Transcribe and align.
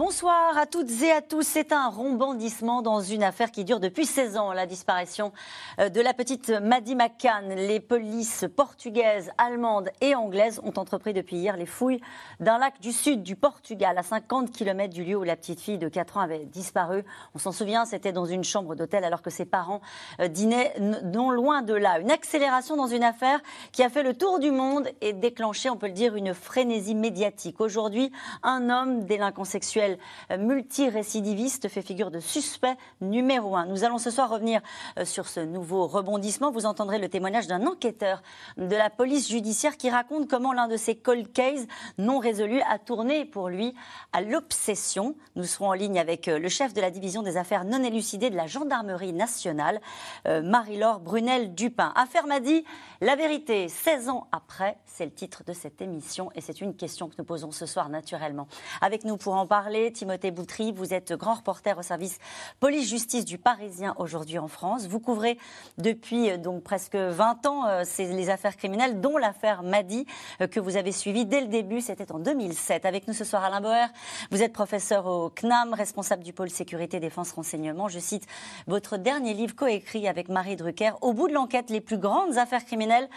Bonsoir 0.00 0.56
à 0.56 0.64
toutes 0.64 1.02
et 1.02 1.12
à 1.12 1.20
tous. 1.20 1.46
C'est 1.46 1.72
un 1.72 1.90
rebondissement 1.90 2.80
dans 2.80 3.02
une 3.02 3.22
affaire 3.22 3.50
qui 3.50 3.66
dure 3.66 3.80
depuis 3.80 4.06
16 4.06 4.38
ans, 4.38 4.54
la 4.54 4.64
disparition 4.64 5.30
euh, 5.78 5.90
de 5.90 6.00
la 6.00 6.14
petite 6.14 6.48
Maddie 6.48 6.94
McCann. 6.94 7.54
Les 7.54 7.80
polices 7.80 8.46
portugaises, 8.56 9.30
allemandes 9.36 9.90
et 10.00 10.14
anglaises 10.14 10.58
ont 10.64 10.72
entrepris 10.78 11.12
depuis 11.12 11.36
hier 11.36 11.54
les 11.58 11.66
fouilles 11.66 12.00
d'un 12.40 12.56
lac 12.56 12.80
du 12.80 12.92
sud 12.92 13.22
du 13.22 13.36
Portugal, 13.36 13.98
à 13.98 14.02
50 14.02 14.50
km 14.50 14.90
du 14.90 15.04
lieu 15.04 15.16
où 15.16 15.22
la 15.22 15.36
petite 15.36 15.60
fille 15.60 15.76
de 15.76 15.90
4 15.90 16.16
ans 16.16 16.20
avait 16.20 16.46
disparu. 16.46 17.04
On 17.34 17.38
s'en 17.38 17.52
souvient, 17.52 17.84
c'était 17.84 18.12
dans 18.12 18.24
une 18.24 18.42
chambre 18.42 18.74
d'hôtel 18.74 19.04
alors 19.04 19.20
que 19.20 19.28
ses 19.28 19.44
parents 19.44 19.82
euh, 20.22 20.28
dînaient 20.28 20.72
non 20.78 21.30
loin 21.30 21.60
de 21.60 21.74
là. 21.74 21.98
Une 22.00 22.10
accélération 22.10 22.74
dans 22.74 22.86
une 22.86 23.04
affaire 23.04 23.38
qui 23.70 23.82
a 23.82 23.90
fait 23.90 24.02
le 24.02 24.14
tour 24.14 24.38
du 24.38 24.50
monde 24.50 24.88
et 25.02 25.12
déclenché, 25.12 25.68
on 25.68 25.76
peut 25.76 25.88
le 25.88 25.92
dire, 25.92 26.16
une 26.16 26.32
frénésie 26.32 26.94
médiatique. 26.94 27.60
Aujourd'hui, 27.60 28.10
un 28.42 28.70
homme 28.70 29.04
délinquant 29.04 29.44
sexuel 29.44 29.89
euh, 30.30 30.38
multirécidiviste 30.38 31.68
fait 31.68 31.82
figure 31.82 32.10
de 32.10 32.20
suspect 32.20 32.76
numéro 33.00 33.56
un. 33.56 33.66
Nous 33.66 33.84
allons 33.84 33.98
ce 33.98 34.10
soir 34.10 34.30
revenir 34.30 34.60
euh, 34.98 35.04
sur 35.04 35.28
ce 35.28 35.40
nouveau 35.40 35.86
rebondissement. 35.86 36.50
Vous 36.50 36.66
entendrez 36.66 36.98
le 36.98 37.08
témoignage 37.08 37.46
d'un 37.46 37.66
enquêteur 37.66 38.22
de 38.56 38.76
la 38.76 38.90
police 38.90 39.28
judiciaire 39.28 39.76
qui 39.76 39.90
raconte 39.90 40.28
comment 40.28 40.52
l'un 40.52 40.68
de 40.68 40.76
ses 40.76 40.94
cold 40.96 41.32
cases 41.32 41.66
non 41.98 42.18
résolus 42.18 42.62
a 42.68 42.78
tourné 42.78 43.24
pour 43.24 43.48
lui 43.48 43.74
à 44.12 44.20
l'obsession. 44.20 45.14
Nous 45.36 45.44
serons 45.44 45.68
en 45.68 45.74
ligne 45.74 45.98
avec 45.98 46.28
euh, 46.28 46.38
le 46.38 46.48
chef 46.48 46.74
de 46.74 46.80
la 46.80 46.90
division 46.90 47.22
des 47.22 47.36
affaires 47.36 47.64
non 47.64 47.82
élucidées 47.82 48.30
de 48.30 48.36
la 48.36 48.46
gendarmerie 48.46 49.12
nationale, 49.12 49.80
Marie-Laure 50.26 51.00
Brunel-Dupin. 51.00 51.92
Affaire 51.94 52.26
m'a 52.26 52.40
dit 52.40 52.64
la 53.00 53.16
vérité, 53.16 53.68
16 53.68 54.08
ans 54.08 54.26
après, 54.32 54.76
c'est 54.94 55.04
le 55.04 55.12
titre 55.12 55.44
de 55.46 55.52
cette 55.52 55.80
émission 55.80 56.30
et 56.34 56.40
c'est 56.40 56.60
une 56.60 56.74
question 56.74 57.08
que 57.08 57.14
nous 57.18 57.24
posons 57.24 57.52
ce 57.52 57.66
soir 57.66 57.88
naturellement. 57.88 58.46
Avec 58.80 59.04
nous 59.04 59.16
pour 59.16 59.34
en 59.34 59.46
parler, 59.46 59.92
Timothée 59.92 60.30
Boutry, 60.30 60.72
vous 60.72 60.92
êtes 60.92 61.12
grand 61.12 61.34
reporter 61.34 61.78
au 61.78 61.82
service 61.82 62.18
police-justice 62.60 63.24
du 63.24 63.38
Parisien 63.38 63.94
aujourd'hui 63.98 64.38
en 64.38 64.48
France. 64.48 64.86
Vous 64.86 65.00
couvrez 65.00 65.38
depuis 65.78 66.30
euh, 66.30 66.36
donc 66.36 66.62
presque 66.62 66.96
20 66.96 67.46
ans 67.46 67.66
euh, 67.66 67.84
les 67.98 68.30
affaires 68.30 68.56
criminelles, 68.56 69.00
dont 69.00 69.16
l'affaire 69.16 69.62
Madi 69.62 70.06
euh, 70.40 70.46
que 70.46 70.60
vous 70.60 70.76
avez 70.76 70.92
suivie 70.92 71.24
dès 71.24 71.40
le 71.40 71.48
début, 71.48 71.80
c'était 71.80 72.10
en 72.12 72.18
2007. 72.18 72.84
Avec 72.84 73.06
nous 73.08 73.14
ce 73.14 73.24
soir 73.24 73.44
Alain 73.44 73.60
Bauer, 73.60 73.88
vous 74.30 74.42
êtes 74.42 74.52
professeur 74.52 75.06
au 75.06 75.30
CNAM, 75.30 75.74
responsable 75.74 76.22
du 76.22 76.32
pôle 76.32 76.50
sécurité 76.50 77.00
défense 77.00 77.32
renseignement. 77.32 77.88
Je 77.88 77.98
cite 77.98 78.26
votre 78.66 78.96
dernier 78.96 79.34
livre 79.34 79.54
coécrit 79.54 80.08
avec 80.08 80.28
Marie 80.28 80.56
Drucker, 80.56 80.92
Au 81.00 81.12
bout 81.12 81.28
de 81.28 81.34
l'enquête, 81.34 81.70
les 81.70 81.80
plus 81.80 81.98
grandes 81.98 82.38
affaires 82.38 82.64
criminelles 82.64 83.08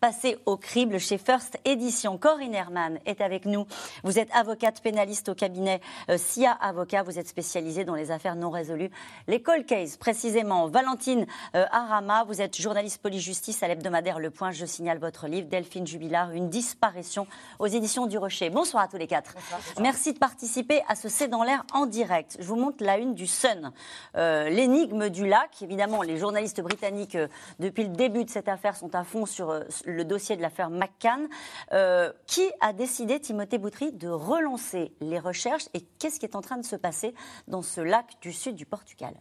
Passé 0.00 0.38
au 0.46 0.56
crible 0.56 1.00
chez 1.00 1.18
First 1.18 1.58
Edition. 1.64 2.18
Corinne 2.18 2.54
Herman 2.54 3.00
est 3.04 3.20
avec 3.20 3.46
nous. 3.46 3.66
Vous 4.04 4.20
êtes 4.20 4.28
avocate 4.32 4.80
pénaliste 4.80 5.28
au 5.28 5.34
cabinet 5.34 5.80
euh, 6.08 6.16
SIA 6.16 6.52
Avocat. 6.52 7.02
Vous 7.02 7.18
êtes 7.18 7.26
spécialisée 7.26 7.84
dans 7.84 7.96
les 7.96 8.12
affaires 8.12 8.36
non 8.36 8.50
résolues. 8.50 8.92
Les 9.26 9.42
cold 9.42 9.66
cases, 9.66 9.96
précisément. 9.96 10.68
Valentine 10.68 11.26
euh, 11.56 11.66
Arama, 11.72 12.22
vous 12.22 12.40
êtes 12.40 12.56
journaliste 12.56 13.02
police-justice 13.02 13.60
à 13.64 13.66
l'hebdomadaire 13.66 14.20
Le 14.20 14.30
Point. 14.30 14.52
Je 14.52 14.66
signale 14.66 14.98
votre 14.98 15.26
livre, 15.26 15.48
Delphine 15.48 15.84
Jubilard, 15.84 16.30
Une 16.30 16.48
disparition 16.48 17.26
aux 17.58 17.66
éditions 17.66 18.06
du 18.06 18.18
Rocher. 18.18 18.50
Bonsoir 18.50 18.84
à 18.84 18.86
tous 18.86 18.98
les 18.98 19.08
quatre. 19.08 19.34
Merci 19.80 20.12
de 20.12 20.18
participer 20.20 20.80
à 20.86 20.94
ce 20.94 21.08
C'est 21.08 21.26
dans 21.26 21.42
l'air 21.42 21.64
en 21.72 21.86
direct. 21.86 22.36
Je 22.38 22.46
vous 22.46 22.54
montre 22.56 22.84
la 22.84 22.98
une 22.98 23.14
du 23.14 23.26
Sun. 23.26 23.72
Euh, 24.14 24.48
l'énigme 24.48 25.08
du 25.08 25.26
lac. 25.26 25.60
Évidemment, 25.60 26.02
les 26.02 26.18
journalistes 26.18 26.60
britanniques, 26.60 27.18
depuis 27.58 27.82
le 27.82 27.90
début 27.90 28.24
de 28.24 28.30
cette 28.30 28.48
affaire, 28.48 28.76
sont 28.76 28.94
à 28.94 29.02
fond 29.02 29.26
sur 29.26 29.60
le 29.88 30.04
dossier 30.04 30.36
de 30.36 30.42
l'affaire 30.42 30.70
McCann. 30.70 31.28
Euh, 31.72 32.12
qui 32.26 32.48
a 32.60 32.72
décidé, 32.72 33.20
Timothée 33.20 33.58
Boutry, 33.58 33.92
de 33.92 34.08
relancer 34.08 34.92
les 35.00 35.18
recherches 35.18 35.68
et 35.74 35.80
qu'est-ce 35.98 36.20
qui 36.20 36.26
est 36.26 36.36
en 36.36 36.42
train 36.42 36.58
de 36.58 36.64
se 36.64 36.76
passer 36.76 37.14
dans 37.48 37.62
ce 37.62 37.80
lac 37.80 38.20
du 38.20 38.32
sud 38.32 38.54
du 38.54 38.66
Portugal? 38.66 39.14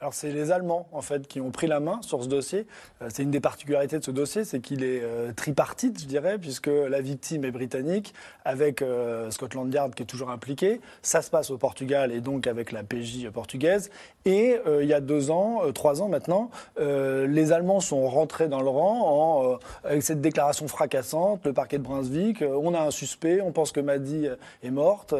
Alors 0.00 0.14
c'est 0.14 0.32
les 0.32 0.50
Allemands 0.50 0.88
en 0.92 1.02
fait 1.02 1.28
qui 1.28 1.42
ont 1.42 1.50
pris 1.50 1.66
la 1.66 1.78
main 1.78 2.00
sur 2.00 2.24
ce 2.24 2.28
dossier. 2.28 2.66
Euh, 3.02 3.08
c'est 3.12 3.22
une 3.22 3.30
des 3.30 3.40
particularités 3.40 3.98
de 3.98 4.04
ce 4.04 4.10
dossier, 4.10 4.44
c'est 4.44 4.60
qu'il 4.60 4.82
est, 4.82 5.02
euh, 5.02 5.32
tripartite, 5.32 6.00
je 6.00 6.06
dirais, 6.06 6.38
puisque 6.38 6.68
la 6.68 7.02
victime 7.02 7.44
est 7.44 7.50
britannique, 7.50 8.14
avec 8.46 8.80
euh, 8.80 9.30
Scotland 9.30 9.72
Yard 9.72 9.94
qui 9.94 10.02
est 10.02 10.06
toujours 10.06 10.30
impliqué. 10.30 10.80
Ça 11.02 11.20
se 11.20 11.28
passe 11.28 11.50
au 11.50 11.58
Portugal 11.58 12.12
et 12.12 12.22
donc 12.22 12.46
avec 12.46 12.72
la 12.72 12.82
PJ 12.82 13.28
portugaise. 13.30 13.90
Et 14.24 14.56
il 14.80 14.86
y 14.86 14.92
a 14.92 15.00
deux 15.00 15.30
ans, 15.30 15.62
trois 15.72 16.02
ans 16.02 16.08
maintenant, 16.08 16.50
les 16.78 17.52
Allemands 17.52 17.80
sont 17.80 18.06
rentrés 18.06 18.48
dans 18.48 18.60
le 18.60 18.68
rang 18.68 19.58
avec 19.82 20.02
cette 20.02 20.20
déclaration 20.20 20.68
fracassante. 20.68 21.46
Le 21.46 21.54
parquet 21.54 21.78
de 21.78 21.82
Brunswick, 21.82 22.42
on 22.42 22.74
a 22.74 22.80
un 22.80 22.90
suspect, 22.90 23.40
on 23.40 23.50
pense 23.50 23.72
que 23.72 23.80
Maddy 23.80 24.28
est 24.62 24.70
morte. 24.70 25.14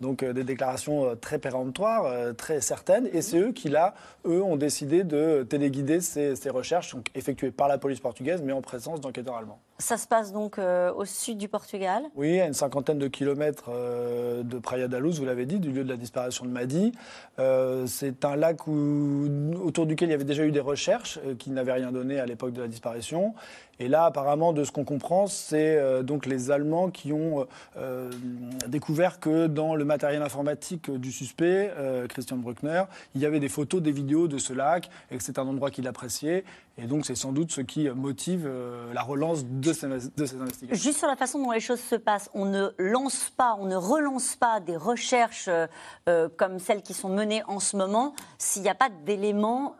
donc 0.00 0.24
des 0.24 0.42
déclarations 0.42 1.16
très 1.20 1.38
péremptoires, 1.38 2.34
très 2.36 2.62
certaines. 2.62 3.08
Et 3.12 3.20
c'est 3.20 3.38
eux 3.38 3.52
qui 3.52 3.68
là 3.68 3.94
eux 4.26 4.42
ont 4.42 4.56
décidé 4.56 5.04
de 5.04 5.46
téléguider 5.48 6.00
ces, 6.00 6.34
recherches 6.50 6.94
donc 6.94 7.08
effectuées 7.14 7.50
par 7.50 7.68
la 7.68 7.78
police 7.78 8.00
portugaise, 8.00 8.42
mais 8.42 8.52
en 8.52 8.62
présence 8.62 9.00
d'enquêteurs 9.00 9.36
allemands. 9.36 9.58
Ça 9.78 9.98
se 9.98 10.06
passe 10.06 10.32
donc 10.32 10.58
euh, 10.58 10.92
au 10.94 11.04
sud 11.04 11.36
du 11.36 11.48
Portugal? 11.48 12.04
Oui, 12.14 12.40
à 12.40 12.46
une 12.46 12.54
cinquantaine 12.54 12.98
de 12.98 13.08
kilomètres 13.08 13.68
euh, 13.68 14.42
de 14.42 14.58
Praia 14.58 14.88
da 14.88 15.00
Luz, 15.00 15.18
vous 15.18 15.26
l'avez 15.26 15.44
dit, 15.44 15.58
du 15.58 15.70
lieu 15.70 15.84
de 15.84 15.88
la 15.88 15.96
disparition 15.96 16.46
de 16.46 16.50
Madi. 16.50 16.92
Euh, 17.38 17.86
c'est 17.86 18.24
un 18.24 18.36
lac 18.36 18.66
autour 18.68 19.86
duquel 19.86 20.08
il 20.08 20.12
y 20.12 20.14
avait 20.14 20.24
déjà 20.24 20.44
eu 20.44 20.52
des 20.52 20.60
recherches 20.60 21.18
qui 21.38 21.50
n'avaient 21.50 21.74
rien 21.74 21.92
donné 21.92 22.18
à 22.20 22.26
l'époque 22.26 22.52
de 22.52 22.62
la 22.62 22.68
disparition. 22.68 23.34
Et 23.78 23.88
là, 23.88 24.04
apparemment, 24.04 24.52
de 24.52 24.64
ce 24.64 24.72
qu'on 24.72 24.84
comprend, 24.84 25.26
c'est 25.26 25.76
euh, 25.76 26.02
donc 26.02 26.26
les 26.26 26.50
Allemands 26.50 26.90
qui 26.90 27.12
ont 27.12 27.46
euh, 27.76 28.10
découvert 28.68 29.20
que 29.20 29.46
dans 29.46 29.74
le 29.74 29.84
matériel 29.84 30.22
informatique 30.22 30.90
du 30.90 31.12
suspect, 31.12 31.72
euh, 31.76 32.06
Christian 32.06 32.38
Bruckner, 32.38 32.84
il 33.14 33.20
y 33.20 33.26
avait 33.26 33.40
des 33.40 33.48
photos, 33.48 33.82
des 33.82 33.92
vidéos 33.92 34.28
de 34.28 34.38
ce 34.38 34.52
lac, 34.52 34.88
et 35.10 35.18
que 35.18 35.22
c'est 35.22 35.38
un 35.38 35.46
endroit 35.46 35.70
qu'il 35.70 35.86
appréciait. 35.88 36.44
Et 36.78 36.86
donc, 36.86 37.06
c'est 37.06 37.14
sans 37.14 37.32
doute 37.32 37.52
ce 37.52 37.60
qui 37.60 37.88
motive 37.88 38.50
la 38.92 39.02
relance 39.02 39.46
de 39.46 39.72
ces, 39.72 39.88
de 39.88 40.26
ces, 40.26 40.36
investigations. 40.36 40.82
Juste 40.82 40.98
sur 40.98 41.08
la 41.08 41.16
façon 41.16 41.42
dont 41.42 41.50
les 41.50 41.60
choses 41.60 41.80
se 41.80 41.94
passent, 41.96 42.28
on 42.34 42.44
ne 42.44 42.68
lance 42.78 43.30
pas, 43.30 43.56
on 43.58 43.64
ne 43.64 43.76
relance 43.76 44.36
pas 44.36 44.60
des 44.60 44.76
recherches 44.76 45.48
comme 46.36 46.58
celles 46.58 46.82
qui 46.82 46.92
sont 46.92 47.08
menées 47.08 47.42
en 47.46 47.60
ce 47.60 47.76
moment 47.76 48.14
s'il 48.38 48.62
n'y 48.62 48.68
a 48.68 48.74
pas 48.74 48.90
d'éléments 49.06 49.76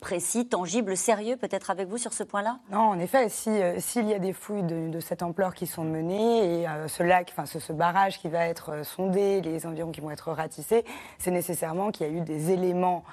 précis, 0.00 0.46
tangibles, 0.46 0.96
sérieux, 0.96 1.36
peut-être 1.36 1.70
avec 1.70 1.88
vous 1.88 1.98
sur 1.98 2.12
ce 2.12 2.22
point-là? 2.22 2.58
Non, 2.70 2.80
en 2.80 2.98
effet, 2.98 3.28
euh, 3.46 3.76
s'il 3.78 4.08
y 4.08 4.14
a 4.14 4.18
des 4.18 4.32
fouilles 4.32 4.62
de, 4.62 5.00
cette 5.00 5.22
ampleur 5.22 5.54
qui 5.54 5.66
sont 5.66 5.84
menées 5.84 6.60
et 6.60 6.68
euh, 6.68 6.88
ce 6.88 7.02
lac, 7.02 7.32
enfin 7.36 7.46
ce, 7.46 7.72
barrage 7.72 8.18
qui 8.20 8.28
va 8.28 8.46
être 8.46 8.70
euh, 8.70 8.84
sondé, 8.84 9.40
les 9.40 9.66
environs 9.66 9.90
qui 9.90 10.00
vont 10.00 10.10
être 10.10 10.32
ratissés, 10.32 10.84
c'est 11.18 11.30
nécessairement 11.30 11.90
qu'il 11.90 12.06
y 12.06 12.10
a 12.10 12.12
eu 12.12 12.20
des 12.20 12.50
éléments 12.50 13.04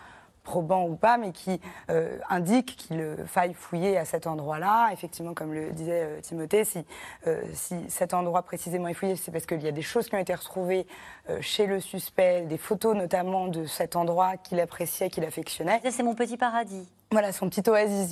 probants 0.43 0.85
ou 0.85 0.95
pas, 0.95 1.17
mais 1.17 1.31
qui 1.31 1.59
indiquent 2.29 2.75
qu'il 2.75 3.15
faille 3.25 3.53
fouiller 3.53 3.97
à 3.97 4.05
cet 4.05 4.27
endroit-là. 4.27 4.89
Effectivement, 4.91 5.33
comme 5.33 5.53
le 5.53 5.71
disait 5.71 6.19
Timothée, 6.21 6.63
si, 6.65 6.85
si 7.53 7.75
cet 7.89 8.13
endroit 8.13 8.41
précisément 8.43 8.87
est 8.87 8.93
fouillé, 8.93 9.15
c'est 9.15 9.31
parce 9.31 9.45
qu'il 9.45 9.61
y 9.61 9.67
a 9.67 9.71
des 9.71 9.81
choses 9.81 10.09
qui 10.09 10.15
ont 10.15 10.19
été 10.19 10.33
retrouvées 10.33 10.87
chez 11.41 11.65
le 11.65 11.79
suspect, 11.79 12.41
des 12.41 12.57
photos 12.57 12.95
notamment 12.95 13.47
de 13.47 13.65
cet 13.65 13.95
endroit 13.95 14.37
qu'il 14.37 14.59
appréciait, 14.59 15.09
qu'il 15.09 15.25
affectionnait. 15.25 15.81
C'est 15.89 16.03
mon 16.03 16.15
petit 16.15 16.37
paradis. 16.37 16.87
Voilà, 17.11 17.33
son 17.33 17.49
petit 17.49 17.69
oasis. 17.69 18.09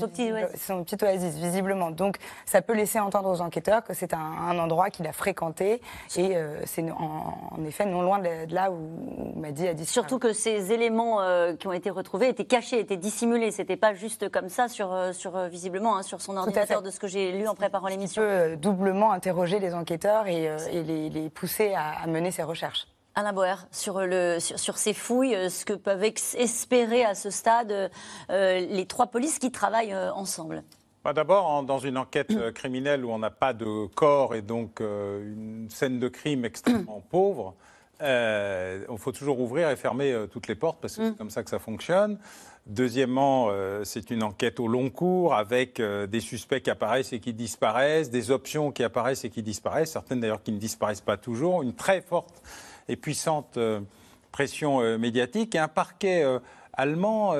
Son 0.58 0.84
petit 0.84 0.98
oasis. 1.04 1.36
visiblement. 1.36 1.90
Donc, 1.90 2.18
ça 2.46 2.62
peut 2.62 2.74
laisser 2.74 3.00
entendre 3.00 3.30
aux 3.30 3.40
enquêteurs 3.40 3.84
que 3.84 3.94
c'est 3.94 4.14
un, 4.14 4.60
endroit 4.60 4.90
qu'il 4.90 5.08
a 5.08 5.14
fréquenté 5.14 5.82
et 6.18 6.36
euh, 6.36 6.60
c'est 6.66 6.84
en, 6.92 7.64
effet 7.66 7.86
non 7.86 8.02
loin 8.02 8.20
de, 8.20 8.54
là 8.54 8.72
où 8.72 9.40
Madi 9.40 9.68
a 9.70 9.74
dit. 9.74 9.86
Surtout 9.86 10.20
que 10.20 10.34
ces 10.34 10.74
éléments 10.74 11.22
euh, 11.22 11.56
qui 11.56 11.68
ont 11.68 11.72
été 11.72 11.90
retrouvés 11.90 12.28
étaient 12.28 12.44
cachés, 12.44 12.80
étaient 12.80 12.98
dissimulés. 12.98 13.52
C'était 13.52 13.78
pas 13.78 13.94
juste 13.94 14.28
comme 14.30 14.50
ça 14.50 14.68
sur, 14.68 14.94
euh, 14.94 15.14
sur 15.14 15.38
visiblement 15.48 15.96
hein, 15.96 16.04
sur 16.04 16.22
son 16.22 16.36
ordinateur 16.36 16.82
de 16.82 16.92
ce 16.92 17.00
que 17.00 17.08
j'ai 17.08 17.32
lu 17.32 17.48
en 17.48 17.56
préparant 17.56 17.88
l'émission. 17.88 18.22
peut 18.22 18.58
doublement 18.58 19.14
interroger 19.14 19.60
les 19.60 19.74
enquêteurs 19.74 20.28
et, 20.28 20.50
les, 20.74 21.30
pousser 21.30 21.74
à 21.74 22.06
mener 22.08 22.32
ces 22.32 22.44
recherches. 22.44 22.88
Alain 23.16 23.34
Boer, 23.34 23.56
sur, 23.72 24.00
le, 24.02 24.38
sur, 24.40 24.78
ces 24.78 24.94
fouilles, 24.94 25.36
euh, 25.36 25.50
ce 25.50 25.66
que 25.66 25.74
peuvent 25.74 26.04
espérer 26.04 27.04
à 27.04 27.16
ce 27.16 27.30
stade 27.30 27.92
euh, 28.30 28.60
les 28.60 28.86
trois 28.86 29.08
polices 29.08 29.40
qui 29.40 29.52
travaillent 29.52 29.94
euh, 29.94 30.14
ensemble 30.14 30.64
bah, 31.04 31.14
D'abord, 31.14 31.64
dans 31.64 31.80
une 31.80 31.98
enquête 31.98 32.34
criminelle 32.54 33.04
où 33.04 33.12
on 33.12 33.20
n'a 33.20 33.32
pas 33.32 33.54
de 33.54 33.88
corps 33.88 34.36
et 34.36 34.42
donc 34.42 34.80
une 34.80 35.68
scène 35.70 36.00
de 36.00 36.08
crime 36.08 36.46
extrêmement 36.46 37.04
pauvre, 37.10 37.56
il 38.02 38.98
faut 38.98 39.12
toujours 39.12 39.40
ouvrir 39.40 39.70
et 39.70 39.76
fermer 39.76 40.26
toutes 40.32 40.48
les 40.48 40.56
portes 40.56 40.80
parce 40.80 40.96
que 40.96 41.04
c'est 41.04 41.12
mm. 41.12 41.16
comme 41.16 41.30
ça 41.30 41.44
que 41.44 41.50
ça 41.50 41.60
fonctionne. 41.60 42.20
Deuxièmement, 42.66 43.50
c'est 43.84 44.12
une 44.12 44.24
enquête 44.24 44.60
au 44.60 44.68
long 44.68 44.90
cours 44.90 45.34
avec 45.34 45.82
des 45.82 46.20
suspects 46.20 46.62
qui 46.62 46.70
apparaissent 46.70 47.14
et 47.14 47.20
qui 47.20 47.34
disparaissent, 47.34 48.10
des 48.10 48.30
options 48.30 48.72
qui 48.72 48.84
apparaissent 48.84 49.24
et 49.24 49.30
qui 49.30 49.42
disparaissent, 49.42 49.92
certaines 49.92 50.20
d'ailleurs 50.20 50.44
qui 50.44 50.52
ne 50.52 50.60
disparaissent 50.60 51.02
pas 51.02 51.18
toujours, 51.18 51.64
une 51.64 51.74
très 51.74 52.02
forte 52.02 52.44
et 52.90 52.98
puissante 52.98 53.56
euh, 53.58 53.80
pression 54.34 54.82
euh, 54.82 54.98
médiatique 54.98 55.56
et 55.56 55.60
un 55.60 55.68
parquet 55.70 56.24
euh, 56.24 56.40
allemand 56.74 57.34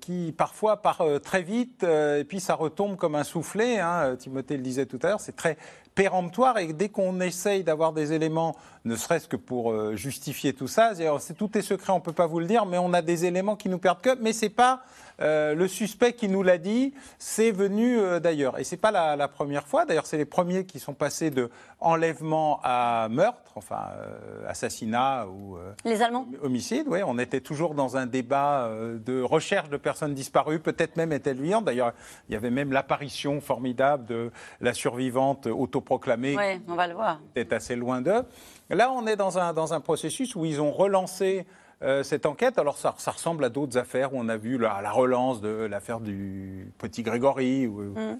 qui 0.00 0.34
parfois 0.36 0.82
part 0.82 1.00
très 1.22 1.42
vite 1.42 1.84
et 1.84 2.24
puis 2.24 2.40
ça 2.40 2.54
retombe 2.56 2.96
comme 2.96 3.14
un 3.14 3.22
soufflet. 3.22 3.78
hein. 3.78 4.16
Timothée 4.18 4.56
le 4.56 4.62
disait 4.64 4.86
tout 4.86 4.98
à 5.04 5.08
l'heure, 5.08 5.20
c'est 5.20 5.36
très 5.36 5.56
péremptoire 5.94 6.58
et 6.58 6.72
dès 6.72 6.88
qu'on 6.88 7.20
essaye 7.20 7.62
d'avoir 7.62 7.92
des 7.92 8.12
éléments, 8.12 8.56
ne 8.84 8.96
serait-ce 8.96 9.28
que 9.28 9.36
pour 9.36 9.94
justifier 9.94 10.52
tout 10.52 10.66
ça, 10.66 10.94
c'est- 10.96 11.34
tout 11.34 11.56
est 11.56 11.62
secret, 11.62 11.92
on 11.92 12.00
peut 12.00 12.12
pas 12.12 12.26
vous 12.26 12.40
le 12.40 12.46
dire, 12.46 12.66
mais 12.66 12.78
on 12.78 12.92
a 12.92 13.02
des 13.02 13.24
éléments 13.24 13.54
qui 13.54 13.68
nous 13.68 13.78
perdent 13.78 14.00
que, 14.00 14.18
mais 14.20 14.32
c'est 14.32 14.48
pas 14.48 14.82
euh, 15.20 15.54
le 15.54 15.66
suspect 15.68 16.12
qui 16.12 16.28
nous 16.28 16.42
l'a 16.42 16.58
dit, 16.58 16.92
c'est 17.18 17.50
venu 17.50 17.98
euh, 17.98 18.20
d'ailleurs. 18.20 18.58
Et 18.58 18.64
c'est 18.64 18.76
pas 18.76 18.90
la, 18.90 19.16
la 19.16 19.28
première 19.28 19.66
fois. 19.66 19.84
D'ailleurs, 19.84 20.06
c'est 20.06 20.18
les 20.18 20.24
premiers 20.24 20.66
qui 20.66 20.78
sont 20.78 20.94
passés 20.94 21.30
de 21.30 21.50
enlèvement 21.80 22.60
à 22.62 23.08
meurtre, 23.10 23.52
enfin 23.56 23.88
euh, 23.96 24.48
assassinat 24.48 25.26
ou 25.26 25.56
Les 25.84 26.02
Allemands 26.02 26.26
homicide. 26.42 26.86
Oui, 26.88 27.00
on 27.06 27.18
était 27.18 27.40
toujours 27.40 27.74
dans 27.74 27.96
un 27.96 28.06
débat 28.06 28.70
de 29.04 29.22
recherche 29.22 29.68
de 29.70 29.76
personnes 29.76 30.14
disparues, 30.14 30.58
peut-être 30.60 30.96
même 30.96 31.12
est-elle 31.12 31.40
vivante. 31.40 31.64
D'ailleurs, 31.64 31.92
il 32.28 32.32
y 32.32 32.36
avait 32.36 32.50
même 32.50 32.72
l'apparition 32.72 33.40
formidable 33.40 34.06
de 34.06 34.30
la 34.60 34.74
survivante 34.74 35.46
autoproclamée 35.46 36.36
Oui, 36.36 36.60
on 36.68 36.74
va 36.74 36.86
le 36.88 36.94
voir. 36.94 37.20
était 37.34 37.54
assez 37.54 37.76
loin 37.76 38.00
d'eux. 38.00 38.22
Là, 38.70 38.90
on 38.92 39.06
est 39.06 39.16
dans 39.16 39.38
un, 39.38 39.52
dans 39.52 39.72
un 39.74 39.80
processus 39.80 40.34
où 40.34 40.44
ils 40.44 40.60
ont 40.60 40.72
relancé 40.72 41.46
euh, 41.82 42.02
cette 42.02 42.26
enquête. 42.26 42.58
Alors, 42.58 42.78
ça, 42.78 42.94
ça 42.98 43.10
ressemble 43.10 43.44
à 43.44 43.48
d'autres 43.48 43.76
affaires 43.78 44.14
où 44.14 44.18
on 44.18 44.28
a 44.28 44.36
vu 44.36 44.58
la, 44.58 44.80
la 44.82 44.90
relance 44.90 45.40
de 45.40 45.48
l'affaire 45.48 46.00
du 46.00 46.72
petit 46.78 47.02
Grégory. 47.02 47.66
Où, 47.66 47.80
Mm. 47.82 48.18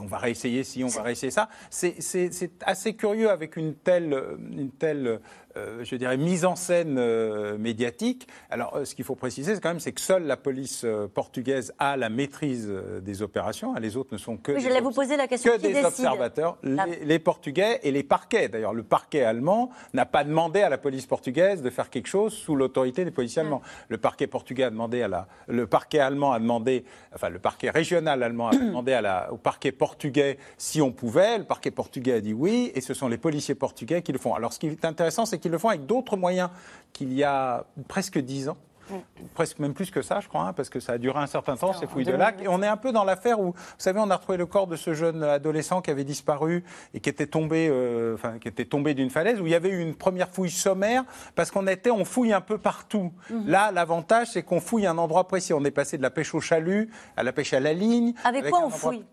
on 0.00 0.06
va 0.06 0.16
réessayer 0.16 0.64
ci, 0.64 0.82
on 0.82 0.88
va 0.88 1.02
réessayer 1.02 1.30
ça. 1.30 1.50
C'est 1.68 2.50
assez 2.64 2.94
curieux 2.94 3.28
avec 3.28 3.56
une 3.56 3.74
telle, 3.74 4.18
une 4.50 4.70
telle 4.70 5.20
euh, 5.56 5.84
je 5.84 5.96
dirais, 5.96 6.16
mise 6.16 6.44
en 6.44 6.56
scène 6.56 6.96
euh, 6.98 7.56
médiatique. 7.58 8.28
Alors, 8.50 8.76
euh, 8.76 8.84
ce 8.84 8.94
qu'il 8.94 9.04
faut 9.04 9.14
préciser, 9.14 9.54
c'est 9.54 9.60
quand 9.60 9.70
même, 9.70 9.80
c'est 9.80 9.92
que 9.92 10.00
seule 10.00 10.24
la 10.24 10.36
police 10.36 10.86
portugaise 11.14 11.72
a 11.78 11.96
la 11.96 12.08
maîtrise 12.08 12.72
des 13.02 13.22
opérations. 13.22 13.74
hein. 13.76 13.80
Les 13.80 13.96
autres 13.96 14.10
ne 14.12 14.18
sont 14.18 14.36
que 14.36 14.52
Oui, 14.52 14.58
des 14.58 14.64
j'allais 14.68 14.80
vous 14.80 14.88
obs- 14.90 14.94
poser 14.94 15.16
la 15.16 15.26
question. 15.28 15.52
que 15.52 15.56
Qui 15.56 15.62
des 15.62 15.68
décide 15.74 15.86
observateurs, 15.86 16.58
La- 16.62 16.86
les, 16.86 17.04
les 17.04 17.18
Portugais 17.18 17.80
et 17.82 17.90
les 17.90 18.02
parquets. 18.02 18.48
D'ailleurs, 18.48 18.74
le 18.74 18.82
parquet 18.82 19.22
allemand 19.22 19.70
n'a 19.94 20.06
pas 20.06 20.24
demandé 20.24 20.60
à 20.62 20.68
la 20.68 20.78
police 20.78 21.06
portugaise 21.06 21.62
de 21.62 21.70
faire 21.70 21.90
quelque 21.90 22.08
chose 22.08 22.32
sous 22.32 22.56
l'autorité 22.56 23.04
des 23.04 23.10
policiers 23.10 23.42
allemands. 23.42 23.62
Le 23.88 23.98
parquet 23.98 24.26
portugais 24.26 24.64
a 24.64 24.70
demandé 24.70 25.02
à 25.02 25.08
la, 25.08 25.26
le 25.48 25.66
parquet 25.66 25.98
allemand 25.98 26.32
a 26.32 26.38
demandé, 26.40 26.84
enfin 27.14 27.28
le 27.28 27.38
parquet 27.38 27.70
régional 27.70 28.22
allemand 28.22 28.48
a 28.48 28.56
demandé 28.56 28.92
à 28.92 29.00
la, 29.00 29.32
au 29.32 29.36
parquet 29.36 29.72
portugais 29.72 30.38
si 30.58 30.80
on 30.80 30.92
pouvait. 30.92 31.38
Le 31.38 31.44
parquet 31.44 31.70
portugais 31.70 32.14
a 32.14 32.20
dit 32.20 32.32
oui, 32.32 32.70
et 32.74 32.80
ce 32.80 32.94
sont 32.94 33.08
les 33.08 33.18
policiers 33.18 33.54
portugais 33.54 34.02
qui 34.02 34.12
le 34.12 34.18
font. 34.18 34.34
Alors, 34.34 34.52
ce 34.52 34.58
qui 34.58 34.66
est 34.68 34.84
intéressant, 34.84 35.26
c'est 35.26 35.38
qu'ils 35.42 35.52
le 35.52 35.58
font 35.58 35.68
avec 35.68 35.84
d'autres 35.84 36.16
moyens 36.16 36.48
qu'il 36.94 37.12
y 37.12 37.22
a 37.24 37.64
presque 37.88 38.18
dix 38.18 38.48
ans 38.48 38.56
presque 39.32 39.58
même 39.58 39.72
plus 39.72 39.90
que 39.90 40.02
ça, 40.02 40.20
je 40.20 40.28
crois, 40.28 40.42
hein, 40.42 40.52
parce 40.52 40.68
que 40.68 40.78
ça 40.78 40.92
a 40.92 40.98
duré 40.98 41.18
un 41.18 41.26
certain 41.26 41.56
temps, 41.56 41.72
ces 41.72 41.86
fouilles 41.86 42.04
de 42.04 42.12
lac. 42.12 42.42
Et 42.42 42.48
on 42.48 42.62
est 42.62 42.66
un 42.66 42.76
peu 42.76 42.92
dans 42.92 43.04
l'affaire 43.04 43.40
où, 43.40 43.52
vous 43.52 43.54
savez, 43.78 43.98
on 44.00 44.10
a 44.10 44.16
retrouvé 44.16 44.36
le 44.36 44.44
corps 44.44 44.66
de 44.66 44.76
ce 44.76 44.92
jeune 44.92 45.22
adolescent 45.22 45.80
qui 45.80 45.90
avait 45.90 46.04
disparu 46.04 46.62
et 46.92 47.00
qui 47.00 47.08
était 47.08 47.26
tombé, 47.28 47.68
euh, 47.70 48.14
enfin, 48.14 48.38
qui 48.38 48.48
était 48.48 48.66
tombé 48.66 48.92
d'une 48.92 49.08
falaise, 49.08 49.40
où 49.40 49.46
il 49.46 49.52
y 49.52 49.54
avait 49.54 49.70
eu 49.70 49.80
une 49.80 49.94
première 49.94 50.28
fouille 50.28 50.50
sommaire, 50.50 51.04
parce 51.34 51.50
qu'on 51.50 51.66
était, 51.68 51.90
on 51.90 52.04
fouille 52.04 52.34
un 52.34 52.42
peu 52.42 52.58
partout. 52.58 53.12
Là, 53.46 53.70
l'avantage, 53.72 54.26
c'est 54.32 54.42
qu'on 54.42 54.60
fouille 54.60 54.86
un 54.86 54.98
endroit 54.98 55.26
précis. 55.26 55.54
On 55.54 55.64
est 55.64 55.70
passé 55.70 55.96
de 55.96 56.02
la 56.02 56.10
pêche 56.10 56.34
au 56.34 56.40
chalut 56.40 56.90
à 57.16 57.22
la 57.22 57.32
pêche 57.32 57.54
à 57.54 57.60
la 57.60 57.72
ligne. 57.72 58.12
Avec 58.24 58.50
quoi 58.50 58.58
on 58.58 58.64
endroit- 58.64 58.78
fouille? 58.78 59.04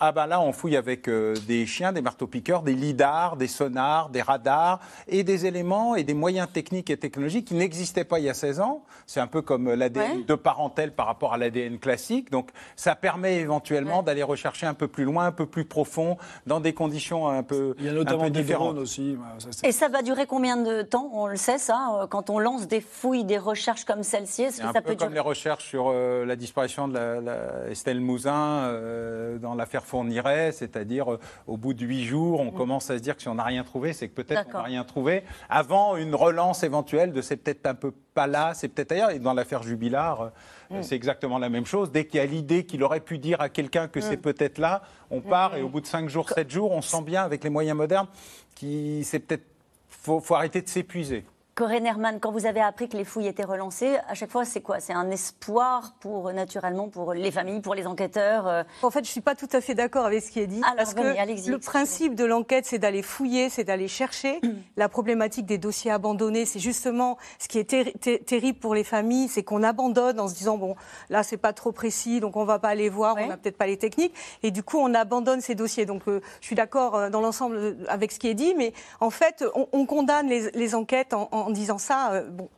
Ah 0.00 0.12
ben 0.12 0.26
là, 0.26 0.40
on 0.40 0.52
fouille 0.52 0.76
avec 0.76 1.08
euh, 1.08 1.34
des 1.46 1.64
chiens, 1.66 1.92
des 1.92 2.02
marteaux-piqueurs, 2.02 2.62
des 2.62 2.74
lidars, 2.74 3.36
des 3.36 3.46
sonars, 3.46 4.08
des 4.10 4.22
radars 4.22 4.80
et 5.08 5.24
des 5.24 5.46
éléments 5.46 5.94
et 5.96 6.04
des 6.04 6.14
moyens 6.14 6.48
techniques 6.52 6.90
et 6.90 6.96
technologiques 6.96 7.46
qui 7.48 7.54
n'existaient 7.54 8.04
pas 8.04 8.18
il 8.18 8.24
y 8.26 8.28
a 8.28 8.34
16 8.34 8.60
ans. 8.60 8.82
C'est 9.06 9.20
un 9.20 9.26
peu 9.26 9.42
comme 9.42 9.72
l'ADN 9.72 10.18
Ouais. 10.18 10.24
de 10.24 10.34
parentèle 10.34 10.92
par 10.92 11.06
rapport 11.06 11.32
à 11.32 11.38
l'ADN 11.38 11.78
classique. 11.78 12.30
Donc 12.30 12.50
ça 12.76 12.94
permet 12.94 13.36
éventuellement 13.36 14.02
d'aller 14.02 14.22
rechercher 14.22 14.66
un 14.66 14.74
peu 14.74 14.88
plus 14.88 15.04
loin, 15.04 15.26
un 15.26 15.32
peu 15.32 15.46
plus 15.46 15.64
profond, 15.64 16.18
dans 16.46 16.60
des 16.60 16.74
conditions 16.74 17.28
un 17.28 17.42
peu, 17.42 17.74
Il 17.78 17.86
y 17.86 17.88
a 17.88 17.92
notamment 17.92 18.24
des 18.24 18.30
différentes. 18.42 18.74
drones 18.74 18.82
aussi. 18.82 19.16
ça, 19.38 19.66
Et 19.66 19.72
ça 19.72 19.88
va 19.88 20.02
durer 20.02 20.26
combien 20.26 20.56
de 20.56 20.82
temps? 20.82 21.10
On 21.14 21.26
le 21.26 21.36
sait, 21.36 21.58
ça 21.58 22.00
euh, 22.02 22.06
Quand 22.06 22.30
on 22.30 22.38
lance 22.38 22.68
des 22.68 22.80
fouilles, 22.80 23.24
des 23.24 23.38
recherches 23.38 23.84
comme 23.84 24.02
celle-ci, 24.02 24.42
est-ce 24.42 24.60
que 24.60 24.66
un 24.66 24.72
ça 24.72 24.82
peu 24.82 24.90
peut 24.90 24.96
comme 24.96 25.08
durer? 25.08 25.14
les 25.14 25.20
recherches 25.20 25.64
sur 25.64 25.86
euh, 25.88 26.24
la 26.26 26.36
disparition 26.36 26.88
de 26.88 26.94
la, 26.94 27.20
la- 27.20 27.70
Estelle 27.70 28.00
Mouzin 28.00 28.34
euh, 28.34 29.38
dans 29.38 29.54
l'affaire 29.54 29.84
Fourniret, 29.86 30.52
c'est-à-dire 30.52 31.12
euh, 31.12 31.20
au 31.46 31.56
bout 31.56 31.74
de 31.74 31.84
huit 31.84 32.04
jours, 32.04 32.40
on 32.40 32.50
commence 32.50 32.90
à 32.90 32.98
se 32.98 33.02
dire 33.02 33.16
que 33.16 33.22
si 33.22 33.28
on 33.28 33.36
n'a 33.36 33.44
rien 33.44 33.64
trouvé, 33.64 33.92
c'est 33.92 34.08
que 34.08 34.14
peut-être 34.14 34.48
on 34.50 34.58
n'a 34.58 34.62
rien 34.62 34.84
trouvé, 34.84 35.24
avant 35.48 35.96
une 35.96 36.14
relance 36.14 36.62
éventuelle 36.62 37.12
de 37.12 37.22
c'est 37.22 37.36
peut-être 37.36 37.66
un 37.66 37.74
peu 37.74 37.92
pas 38.14 38.26
là, 38.26 38.54
c'est 38.54 38.68
peut-être 38.68 38.92
ailleurs. 38.92 39.10
Et 39.10 39.18
dans 39.18 39.34
l'affaire 39.34 39.62
Jubilard, 39.62 40.32
euh, 40.72 40.82
c'est 40.82 40.96
exactement 40.96 41.38
la 41.38 41.48
même 41.48 41.66
chose. 41.66 41.92
Dès 41.92 42.06
qu'il 42.06 42.18
y 42.18 42.22
a 42.22 42.26
l'idée 42.26 42.64
qu'il 42.64 42.82
aurait 42.82 43.00
pu 43.00 43.18
dire 43.18 43.40
à 43.40 43.48
quelqu'un 43.48 43.88
que 43.88 44.00
c'est 44.00 44.16
peut-être 44.16 44.58
là, 44.58 44.82
on 45.10 45.20
part 45.20 45.56
et 45.56 45.62
au 45.62 45.68
bout 45.68 45.80
de 45.80 45.86
cinq 45.86 46.08
jours, 46.08 46.28
sept 46.28 46.50
jours, 46.50 46.72
on 46.72 46.82
sent 46.82 47.02
bien 47.02 47.22
avec 47.22 47.44
les 47.44 47.50
moyens 47.50 47.76
modernes 47.76 48.08
qu'il 48.54 49.04
c'est 49.04 49.20
peut-être 49.20 49.44
faut, 49.88 50.20
faut 50.20 50.34
arrêter 50.34 50.62
de 50.62 50.68
s'épuiser. 50.68 51.24
Corinne 51.56 51.86
Herman, 51.86 52.20
quand 52.20 52.32
vous 52.32 52.44
avez 52.44 52.60
appris 52.60 52.86
que 52.86 52.98
les 52.98 53.04
fouilles 53.04 53.28
étaient 53.28 53.42
relancées, 53.42 53.96
à 54.08 54.12
chaque 54.12 54.30
fois, 54.30 54.44
c'est 54.44 54.60
quoi? 54.60 54.78
C'est 54.78 54.92
un 54.92 55.10
espoir 55.10 55.94
pour, 56.00 56.30
naturellement, 56.34 56.90
pour 56.90 57.14
les 57.14 57.30
familles, 57.30 57.62
pour 57.62 57.74
les 57.74 57.86
enquêteurs 57.86 58.46
euh, 58.46 58.62
En 58.82 58.90
fait, 58.90 58.98
je 58.98 59.08
ne 59.08 59.12
suis 59.12 59.20
pas 59.22 59.34
tout 59.34 59.48
à 59.54 59.62
fait 59.62 59.74
d'accord 59.74 60.04
avec 60.04 60.22
ce 60.22 60.30
qui 60.30 60.38
est 60.40 60.46
dit. 60.46 60.60
Alors, 60.62 60.76
parce 60.76 60.94
venez, 60.94 61.14
que 61.14 61.50
le 61.50 61.58
principe 61.58 62.14
de 62.14 62.26
l'enquête, 62.26 62.66
c'est 62.66 62.78
d'aller 62.78 63.00
fouiller, 63.00 63.48
c'est 63.48 63.64
d'aller 63.64 63.88
chercher. 63.88 64.38
La 64.76 64.90
problématique 64.90 65.46
des 65.46 65.56
dossiers 65.56 65.90
abandonnés, 65.90 66.44
c'est 66.44 66.58
justement 66.58 67.16
ce 67.38 67.48
qui 67.48 67.58
est 67.58 67.70
terri- 67.70 67.94
ter- 68.00 68.22
terrible 68.22 68.58
pour 68.58 68.74
les 68.74 68.84
familles, 68.84 69.28
c'est 69.28 69.42
qu'on 69.42 69.62
abandonne 69.62 70.20
en 70.20 70.28
se 70.28 70.34
disant, 70.34 70.58
bon, 70.58 70.76
là, 71.08 71.22
c'est 71.22 71.38
pas 71.38 71.54
trop 71.54 71.72
précis, 71.72 72.20
donc 72.20 72.36
on 72.36 72.44
va 72.44 72.58
pas 72.58 72.68
aller 72.68 72.90
voir, 72.90 73.16
on 73.18 73.28
n'a 73.28 73.38
peut-être 73.38 73.56
pas 73.56 73.66
les 73.66 73.78
techniques. 73.78 74.12
Et 74.42 74.50
du 74.50 74.62
coup, 74.62 74.76
on 74.78 74.92
abandonne 74.92 75.40
ces 75.40 75.54
dossiers. 75.54 75.86
Donc, 75.86 76.02
euh, 76.06 76.20
je 76.42 76.46
suis 76.48 76.54
d'accord 76.54 76.96
euh, 76.96 77.08
dans 77.08 77.22
l'ensemble 77.22 77.78
avec 77.88 78.12
ce 78.12 78.18
qui 78.18 78.28
est 78.28 78.34
dit, 78.34 78.54
mais 78.58 78.74
en 79.00 79.08
fait, 79.08 79.42
on, 79.54 79.68
on 79.72 79.86
condamne 79.86 80.28
les, 80.28 80.50
les 80.50 80.74
enquêtes 80.74 81.14
en, 81.14 81.30
en 81.32 81.45
disant 81.50 81.78
ça. 81.78 82.12
euh, 82.12 82.28
bon, 82.28 82.48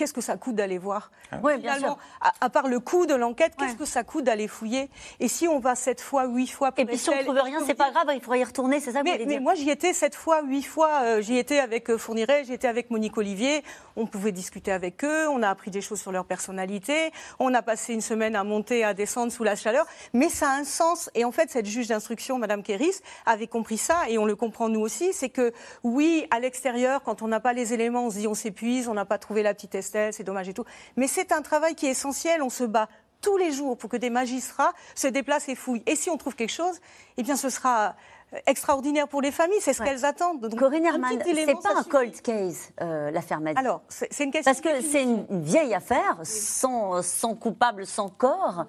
qu'est-ce 0.00 0.14
que 0.14 0.22
ça 0.22 0.38
coûte 0.38 0.54
d'aller 0.54 0.78
voir 0.78 1.10
Oui, 1.42 1.58
bien 1.58 1.74
Finalement, 1.74 1.96
sûr. 1.96 1.98
à, 2.22 2.32
à 2.46 2.48
part 2.48 2.68
le 2.68 2.80
coût 2.80 3.04
de 3.04 3.14
l'enquête, 3.14 3.52
qu'est-ce 3.58 3.72
Ouais. 3.72 3.76
que 3.76 3.84
ça 3.84 4.02
coûte 4.02 4.24
d'aller 4.24 4.48
fouiller 4.48 4.88
Et 5.20 5.28
si 5.28 5.46
on 5.46 5.58
va 5.58 5.74
sept 5.74 6.00
fois, 6.00 6.24
huit 6.26 6.46
fois 6.48 6.72
pour 6.72 6.80
Et 6.82 6.86
puis 6.86 6.96
si 6.96 7.10
on 7.10 7.16
ne 7.16 7.22
trouve 7.22 7.36
rien, 7.38 7.58
c'est 7.66 7.74
pas 7.74 7.90
grave, 7.90 8.06
il 8.14 8.20
faudrait 8.22 8.40
y 8.40 8.44
retourner, 8.44 8.80
c'est 8.80 8.92
ça 8.92 9.00
que 9.00 9.04
mais, 9.04 9.12
voulez 9.12 9.26
mais 9.26 9.32
dire 9.34 9.42
moi, 9.42 9.54
j'y 9.54 9.68
étais 9.68 9.92
sept 9.92 10.14
fois, 10.14 10.40
huit 10.42 10.62
fois. 10.62 11.02
euh, 11.02 11.20
j'y 11.20 11.36
étais 11.36 11.58
avec 11.58 11.90
euh, 11.90 11.98
Fourniret, 11.98 12.44
j'y 12.44 12.54
étais 12.54 12.66
avec 12.68 12.90
Monique 12.90 13.18
Olivier. 13.18 13.62
On 13.96 14.06
pouvait 14.06 14.32
discuter 14.32 14.72
avec 14.72 15.04
eux. 15.04 15.28
On 15.28 15.42
a 15.42 15.50
appris 15.50 15.70
des 15.70 15.82
choses 15.82 16.00
sur 16.00 16.12
leur 16.12 16.24
personnalité. 16.24 17.12
On 17.38 17.52
a 17.52 17.60
passé 17.60 17.92
une 17.92 18.00
semaine 18.00 18.34
à 18.36 18.44
monter, 18.44 18.82
à 18.84 18.94
descendre 18.94 19.30
sous 19.30 19.44
la 19.44 19.56
chaleur. 19.56 19.84
Mais 20.14 20.30
ça 20.30 20.50
a 20.50 20.54
un 20.54 20.64
sens. 20.64 21.10
Et 21.14 21.24
en 21.26 21.32
fait, 21.32 21.50
cette 21.50 21.66
juge 21.66 21.88
d'instruction, 21.88 22.38
Madame 22.38 22.62
Kéris, 22.62 23.00
avait 23.26 23.46
compris 23.46 23.76
ça. 23.78 24.08
Et 24.08 24.16
on 24.16 24.24
le 24.24 24.36
comprend 24.36 24.68
nous 24.70 24.80
aussi. 24.80 25.12
C'est 25.12 25.28
que, 25.28 25.52
oui, 25.84 26.26
à 26.30 26.40
l'extérieur, 26.40 27.02
quand 27.02 27.20
on 27.20 27.28
n'a 27.28 27.40
pas 27.40 27.52
les 27.52 27.74
éléments, 27.74 28.06
on 28.06 28.10
se 28.10 28.18
dit 28.18 28.26
on 28.28 28.34
s'épuise, 28.34 28.88
on 28.88 28.94
n'a 28.94 29.04
pas 29.04 29.18
trouvé 29.18 29.42
la 29.42 29.52
petite 29.52 29.74
C'est 30.12 30.24
dommage 30.24 30.48
et 30.48 30.54
tout. 30.54 30.64
Mais 30.96 31.06
c'est 31.08 31.32
un 31.32 31.42
travail 31.42 31.74
qui 31.74 31.86
est 31.86 31.90
essentiel. 31.90 32.42
On 32.42 32.50
se 32.50 32.64
bat 32.64 32.88
tous 33.20 33.36
les 33.36 33.52
jours 33.52 33.76
pour 33.76 33.90
que 33.90 33.96
des 33.98 34.10
magistrats 34.10 34.72
se 34.94 35.06
déplacent 35.06 35.48
et 35.48 35.54
fouillent. 35.54 35.82
Et 35.86 35.94
si 35.96 36.08
on 36.10 36.16
trouve 36.16 36.34
quelque 36.34 36.52
chose, 36.52 36.78
eh 37.18 37.22
bien, 37.22 37.36
ce 37.36 37.50
sera 37.50 37.94
euh, 38.32 38.38
extraordinaire 38.46 39.08
pour 39.08 39.20
les 39.20 39.30
familles. 39.30 39.58
C'est 39.60 39.74
ce 39.74 39.82
Ouais. 39.82 39.88
qu'elles 39.88 40.06
attendent. 40.06 40.40
Donc, 40.40 40.58
Corinne 40.58 40.86
Herman, 40.86 41.18
c'est 41.22 41.46
pas 41.62 41.76
un 41.78 41.82
cold 41.82 42.18
case, 42.22 42.70
euh, 42.80 43.10
l'affaire 43.10 43.40
Madi. 43.40 43.58
Alors, 43.58 43.82
c'est 43.90 44.24
une 44.24 44.30
question. 44.30 44.50
Parce 44.52 44.62
que 44.62 44.80
c'est 44.80 45.02
une 45.02 45.26
une 45.28 45.42
vieille 45.42 45.74
affaire, 45.74 46.16
sans, 46.22 47.02
sans 47.02 47.34
coupable, 47.34 47.84
sans 47.86 48.08
corps. 48.08 48.64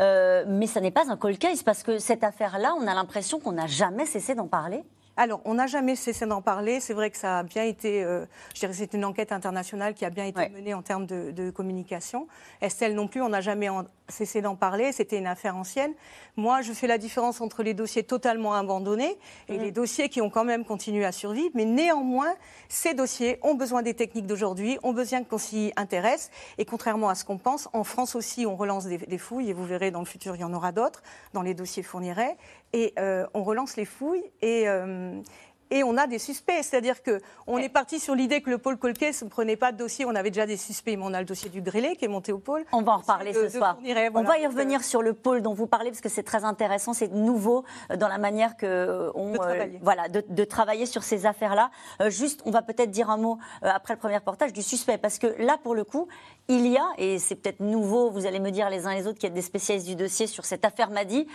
Euh, 0.00 0.44
mais 0.48 0.66
ça 0.66 0.80
n'est 0.82 0.90
pas 0.90 1.08
un 1.10 1.16
cold 1.16 1.38
case, 1.38 1.62
parce 1.62 1.82
que 1.82 1.98
cette 1.98 2.24
affaire-là, 2.24 2.74
on 2.78 2.86
a 2.86 2.92
l'impression 2.94 3.40
qu'on 3.40 3.52
n'a 3.52 3.66
jamais 3.68 4.04
cessé 4.04 4.34
d'en 4.34 4.48
parler. 4.48 4.84
Alors, 5.16 5.40
on 5.44 5.54
n'a 5.54 5.66
jamais 5.68 5.94
cessé 5.94 6.26
d'en 6.26 6.42
parler. 6.42 6.80
C'est 6.80 6.92
vrai 6.94 7.08
que 7.10 7.16
ça 7.16 7.38
a 7.38 7.42
bien 7.44 7.62
été, 7.62 8.02
euh, 8.02 8.26
je 8.54 8.60
dirais, 8.60 8.72
c'est 8.72 8.94
une 8.94 9.04
enquête 9.04 9.30
internationale 9.30 9.94
qui 9.94 10.04
a 10.04 10.10
bien 10.10 10.24
été 10.24 10.38
Ouais. 10.40 10.48
menée 10.48 10.74
en 10.74 10.82
termes 10.82 11.06
de, 11.06 11.30
de 11.30 11.50
communication. 11.50 12.26
Estelle 12.60 12.94
non 12.96 13.06
plus, 13.06 13.22
on 13.22 13.28
n'a 13.28 13.40
jamais 13.40 13.68
en- 13.68 13.84
cessé 14.08 14.42
d'en 14.42 14.56
parler. 14.56 14.90
C'était 14.92 15.16
une 15.16 15.26
affaire 15.28 15.56
ancienne. 15.56 15.92
Moi, 16.36 16.62
je 16.62 16.72
fais 16.72 16.86
la 16.88 16.98
différence 16.98 17.40
entre 17.40 17.62
les 17.62 17.74
dossiers 17.74 18.02
totalement 18.02 18.52
abandonnés 18.54 19.16
et 19.48 19.56
les 19.56 19.70
dossiers 19.70 20.08
qui 20.08 20.20
ont 20.20 20.28
quand 20.30 20.44
même 20.44 20.64
continué 20.64 21.04
à 21.04 21.12
survivre. 21.12 21.50
Mais 21.54 21.64
néanmoins, 21.64 22.34
ces 22.68 22.92
dossiers 22.92 23.38
ont 23.42 23.54
besoin 23.54 23.82
des 23.82 23.94
techniques 23.94 24.26
d'aujourd'hui, 24.26 24.78
ont 24.82 24.92
besoin 24.92 25.22
qu'on 25.22 25.38
s'y 25.38 25.72
intéresse. 25.76 26.30
Et 26.58 26.64
contrairement 26.64 27.08
à 27.08 27.14
ce 27.14 27.24
qu'on 27.24 27.38
pense, 27.38 27.68
en 27.72 27.84
France 27.84 28.14
aussi, 28.16 28.46
on 28.46 28.56
relance 28.56 28.84
des, 28.86 28.98
des 28.98 29.18
fouilles. 29.18 29.50
Et 29.50 29.52
vous 29.52 29.64
verrez, 29.64 29.90
dans 29.92 30.00
le 30.00 30.06
futur, 30.06 30.34
il 30.34 30.40
y 30.40 30.44
en 30.44 30.52
aura 30.52 30.72
d'autres 30.72 31.02
dans 31.32 31.42
les 31.42 31.54
dossiers 31.54 31.84
fournirait. 31.84 32.36
Et 32.74 32.92
euh, 32.98 33.24
on 33.34 33.44
relance 33.44 33.76
les 33.76 33.84
fouilles. 33.84 34.24
Et, 34.42 34.68
euh, 34.68 35.22
et 35.70 35.84
on 35.84 35.96
a 35.96 36.08
des 36.08 36.18
suspects. 36.18 36.60
C'est-à-dire 36.60 36.96
qu'on 37.04 37.56
est 37.56 37.68
parti 37.68 38.00
sur 38.00 38.16
l'idée 38.16 38.42
que 38.42 38.50
le 38.50 38.58
pôle 38.58 38.78
Colquet 38.78 39.12
ne 39.22 39.28
prenait 39.28 39.56
pas 39.56 39.70
de 39.70 39.76
dossier. 39.76 40.04
On 40.04 40.14
avait 40.16 40.32
déjà 40.32 40.44
des 40.44 40.56
suspects, 40.56 40.96
mais 40.96 41.04
on 41.04 41.14
a 41.14 41.20
le 41.20 41.24
dossier 41.24 41.50
du 41.50 41.62
Grélé 41.62 41.94
qui 41.94 42.04
est 42.04 42.08
monté 42.08 42.32
au 42.32 42.38
pôle. 42.38 42.64
On 42.72 42.82
va 42.82 42.94
en 42.94 42.98
reparler 42.98 43.32
ce 43.32 43.48
soir. 43.48 43.78
on 44.14 44.22
va 44.24 44.38
y 44.38 44.46
revenir 44.48 44.82
sur 44.82 45.02
le 45.02 45.14
pôle 45.14 45.40
dont 45.40 45.54
vous 45.54 45.68
parlez 45.68 45.90
parce 45.90 46.00
que 46.00 46.08
c'est 46.08 46.24
très 46.24 46.44
intéressant, 46.44 46.94
c'est 46.94 47.12
nouveau 47.12 47.64
euh, 47.92 47.96
dans 47.96 48.08
la 48.08 48.18
manière 48.18 48.56
que 48.56 49.12
on, 49.14 49.30
de 49.30 49.36
travailler. 49.36 49.78
voilà, 49.80 50.08
de, 50.08 50.44
travailler 50.44 50.86
sur 50.86 51.04
ces 51.04 51.26
affaires-là. 51.26 51.70
juste, 52.08 52.42
on 52.44 52.50
va 52.50 52.62
peut-être 52.62 52.90
dire 52.90 53.08
un 53.08 53.18
mot 53.18 53.38
après 53.62 53.94
le 53.94 54.00
premier 54.00 54.16
reportage 54.16 54.52
du 54.52 54.62
suspect 54.62 54.98
parce 54.98 55.20
que 55.20 55.28
là, 55.38 55.58
pour 55.62 55.76
le 55.76 55.84
coup, 55.84 56.08
il 56.48 56.66
y 56.66 56.76
a, 56.76 56.86
et 56.98 57.20
c'est 57.20 57.36
peut-être 57.36 57.60
nouveau, 57.60 58.10
vous 58.10 58.26
allez 58.26 58.40
me 58.40 58.50
dire 58.50 58.68
les 58.68 58.86
uns 58.86 58.94
les 58.94 59.06
autres 59.06 59.18
qui 59.18 59.26
êtes 59.26 59.32
des 59.32 59.42
spécialistes 59.42 59.86
du 59.86 59.96
dossier 59.96 60.26
sur 60.26 60.44
cette 60.44 60.64
affaire 60.64 60.90
Madi, 60.90 61.26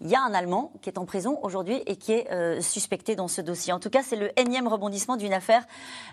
il 0.00 0.08
y 0.08 0.14
a 0.14 0.22
un 0.22 0.32
Allemand 0.32 0.72
qui 0.80 0.88
est 0.88 0.98
en 0.98 1.04
prison 1.04 1.38
aujourd'hui 1.42 1.82
et 1.86 1.96
qui 1.96 2.12
est 2.12 2.30
euh, 2.32 2.60
suspecté 2.60 3.16
dans 3.16 3.28
ce 3.28 3.40
dossier. 3.40 3.72
En 3.72 3.80
tout 3.80 3.90
cas, 3.90 4.02
c'est 4.02 4.16
le 4.16 4.30
énième 4.38 4.66
rebondissement 4.66 5.16
d'une 5.16 5.32
affaire 5.32 5.66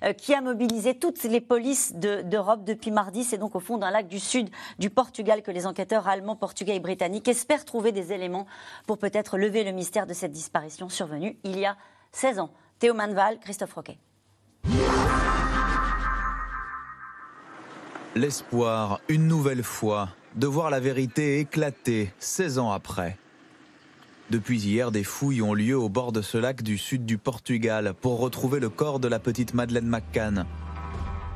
euh, 0.03 0.13
qui 0.13 0.33
a 0.33 0.41
mobilisé 0.41 0.97
toutes 0.97 1.23
les 1.23 1.39
polices 1.39 1.93
d'Europe 1.95 2.65
depuis 2.65 2.91
mardi. 2.91 3.23
C'est 3.23 3.37
donc 3.37 3.55
au 3.55 3.59
fond 3.59 3.77
d'un 3.77 3.91
lac 3.91 4.07
du 4.07 4.19
sud 4.19 4.49
du 4.77 4.89
Portugal 4.89 5.41
que 5.41 5.51
les 5.51 5.65
enquêteurs 5.65 6.07
allemands, 6.07 6.35
portugais 6.35 6.75
et 6.75 6.79
britanniques 6.79 7.27
espèrent 7.27 7.63
trouver 7.63 7.91
des 7.91 8.11
éléments 8.11 8.45
pour 8.85 8.97
peut-être 8.97 9.37
lever 9.37 9.63
le 9.63 9.71
mystère 9.71 10.05
de 10.05 10.13
cette 10.13 10.31
disparition 10.31 10.89
survenue 10.89 11.37
il 11.43 11.57
y 11.57 11.65
a 11.65 11.77
16 12.11 12.39
ans. 12.39 12.49
Théo 12.79 12.93
Manval, 12.93 13.39
Christophe 13.39 13.73
Roquet. 13.73 13.97
L'espoir, 18.15 18.99
une 19.07 19.27
nouvelle 19.27 19.63
fois, 19.63 20.09
de 20.35 20.47
voir 20.47 20.69
la 20.69 20.79
vérité 20.79 21.39
éclater 21.39 22.11
16 22.19 22.59
ans 22.59 22.71
après. 22.71 23.17
Depuis 24.29 24.59
hier, 24.59 24.91
des 24.91 25.05
fouilles 25.05 25.41
ont 25.41 25.53
lieu 25.53 25.77
au 25.77 25.87
bord 25.87 26.11
de 26.11 26.21
ce 26.21 26.37
lac 26.37 26.61
du 26.61 26.77
sud 26.77 27.05
du 27.05 27.17
Portugal 27.17 27.93
pour 28.01 28.19
retrouver 28.19 28.59
le 28.59 28.67
corps 28.67 28.99
de 28.99 29.07
la 29.07 29.19
petite 29.19 29.53
Madeleine 29.53 29.87
McCann. 29.87 30.45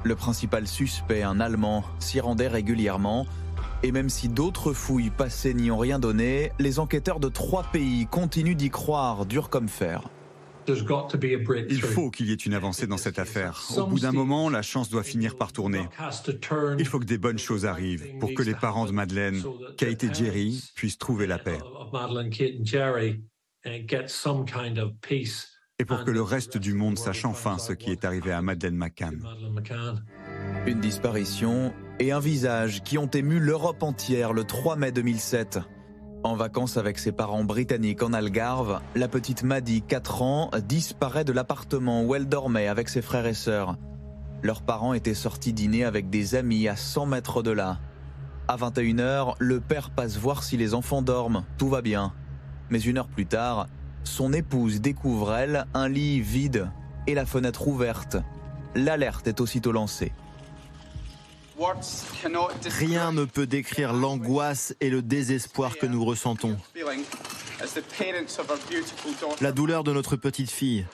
Le 0.04 0.16
principal 0.16 0.68
suspect, 0.68 1.24
un 1.24 1.40
Allemand, 1.40 1.86
s'y 2.00 2.20
rendait 2.20 2.50
régulièrement. 2.50 3.26
Et 3.84 3.94
même 3.94 4.10
si 4.10 4.28
d'autres 4.28 4.74
fouilles 4.74 5.10
passées 5.10 5.54
n'y 5.54 5.72
ont 5.72 5.78
rien 5.78 6.00
donné, 6.00 6.52
les 6.60 6.80
enquêteurs 6.80 7.22
de 7.22 7.30
trois 7.30 7.64
pays 7.64 8.08
continuent 8.08 8.56
d'y 8.58 8.70
croire 8.70 9.26
dur 9.26 9.50
comme 9.50 9.70
fer. 9.70 10.10
Il 10.68 11.82
faut 11.82 12.10
qu'il 12.10 12.28
y 12.28 12.32
ait 12.32 12.36
une 12.36 12.54
avancée 12.54 12.88
dans 12.88 12.98
cette 12.98 13.20
affaire. 13.20 13.62
Au 13.78 13.86
bout 13.86 14.00
d'un 14.00 14.12
moment, 14.12 14.50
la 14.50 14.62
chance 14.62 14.90
doit 14.90 15.04
finir 15.04 15.36
par 15.36 15.52
tourner. 15.52 15.88
Il 16.78 16.86
faut 16.86 17.00
que 17.00 17.06
des 17.06 17.18
bonnes 17.18 17.40
choses 17.40 17.66
arrivent 17.66 18.18
pour 18.20 18.34
que 18.34 18.44
les 18.44 18.56
parents 18.56 18.86
de 18.86 18.92
Madeleine, 18.92 19.42
Kate 19.78 20.04
et 20.04 20.14
Jerry, 20.14 20.64
puissent 20.76 20.98
trouver 20.98 21.28
la 21.28 21.40
paix. 21.40 21.60
Et 25.80 25.86
pour 25.86 26.04
que 26.04 26.12
le 26.12 26.22
reste 26.22 26.58
du 26.58 26.74
monde 26.74 26.98
sache 26.98 27.26
enfin 27.26 27.58
ce 27.58 27.74
qui 27.74 27.92
est 27.92 28.06
arrivé 28.06 28.32
à 28.32 28.42
Madeleine 28.42 28.76
McCann. 28.76 29.24
Une 30.68 30.80
disparition 30.80 31.74
et 32.00 32.12
un 32.12 32.20
visage 32.20 32.84
qui 32.84 33.00
ont 33.00 33.10
ému 33.10 33.40
l'Europe 33.40 33.82
entière 33.82 34.34
le 34.34 34.44
3 34.44 34.76
mai 34.76 34.92
2007. 34.92 35.60
En 36.24 36.36
vacances 36.36 36.78
avec 36.78 37.00
ses 37.00 37.12
parents 37.12 37.44
britanniques 37.44 38.04
en 38.04 38.14
Algarve, 38.14 38.80
la 38.96 39.08
petite 39.08 39.42
Maddie, 39.42 39.82
4 39.82 40.22
ans, 40.22 40.52
disparaît 40.68 41.24
de 41.24 41.32
l'appartement 41.32 42.04
où 42.04 42.14
elle 42.14 42.28
dormait 42.28 42.68
avec 42.68 42.90
ses 42.90 43.02
frères 43.02 43.26
et 43.26 43.34
sœurs. 43.34 43.76
Leurs 44.44 44.62
parents 44.62 44.94
étaient 44.94 45.16
sortis 45.16 45.52
dîner 45.52 45.84
avec 45.84 46.12
des 46.12 46.36
amis 46.36 46.68
à 46.68 46.76
100 46.76 47.08
mètres 47.08 47.42
de 47.42 47.50
là. 47.50 47.80
À 48.48 48.56
21h, 48.56 49.34
le 49.40 49.60
père 49.60 49.90
passe 49.90 50.18
voir 50.18 50.44
si 50.44 50.58
les 50.58 50.76
enfants 50.76 51.02
dorment, 51.02 51.44
tout 51.58 51.70
va 51.70 51.82
bien. 51.82 52.14
Mais 52.70 52.80
une 52.80 53.00
heure 53.00 53.08
plus 53.08 53.26
tard, 53.26 53.66
son 54.04 54.32
épouse 54.32 54.80
découvre, 54.80 55.34
elle, 55.34 55.66
un 55.74 55.90
lit 55.90 56.22
vide 56.22 56.70
et 57.08 57.16
la 57.16 57.26
fenêtre 57.26 57.68
ouverte. 57.68 58.18
L'alerte 58.76 59.28
est 59.28 59.42
aussitôt 59.42 59.72
lancée. 59.72 60.12
Rien 62.66 63.12
ne 63.12 63.26
peut 63.26 63.48
décrire 63.48 63.94
l'angoisse 63.94 64.76
et 64.80 64.90
le 64.90 65.02
désespoir 65.02 65.78
que 65.78 65.86
nous 65.86 66.04
ressentons. 66.04 66.58
La 69.42 69.52
douleur 69.52 69.84
de 69.84 69.94
notre 69.94 70.16
petite 70.16 70.52
fille. 70.52 70.86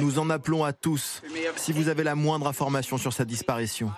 Nous 0.00 0.18
en 0.18 0.30
appelons 0.30 0.64
à 0.64 0.72
tous 0.72 1.22
si 1.56 1.72
vous 1.72 1.88
avez 1.88 2.02
la 2.02 2.14
moindre 2.14 2.48
information 2.48 2.98
sur 2.98 3.12
sa 3.12 3.24
disparition. 3.24 3.92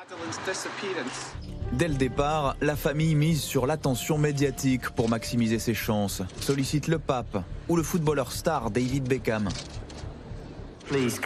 Dès 1.72 1.88
le 1.88 1.94
départ, 1.94 2.56
la 2.60 2.76
famille 2.76 3.14
mise 3.14 3.42
sur 3.42 3.66
l'attention 3.66 4.18
médiatique 4.18 4.90
pour 4.90 5.08
maximiser 5.08 5.58
ses 5.58 5.74
chances. 5.74 6.22
Sollicite 6.40 6.86
le 6.88 6.98
pape 6.98 7.42
ou 7.68 7.76
le 7.76 7.82
footballeur 7.82 8.32
star 8.32 8.70
David 8.70 9.08
Beckham. 9.08 9.48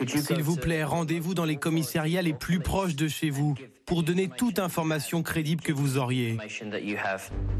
S'il 0.06 0.42
vous 0.42 0.56
plaît, 0.56 0.84
rendez-vous 0.84 1.34
dans 1.34 1.44
les 1.44 1.56
commissariats 1.56 2.22
les 2.22 2.32
plus 2.32 2.60
proches 2.60 2.96
de 2.96 3.08
chez 3.08 3.30
vous 3.30 3.54
pour 3.86 4.02
donner 4.02 4.28
toute 4.28 4.58
information 4.58 5.22
crédible 5.22 5.62
que 5.62 5.72
vous 5.72 5.98
auriez. 5.98 6.38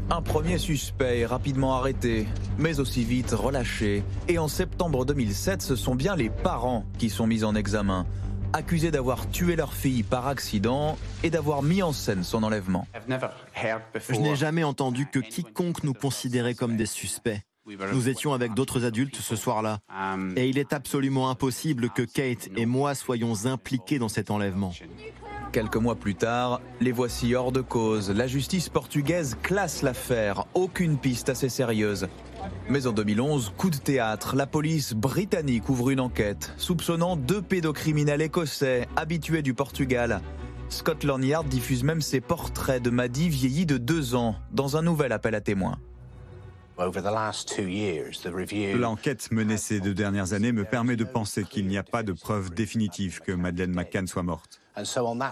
Un 0.09 0.21
premier 0.21 0.57
suspect 0.57 1.19
est 1.19 1.25
rapidement 1.25 1.75
arrêté, 1.75 2.27
mais 2.57 2.79
aussi 2.79 3.03
vite 3.03 3.31
relâché. 3.31 4.03
Et 4.27 4.37
en 4.37 4.47
septembre 4.47 5.05
2007, 5.05 5.61
ce 5.61 5.75
sont 5.75 5.95
bien 5.95 6.15
les 6.15 6.29
parents 6.29 6.85
qui 6.97 7.09
sont 7.09 7.27
mis 7.27 7.43
en 7.43 7.55
examen, 7.55 8.05
accusés 8.51 8.91
d'avoir 8.91 9.29
tué 9.29 9.55
leur 9.55 9.73
fille 9.73 10.03
par 10.03 10.27
accident 10.27 10.97
et 11.23 11.29
d'avoir 11.29 11.63
mis 11.63 11.81
en 11.81 11.93
scène 11.93 12.23
son 12.23 12.43
enlèvement. 12.43 12.87
Je 14.09 14.19
n'ai 14.19 14.35
jamais 14.35 14.63
entendu 14.63 15.07
que 15.07 15.19
quiconque 15.19 15.83
nous 15.83 15.93
considérait 15.93 16.55
comme 16.55 16.75
des 16.75 16.85
suspects. 16.85 17.41
Nous 17.65 18.09
étions 18.09 18.33
avec 18.33 18.53
d'autres 18.53 18.83
adultes 18.83 19.15
ce 19.15 19.35
soir-là. 19.35 19.79
Et 20.35 20.49
il 20.49 20.57
est 20.57 20.73
absolument 20.73 21.29
impossible 21.29 21.89
que 21.89 22.01
Kate 22.01 22.49
et 22.57 22.65
moi 22.65 22.93
soyons 22.95 23.45
impliqués 23.45 23.99
dans 23.99 24.09
cet 24.09 24.31
enlèvement. 24.31 24.73
Quelques 25.53 25.77
mois 25.77 25.95
plus 25.95 26.15
tard, 26.15 26.61
les 26.81 26.91
voici 26.91 27.35
hors 27.35 27.51
de 27.51 27.61
cause. 27.61 28.09
La 28.09 28.27
justice 28.27 28.69
portugaise 28.69 29.37
classe 29.43 29.83
l'affaire. 29.83 30.45
Aucune 30.55 30.97
piste 30.97 31.29
assez 31.29 31.47
sérieuse. 31.47 32.07
Mais 32.69 32.87
en 32.87 32.91
2011, 32.91 33.53
coup 33.55 33.69
de 33.69 33.77
théâtre, 33.77 34.35
la 34.35 34.47
police 34.47 34.93
britannique 34.93 35.69
ouvre 35.69 35.91
une 35.91 35.99
enquête, 35.99 36.53
soupçonnant 36.57 37.15
deux 37.15 37.41
pédocriminels 37.41 38.21
écossais 38.21 38.87
habitués 38.95 39.43
du 39.43 39.53
Portugal. 39.53 40.21
Scotland 40.69 41.23
Yard 41.23 41.47
diffuse 41.47 41.83
même 41.83 42.01
ses 42.01 42.19
portraits 42.19 42.81
de 42.81 42.89
Maddy 42.89 43.29
vieilli 43.29 43.65
de 43.65 43.77
deux 43.77 44.15
ans 44.15 44.35
dans 44.51 44.75
un 44.75 44.81
nouvel 44.81 45.11
appel 45.11 45.35
à 45.35 45.41
témoins. 45.41 45.77
L'enquête 48.75 49.31
menée 49.31 49.57
ces 49.57 49.79
deux 49.79 49.93
dernières 49.93 50.33
années 50.33 50.51
me 50.51 50.63
permet 50.63 50.95
de 50.95 51.03
penser 51.03 51.43
qu'il 51.43 51.67
n'y 51.67 51.77
a 51.77 51.83
pas 51.83 52.03
de 52.03 52.13
preuve 52.13 52.53
définitive 52.53 53.21
que 53.21 53.31
Madeleine 53.31 53.73
McCann 53.73 54.07
soit 54.07 54.23
morte. 54.23 54.59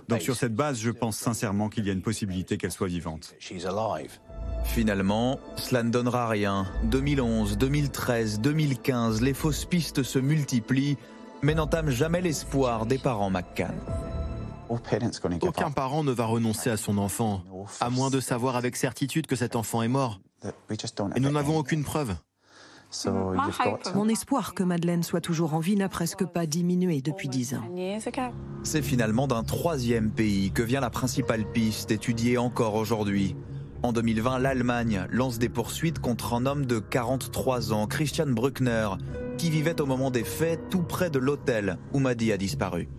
Donc 0.07 0.21
sur 0.21 0.35
cette 0.35 0.53
base, 0.53 0.79
je 0.79 0.91
pense 0.91 1.17
sincèrement 1.17 1.69
qu'il 1.69 1.85
y 1.85 1.89
a 1.89 1.93
une 1.93 2.03
possibilité 2.03 2.57
qu'elle 2.57 2.71
soit 2.71 2.87
vivante. 2.87 3.35
Finalement, 4.65 5.39
cela 5.55 5.83
ne 5.83 5.89
donnera 5.89 6.29
rien. 6.29 6.67
2011, 6.83 7.57
2013, 7.57 8.39
2015, 8.41 9.21
les 9.21 9.33
fausses 9.33 9.65
pistes 9.65 10.03
se 10.03 10.19
multiplient, 10.19 10.97
mais 11.41 11.55
n'entament 11.55 11.89
jamais 11.89 12.21
l'espoir 12.21 12.85
des 12.85 12.99
parents 12.99 13.31
McCann. 13.31 13.75
Aucun 14.69 15.71
parent 15.71 16.03
ne 16.03 16.11
va 16.11 16.25
renoncer 16.25 16.69
à 16.69 16.77
son 16.77 16.97
enfant, 16.97 17.43
à 17.81 17.89
moins 17.89 18.09
de 18.09 18.19
savoir 18.19 18.55
avec 18.55 18.77
certitude 18.77 19.27
que 19.27 19.35
cet 19.35 19.55
enfant 19.55 19.81
est 19.81 19.89
mort. 19.89 20.21
Et 21.15 21.19
nous 21.19 21.31
n'avons 21.31 21.57
aucune 21.57 21.83
preuve. 21.83 22.15
Mon 23.95 24.09
espoir 24.09 24.53
que 24.53 24.63
Madeleine 24.63 25.03
soit 25.03 25.21
toujours 25.21 25.53
en 25.53 25.59
vie 25.59 25.75
n'a 25.75 25.87
presque 25.87 26.25
pas 26.25 26.45
diminué 26.45 27.01
depuis 27.01 27.29
dix 27.29 27.53
ans. 27.53 27.63
C'est 28.63 28.81
finalement 28.81 29.27
d'un 29.27 29.43
troisième 29.43 30.11
pays 30.11 30.51
que 30.51 30.61
vient 30.61 30.81
la 30.81 30.89
principale 30.89 31.49
piste 31.51 31.91
étudiée 31.91 32.37
encore 32.37 32.75
aujourd'hui. 32.75 33.35
En 33.83 33.93
2020, 33.93 34.39
l'Allemagne 34.39 35.07
lance 35.09 35.39
des 35.39 35.49
poursuites 35.49 35.99
contre 35.99 36.33
un 36.33 36.45
homme 36.45 36.65
de 36.65 36.79
43 36.79 37.73
ans, 37.73 37.87
Christian 37.87 38.27
Bruckner, 38.27 38.89
qui 39.37 39.49
vivait 39.49 39.81
au 39.81 39.85
moment 39.87 40.11
des 40.11 40.23
faits 40.23 40.69
tout 40.69 40.83
près 40.83 41.09
de 41.09 41.17
l'hôtel 41.17 41.79
où 41.93 41.99
Madi 41.99 42.31
a 42.31 42.37
disparu. 42.37 42.89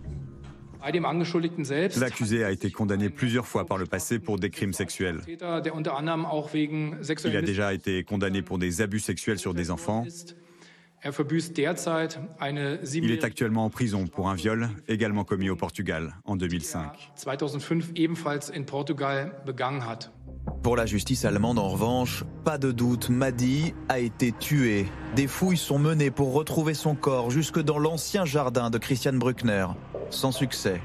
L'accusé 1.97 2.43
a 2.43 2.51
été 2.51 2.71
condamné 2.71 3.09
plusieurs 3.09 3.47
fois 3.47 3.65
par 3.65 3.77
le 3.77 3.85
passé 3.85 4.19
pour 4.19 4.37
des 4.37 4.49
crimes 4.49 4.73
sexuels. 4.73 5.21
Il 5.27 7.37
a 7.37 7.41
déjà 7.41 7.73
été 7.73 8.03
condamné 8.03 8.41
pour 8.41 8.57
des 8.57 8.81
abus 8.81 8.99
sexuels 8.99 9.39
sur 9.39 9.53
des 9.53 9.71
enfants. 9.71 10.05
Il 12.95 13.11
est 13.11 13.23
actuellement 13.23 13.65
en 13.65 13.69
prison 13.69 14.07
pour 14.07 14.29
un 14.29 14.35
viol 14.35 14.69
également 14.87 15.23
commis 15.23 15.49
au 15.49 15.55
Portugal 15.55 16.15
en 16.25 16.37
2005. 16.37 17.11
Pour 20.61 20.77
la 20.77 20.85
justice 20.85 21.25
allemande, 21.25 21.59
en 21.59 21.69
revanche, 21.69 22.23
pas 22.45 22.57
de 22.57 22.71
doute, 22.71 23.09
Madi 23.09 23.73
a 23.89 23.99
été 23.99 24.31
tué. 24.31 24.85
Des 25.15 25.27
fouilles 25.27 25.57
sont 25.57 25.79
menées 25.79 26.11
pour 26.11 26.33
retrouver 26.33 26.73
son 26.73 26.95
corps 26.95 27.31
jusque 27.31 27.59
dans 27.59 27.79
l'ancien 27.79 28.23
jardin 28.23 28.69
de 28.69 28.77
Christian 28.77 29.13
Bruckner 29.13 29.67
sans 30.09 30.31
succès. 30.31 30.81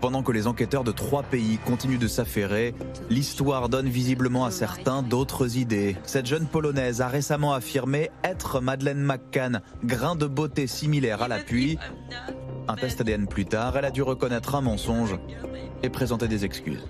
Pendant 0.00 0.22
que 0.22 0.32
les 0.32 0.46
enquêteurs 0.46 0.84
de 0.84 0.92
trois 0.92 1.22
pays 1.22 1.58
continuent 1.64 1.98
de 1.98 2.06
s'affairer, 2.06 2.74
l'histoire 3.08 3.68
donne 3.68 3.88
visiblement 3.88 4.44
à 4.44 4.50
certains 4.50 5.02
d'autres 5.02 5.56
idées. 5.56 5.96
Cette 6.04 6.26
jeune 6.26 6.46
Polonaise 6.46 7.00
a 7.00 7.08
récemment 7.08 7.54
affirmé 7.54 8.10
être 8.22 8.60
Madeleine 8.60 9.02
McCann, 9.02 9.62
grain 9.84 10.14
de 10.14 10.26
beauté 10.26 10.66
similaire 10.66 11.22
à 11.22 11.28
l'appui. 11.28 11.78
Un 12.68 12.74
test 12.74 13.00
ADN 13.00 13.26
plus 13.26 13.46
tard, 13.46 13.76
elle 13.76 13.84
a 13.86 13.90
dû 13.90 14.02
reconnaître 14.02 14.54
un 14.54 14.60
mensonge 14.60 15.18
et 15.82 15.88
présenter 15.88 16.28
des 16.28 16.44
excuses. 16.44 16.86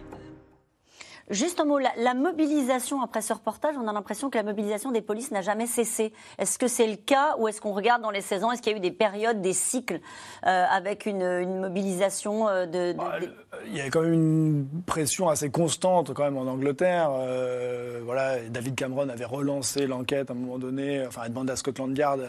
Juste 1.29 1.61
un 1.61 1.65
mot, 1.65 1.79
la, 1.79 2.15
mobilisation 2.15 3.03
après 3.03 3.21
ce 3.21 3.33
reportage, 3.33 3.75
on 3.77 3.89
a 3.89 3.93
l'impression 3.93 4.31
que 4.31 4.39
la 4.39 4.45
mobilisation 4.45 4.93
des 4.93 5.03
polices 5.03 5.33
n'a 5.33 5.43
jamais 5.43 5.67
cessé. 5.67 6.13
Est-ce 6.39 6.59
que 6.59 6.69
c'est 6.69 6.87
le 6.87 6.97
cas 6.97 7.35
ou 7.39 7.49
est-ce 7.49 7.61
qu'on 7.61 7.73
regarde 7.73 8.01
dans 8.03 8.11
les 8.11 8.21
16 8.21 8.45
ans, 8.45 8.53
est-ce 8.53 8.63
qu'il 8.63 8.73
y 8.73 8.75
a 8.75 8.79
eu 8.79 8.81
des 8.81 8.93
périodes, 8.93 9.41
des 9.41 9.53
cycles 9.53 10.01
euh, 10.47 10.65
avec 10.71 11.05
une, 11.05 11.61
mobilisation 11.61 12.49
euh, 12.49 12.67
de, 12.67 12.93
bah, 12.93 13.19
Il 13.67 13.77
y 13.77 13.81
a 13.81 13.91
quand 13.91 14.03
même 14.03 14.13
une 14.13 14.67
pression 14.87 15.29
assez 15.29 15.51
constante 15.51 16.15
quand 16.15 16.23
même 16.23 16.39
en 16.39 16.47
Angleterre. 16.47 17.11
Euh, 17.13 18.03
voilà, 18.05 18.39
David 18.49 18.77
Cameron 18.77 19.09
avait 19.09 19.25
relancé 19.25 19.89
l'enquête 19.89 20.31
à 20.31 20.35
un 20.35 20.37
moment 20.37 20.59
donné, 20.59 21.05
enfin 21.07 21.23
a 21.23 21.29
demandé 21.29 21.53
à 21.53 21.57
Scotland 21.57 21.97
Yard 21.97 22.21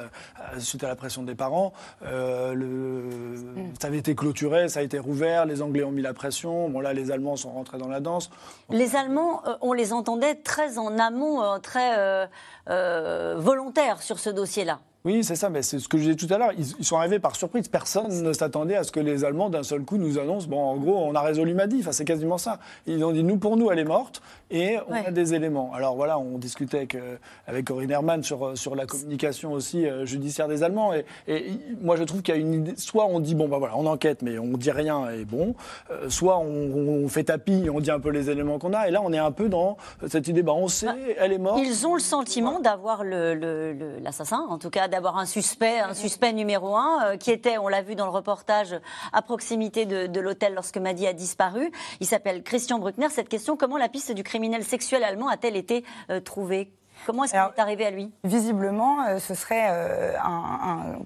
suite 0.58 0.84
à 0.84 0.88
la 0.88 0.96
pression 0.96 1.22
des 1.22 1.36
parents. 1.36 1.72
le, 2.02 2.66
mm. 2.66 3.74
Ça 3.80 3.88
avait 3.90 4.00
été 4.00 4.16
clôturé, 4.16 4.70
ça 4.70 4.80
a 4.80 4.84
été 4.84 4.98
rouvert, 4.98 5.46
les 5.46 5.62
Anglais 5.62 5.84
ont 5.84 5.92
mis 5.92 6.02
la 6.02 6.16
pression. 6.16 6.68
Bon 6.70 6.80
là, 6.80 6.94
les 6.94 7.12
Allemands 7.12 7.36
sont 7.36 7.52
rentrés 7.52 7.78
dans 7.78 7.88
la 7.88 8.00
danse 8.00 8.32
les 8.87 8.87
Allemands, 8.96 9.42
euh, 9.46 9.56
on 9.62 9.74
les 9.74 9.94
entendait 9.94 10.36
très 10.36 10.78
en 10.78 10.98
amont, 11.00 11.42
euh, 11.42 11.60
très 11.60 11.96
euh, 12.70 13.36
volontaires 13.38 14.02
sur 14.02 14.20
ce 14.20 14.30
dossier-là. 14.30 14.80
Oui, 15.06 15.24
c'est 15.24 15.36
ça, 15.36 15.50
mais 15.50 15.62
c'est 15.62 15.80
ce 15.80 15.88
que 15.88 15.98
je 15.98 16.04
disais 16.04 16.16
tout 16.16 16.34
à 16.34 16.38
l'heure. 16.38 16.52
Ils, 16.58 16.86
sont 16.86 16.98
arrivés 16.98 17.20
par 17.20 17.36
surprise. 17.36 17.68
Personne 17.68 18.24
ne 18.24 18.34
s'attendait 18.34 18.76
à 18.76 18.84
ce 18.84 18.92
que 18.92 19.00
les 19.00 19.24
Allemands, 19.24 19.50
d'un 19.50 19.64
seul 19.64 19.84
coup, 19.84 19.98
nous 19.98 20.18
annoncent 20.18 20.48
bon, 20.48 20.60
en 20.60 20.76
gros, 20.76 20.98
on 20.98 21.16
a 21.16 21.22
résolu 21.22 21.54
Madi. 21.54 21.78
Enfin, 21.80 21.92
c'est 21.92 22.04
quasiment 22.04 22.38
ça. 22.38 22.60
Ils 22.88 23.04
ont 23.06 23.12
dit 23.12 23.24
nous, 23.24 23.38
pour 23.38 23.58
nous, 23.58 23.72
elle 23.72 23.80
est 23.80 23.86
morte 23.86 24.22
et 24.50 24.78
on 24.88 24.94
a 24.94 25.12
des 25.12 25.34
éléments. 25.34 25.72
Alors 25.74 25.96
voilà, 25.96 26.18
on 26.20 26.38
discutait 26.38 26.78
avec, 26.78 26.96
euh, 26.96 27.18
avec 27.48 27.66
Corinne 27.66 27.92
Herman 27.92 28.24
sur, 28.24 28.58
sur 28.58 28.76
la 28.76 28.86
communication 28.86 29.54
aussi 29.54 29.86
euh, 29.86 30.06
judiciaire 30.06 30.48
des 30.48 30.64
Allemands. 30.64 30.92
Et, 30.94 31.06
moi, 31.80 31.96
je 31.96 32.04
trouve 32.04 32.22
qu'il 32.22 32.34
y 32.36 32.38
a 32.38 32.42
une 32.42 32.54
idée. 32.54 32.74
Soit 32.76 33.06
on 33.06 33.20
dit 33.20 33.36
bon, 33.36 33.48
bah 33.48 33.60
voilà, 33.60 33.78
on 33.78 33.86
enquête, 33.86 34.22
mais 34.24 34.40
on 34.40 34.58
dit 34.58 34.72
rien 34.72 35.10
et 35.10 35.26
bon. 35.26 35.56
Euh, 35.92 36.10
soit 36.10 36.40
on, 36.40 37.08
fait 37.08 37.26
tapis 37.26 37.64
et 37.66 37.70
on 37.70 37.80
dit 37.80 37.92
un 37.92 38.00
peu 38.00 38.10
les 38.10 38.30
éléments 38.30 38.60
qu'on 38.60 38.74
a. 38.74 38.88
Et 38.88 38.92
là, 38.92 39.02
on 39.02 39.14
est 39.14 39.18
un 39.18 39.32
peu 39.32 39.48
dans 39.48 39.78
cette 40.08 40.28
idée 40.28 40.44
bah, 40.44 40.54
on 40.54 40.68
sait, 40.68 40.88
bah, 40.88 40.96
elle 41.18 41.32
est 41.32 41.38
morte. 41.38 41.60
Ils 41.64 41.88
ont 41.88 41.94
le 41.94 42.02
sentiment 42.02 42.60
d'avoir 42.60 43.04
l'assassin, 43.06 44.46
le, 44.48 44.54
en 44.54 44.58
tout 44.58 44.70
cas 44.70 44.90
d'avoir 44.98 45.20
un 45.20 45.28
suspect, 45.28 45.80
un 45.80 45.94
suspect 45.94 46.34
numéro 46.34 46.76
un, 46.76 47.04
euh, 47.04 47.18
qui 47.18 47.30
était, 47.30 47.60
on 47.60 47.68
l'a 47.68 47.84
vu 47.84 47.94
dans 47.94 48.06
le 48.06 48.12
reportage, 48.12 48.76
à 49.14 49.22
proximité 49.22 49.86
de, 49.86 50.20
l'hôtel 50.20 50.56
lorsque 50.56 50.78
Madi 50.78 51.06
a 51.06 51.14
disparu. 51.14 51.72
Il 52.00 52.08
s'appelle 52.08 52.42
Christian 52.42 52.80
Bruckner. 52.80 53.10
Cette 53.12 53.30
question, 53.30 53.58
comment 53.58 53.78
la 53.78 53.90
piste 53.90 54.12
du 54.12 54.24
criminel 54.24 54.64
sexuel 54.64 55.04
allemand 55.04 55.28
a-t-elle 55.28 55.56
été 55.56 55.86
euh, 56.10 56.20
trouvée? 56.20 56.72
Comment 57.06 57.24
est-ce 57.24 57.36
est 57.36 57.60
arrivé 57.60 57.86
à 57.86 57.92
lui? 57.92 58.12
Visiblement, 58.24 59.06
euh, 59.06 59.20
ce 59.20 59.34
serait 59.34 59.68
euh, 59.70 60.14
un, 60.24 60.98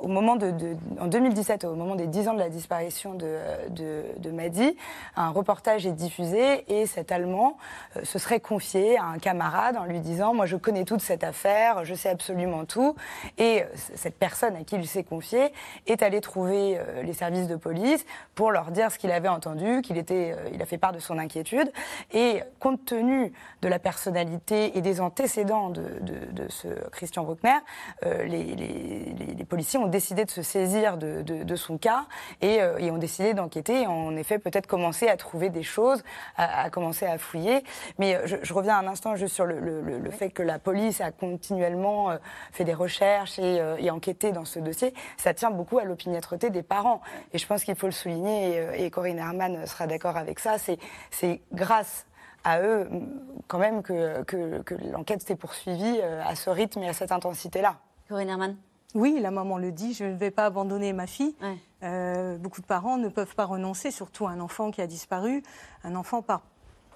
au 0.00 0.08
moment 0.08 0.36
de, 0.36 0.52
en 1.00 1.06
2017, 1.06 1.64
au 1.64 1.74
moment 1.74 1.94
des 1.94 2.06
10 2.06 2.28
ans 2.28 2.34
de 2.34 2.38
la 2.38 2.48
disparition 2.48 3.14
de, 3.14 3.38
de, 3.70 4.04
de 4.18 4.30
Madi, 4.30 4.76
un 5.16 5.30
reportage 5.30 5.86
est 5.86 5.92
diffusé 5.92 6.64
et 6.68 6.86
cet 6.86 7.12
Allemand 7.12 7.56
euh, 7.96 8.04
se 8.04 8.18
serait 8.18 8.40
confié 8.40 8.98
à 8.98 9.04
un 9.04 9.18
camarade 9.18 9.76
en 9.76 9.84
lui 9.84 10.00
disant 10.00 10.34
Moi, 10.34 10.46
je 10.46 10.56
connais 10.56 10.84
toute 10.84 11.00
cette 11.00 11.24
affaire, 11.24 11.84
je 11.84 11.94
sais 11.94 12.08
absolument 12.08 12.64
tout. 12.64 12.94
Et 13.38 13.64
cette 13.94 14.18
personne 14.18 14.56
à 14.56 14.64
qui 14.64 14.76
il 14.76 14.86
s'est 14.86 15.04
confié 15.04 15.52
est 15.86 16.02
allé 16.02 16.20
trouver 16.20 16.78
les 17.02 17.12
services 17.12 17.48
de 17.48 17.56
police 17.56 18.04
pour 18.34 18.50
leur 18.50 18.70
dire 18.70 18.90
ce 18.90 18.98
qu'il 18.98 19.10
avait 19.10 19.28
entendu, 19.28 19.80
qu'il 19.82 19.96
était, 19.96 20.34
il 20.52 20.60
a 20.60 20.66
fait 20.66 20.76
part 20.76 20.92
de 20.92 20.98
son 20.98 21.18
inquiétude. 21.18 21.70
Et 22.12 22.42
compte 22.60 22.84
tenu 22.84 23.32
de 23.62 23.68
la 23.68 23.78
personnalité 23.78 24.76
et 24.76 24.80
des 24.82 25.00
antécédents, 25.00 25.25
précédent 25.26 25.70
de, 25.70 26.46
ce 26.48 26.68
Christian 26.90 27.24
Bruckner, 27.24 27.58
euh, 28.04 28.26
les, 28.26 29.44
policiers 29.44 29.76
ont 29.76 29.88
décidé 29.88 30.24
de 30.24 30.30
se 30.30 30.42
saisir 30.42 30.96
de, 30.98 31.56
son 31.56 31.78
cas 31.78 32.06
euh, 32.44 32.78
et, 32.78 32.92
ont 32.92 32.98
décidé 32.98 33.34
d'enquêter. 33.34 33.88
En 33.88 34.14
effet, 34.14 34.38
peut-être 34.38 34.68
commencer 34.68 35.08
à 35.08 35.16
trouver 35.16 35.50
des 35.50 35.64
choses, 35.64 36.04
à, 36.36 36.70
commencer 36.70 37.06
à 37.06 37.18
fouiller. 37.18 37.64
Mais 37.98 38.14
euh, 38.14 38.38
je, 38.40 38.54
reviens 38.54 38.78
un 38.78 38.86
instant 38.86 39.16
juste 39.16 39.34
sur 39.34 39.46
le, 39.46 40.10
fait 40.12 40.30
que 40.30 40.44
la 40.44 40.60
police 40.60 41.00
a 41.00 41.10
continuellement 41.10 42.16
fait 42.52 42.62
des 42.62 42.74
recherches 42.74 43.40
et, 43.40 43.90
enquêté 43.90 44.30
dans 44.30 44.44
ce 44.44 44.60
dossier. 44.60 44.94
Ça 45.16 45.34
tient 45.34 45.50
beaucoup 45.50 45.78
à 45.78 45.84
l'opiniâtreté 45.84 46.50
des 46.50 46.62
parents. 46.62 47.00
Et 47.32 47.38
je 47.38 47.46
pense 47.48 47.64
qu'il 47.64 47.74
faut 47.74 47.88
le 47.88 47.92
souligner, 47.92 48.64
et, 48.78 48.90
Corinne 48.90 49.18
Herman 49.18 49.66
sera 49.66 49.88
d'accord 49.88 50.16
avec 50.16 50.38
ça, 50.38 50.54
c'est 51.10 51.40
grâce 51.52 52.06
à 52.46 52.62
eux 52.62 52.88
quand 53.48 53.58
même 53.58 53.82
que, 53.82 54.22
que, 54.22 54.74
l'enquête 54.90 55.20
s'est 55.20 55.36
poursuivie 55.36 56.00
euh, 56.02 56.22
à 56.24 56.34
ce 56.36 56.48
rythme 56.48 56.82
et 56.82 56.88
à 56.88 56.92
cette 56.92 57.12
intensité-là. 57.12 57.76
Corinne 58.08 58.30
Herman 58.30 58.56
oui, 58.94 59.18
la 59.20 59.30
maman 59.30 59.58
le 59.58 59.72
dit, 59.72 59.92
je 59.92 60.04
ne 60.04 60.14
vais 60.14 60.30
pas 60.30 60.46
abandonner 60.46 60.94
ma 60.94 61.06
fille. 61.06 61.34
Euh, 61.82 62.38
beaucoup 62.38 62.62
de 62.62 62.66
parents 62.66 62.96
ne 62.96 63.10
peuvent 63.10 63.34
pas 63.34 63.44
renoncer, 63.44 63.90
surtout 63.90 64.26
un 64.26 64.40
enfant 64.40 64.70
qui 64.70 64.80
a 64.80 64.86
disparu, 64.86 65.42
un 65.84 65.96
enfant 65.96 66.22
par 66.22 66.40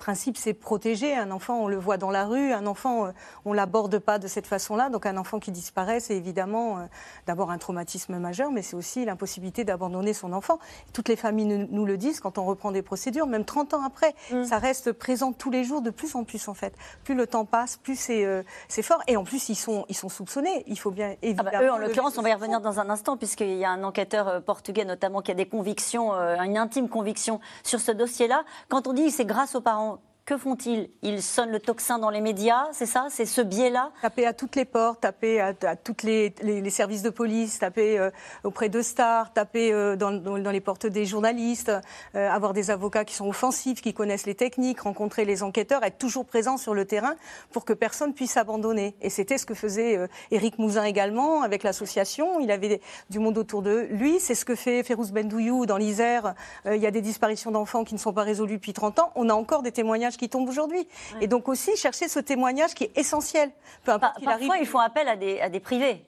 principe, 0.00 0.36
c'est 0.36 0.54
protéger. 0.54 1.14
Un 1.14 1.30
enfant, 1.30 1.60
on 1.60 1.68
le 1.68 1.76
voit 1.76 1.96
dans 1.96 2.10
la 2.10 2.24
rue. 2.24 2.52
Un 2.52 2.66
enfant, 2.66 3.06
euh, 3.06 3.10
on 3.44 3.52
l'aborde 3.52 3.98
pas 4.00 4.18
de 4.18 4.26
cette 4.26 4.48
façon-là. 4.48 4.88
Donc 4.88 5.06
un 5.06 5.16
enfant 5.16 5.38
qui 5.38 5.52
disparaît, 5.52 6.00
c'est 6.00 6.16
évidemment 6.16 6.78
euh, 6.78 6.82
d'abord 7.28 7.52
un 7.52 7.58
traumatisme 7.58 8.18
majeur, 8.18 8.50
mais 8.50 8.62
c'est 8.62 8.74
aussi 8.74 9.04
l'impossibilité 9.04 9.62
d'abandonner 9.62 10.12
son 10.12 10.32
enfant. 10.32 10.58
Toutes 10.92 11.08
les 11.08 11.16
familles 11.16 11.68
nous, 11.70 11.86
le 11.86 11.96
disent 11.96 12.18
quand 12.18 12.38
on 12.38 12.44
reprend 12.44 12.72
des 12.72 12.82
procédures, 12.82 13.26
même 13.26 13.44
30 13.44 13.74
ans 13.74 13.84
après, 13.84 14.14
mm. 14.32 14.44
ça 14.44 14.58
reste 14.58 14.92
présent 14.92 15.32
tous 15.32 15.50
les 15.50 15.62
jours, 15.62 15.82
de 15.82 15.90
plus 15.90 16.16
en 16.16 16.24
plus 16.24 16.48
en 16.48 16.54
fait. 16.54 16.74
Plus 17.04 17.14
le 17.14 17.26
temps 17.26 17.44
passe, 17.44 17.76
plus 17.76 17.96
c'est 17.96 18.24
euh, 18.24 18.42
fort. 18.82 19.02
Et 19.06 19.16
en 19.16 19.24
plus, 19.24 19.50
ils 19.50 19.54
sont, 19.54 19.84
ils 19.88 19.96
sont 19.96 20.08
soupçonnés. 20.08 20.64
Il 20.66 20.78
faut 20.78 20.90
bien 20.90 21.14
évidemment. 21.22 21.50
Ah 21.52 21.58
bah, 21.58 21.64
eux, 21.64 21.70
en 21.70 21.78
l'occurrence, 21.78 22.16
on 22.18 22.22
va 22.22 22.30
y 22.30 22.34
revenir 22.34 22.60
dans 22.60 22.80
un 22.80 22.90
instant, 22.90 23.16
puisqu'il 23.16 23.56
y 23.56 23.64
a 23.64 23.70
un 23.70 23.84
enquêteur 23.84 24.42
portugais 24.42 24.84
notamment 24.84 25.20
qui 25.20 25.30
a 25.30 25.34
des 25.34 25.46
convictions, 25.46 26.12
une 26.12 26.56
intime 26.56 26.88
conviction 26.88 27.40
sur 27.62 27.80
ce 27.80 27.92
dossier-là. 27.92 28.44
Quand 28.68 28.86
on 28.86 28.92
dit 28.92 29.10
c'est 29.10 29.26
grâce 29.26 29.54
aux 29.54 29.60
parents, 29.60 29.89
que 30.30 30.38
font-ils? 30.38 30.88
Ils 31.02 31.24
sonnent 31.24 31.50
le 31.50 31.58
tocsin 31.58 31.98
dans 31.98 32.08
les 32.08 32.20
médias, 32.20 32.68
c'est 32.70 32.86
ça? 32.86 33.08
C'est 33.10 33.26
ce 33.26 33.40
biais-là? 33.40 33.90
Taper 34.00 34.26
à 34.26 34.32
toutes 34.32 34.54
les 34.54 34.64
portes, 34.64 35.00
taper 35.00 35.40
à, 35.40 35.54
tous 35.74 36.04
les, 36.04 36.70
services 36.70 37.02
de 37.02 37.10
police, 37.10 37.58
taper 37.58 37.98
euh, 37.98 38.10
auprès 38.44 38.68
de 38.68 38.80
stars, 38.80 39.32
taper 39.32 39.72
euh, 39.72 39.96
dans, 39.96 40.12
les 40.52 40.60
portes 40.60 40.86
des 40.86 41.04
journalistes, 41.04 41.72
euh, 42.14 42.30
avoir 42.30 42.52
des 42.52 42.70
avocats 42.70 43.04
qui 43.04 43.16
sont 43.16 43.26
offensifs, 43.26 43.80
qui 43.80 43.92
connaissent 43.92 44.24
les 44.24 44.36
techniques, 44.36 44.82
rencontrer 44.82 45.24
les 45.24 45.42
enquêteurs, 45.42 45.82
être 45.82 45.98
toujours 45.98 46.24
présent 46.24 46.58
sur 46.58 46.74
le 46.74 46.84
terrain 46.84 47.16
pour 47.50 47.64
que 47.64 47.72
personne 47.72 48.14
puisse 48.14 48.36
abandonner. 48.36 48.94
Et 49.00 49.10
c'était 49.10 49.36
ce 49.36 49.46
que 49.46 49.54
faisait 49.54 49.98
Éric 50.30 50.60
Mouzin 50.60 50.84
également 50.84 51.42
avec 51.42 51.64
l'association. 51.64 52.38
Il 52.38 52.52
avait 52.52 52.80
du 53.10 53.18
monde 53.18 53.36
autour 53.36 53.62
de 53.62 53.88
lui. 53.90 54.20
C'est 54.20 54.36
ce 54.36 54.44
que 54.44 54.54
fait 54.54 54.84
Férouz 54.84 55.10
Bendouyou 55.10 55.66
dans 55.66 55.76
l'Isère. 55.76 56.34
il 56.66 56.80
y 56.80 56.86
a 56.86 56.92
des 56.92 57.00
disparitions 57.00 57.50
d'enfants 57.50 57.82
qui 57.82 57.94
ne 57.94 57.98
sont 57.98 58.12
pas 58.12 58.22
résolues 58.22 58.58
depuis 58.58 58.74
30 58.74 59.00
ans. 59.00 59.10
On 59.16 59.28
a 59.28 59.34
encore 59.34 59.62
des 59.62 59.72
témoignages 59.72 60.18
qui 60.20 60.28
tombe 60.28 60.48
aujourd'hui. 60.48 60.86
Et 61.22 61.26
donc 61.26 61.48
aussi 61.48 61.74
chercher 61.76 62.06
ce 62.08 62.20
témoignage 62.20 62.74
qui 62.74 62.84
est 62.84 62.98
essentiel. 62.98 63.50
Peu 63.84 63.92
importe 63.92 64.22
Parfois, 64.22 64.32
arrive. 64.34 64.52
ils 64.60 64.66
font 64.66 64.78
appel 64.78 65.08
à 65.08 65.16
des, 65.16 65.40
à 65.40 65.48
des 65.48 65.60
privés. 65.60 66.04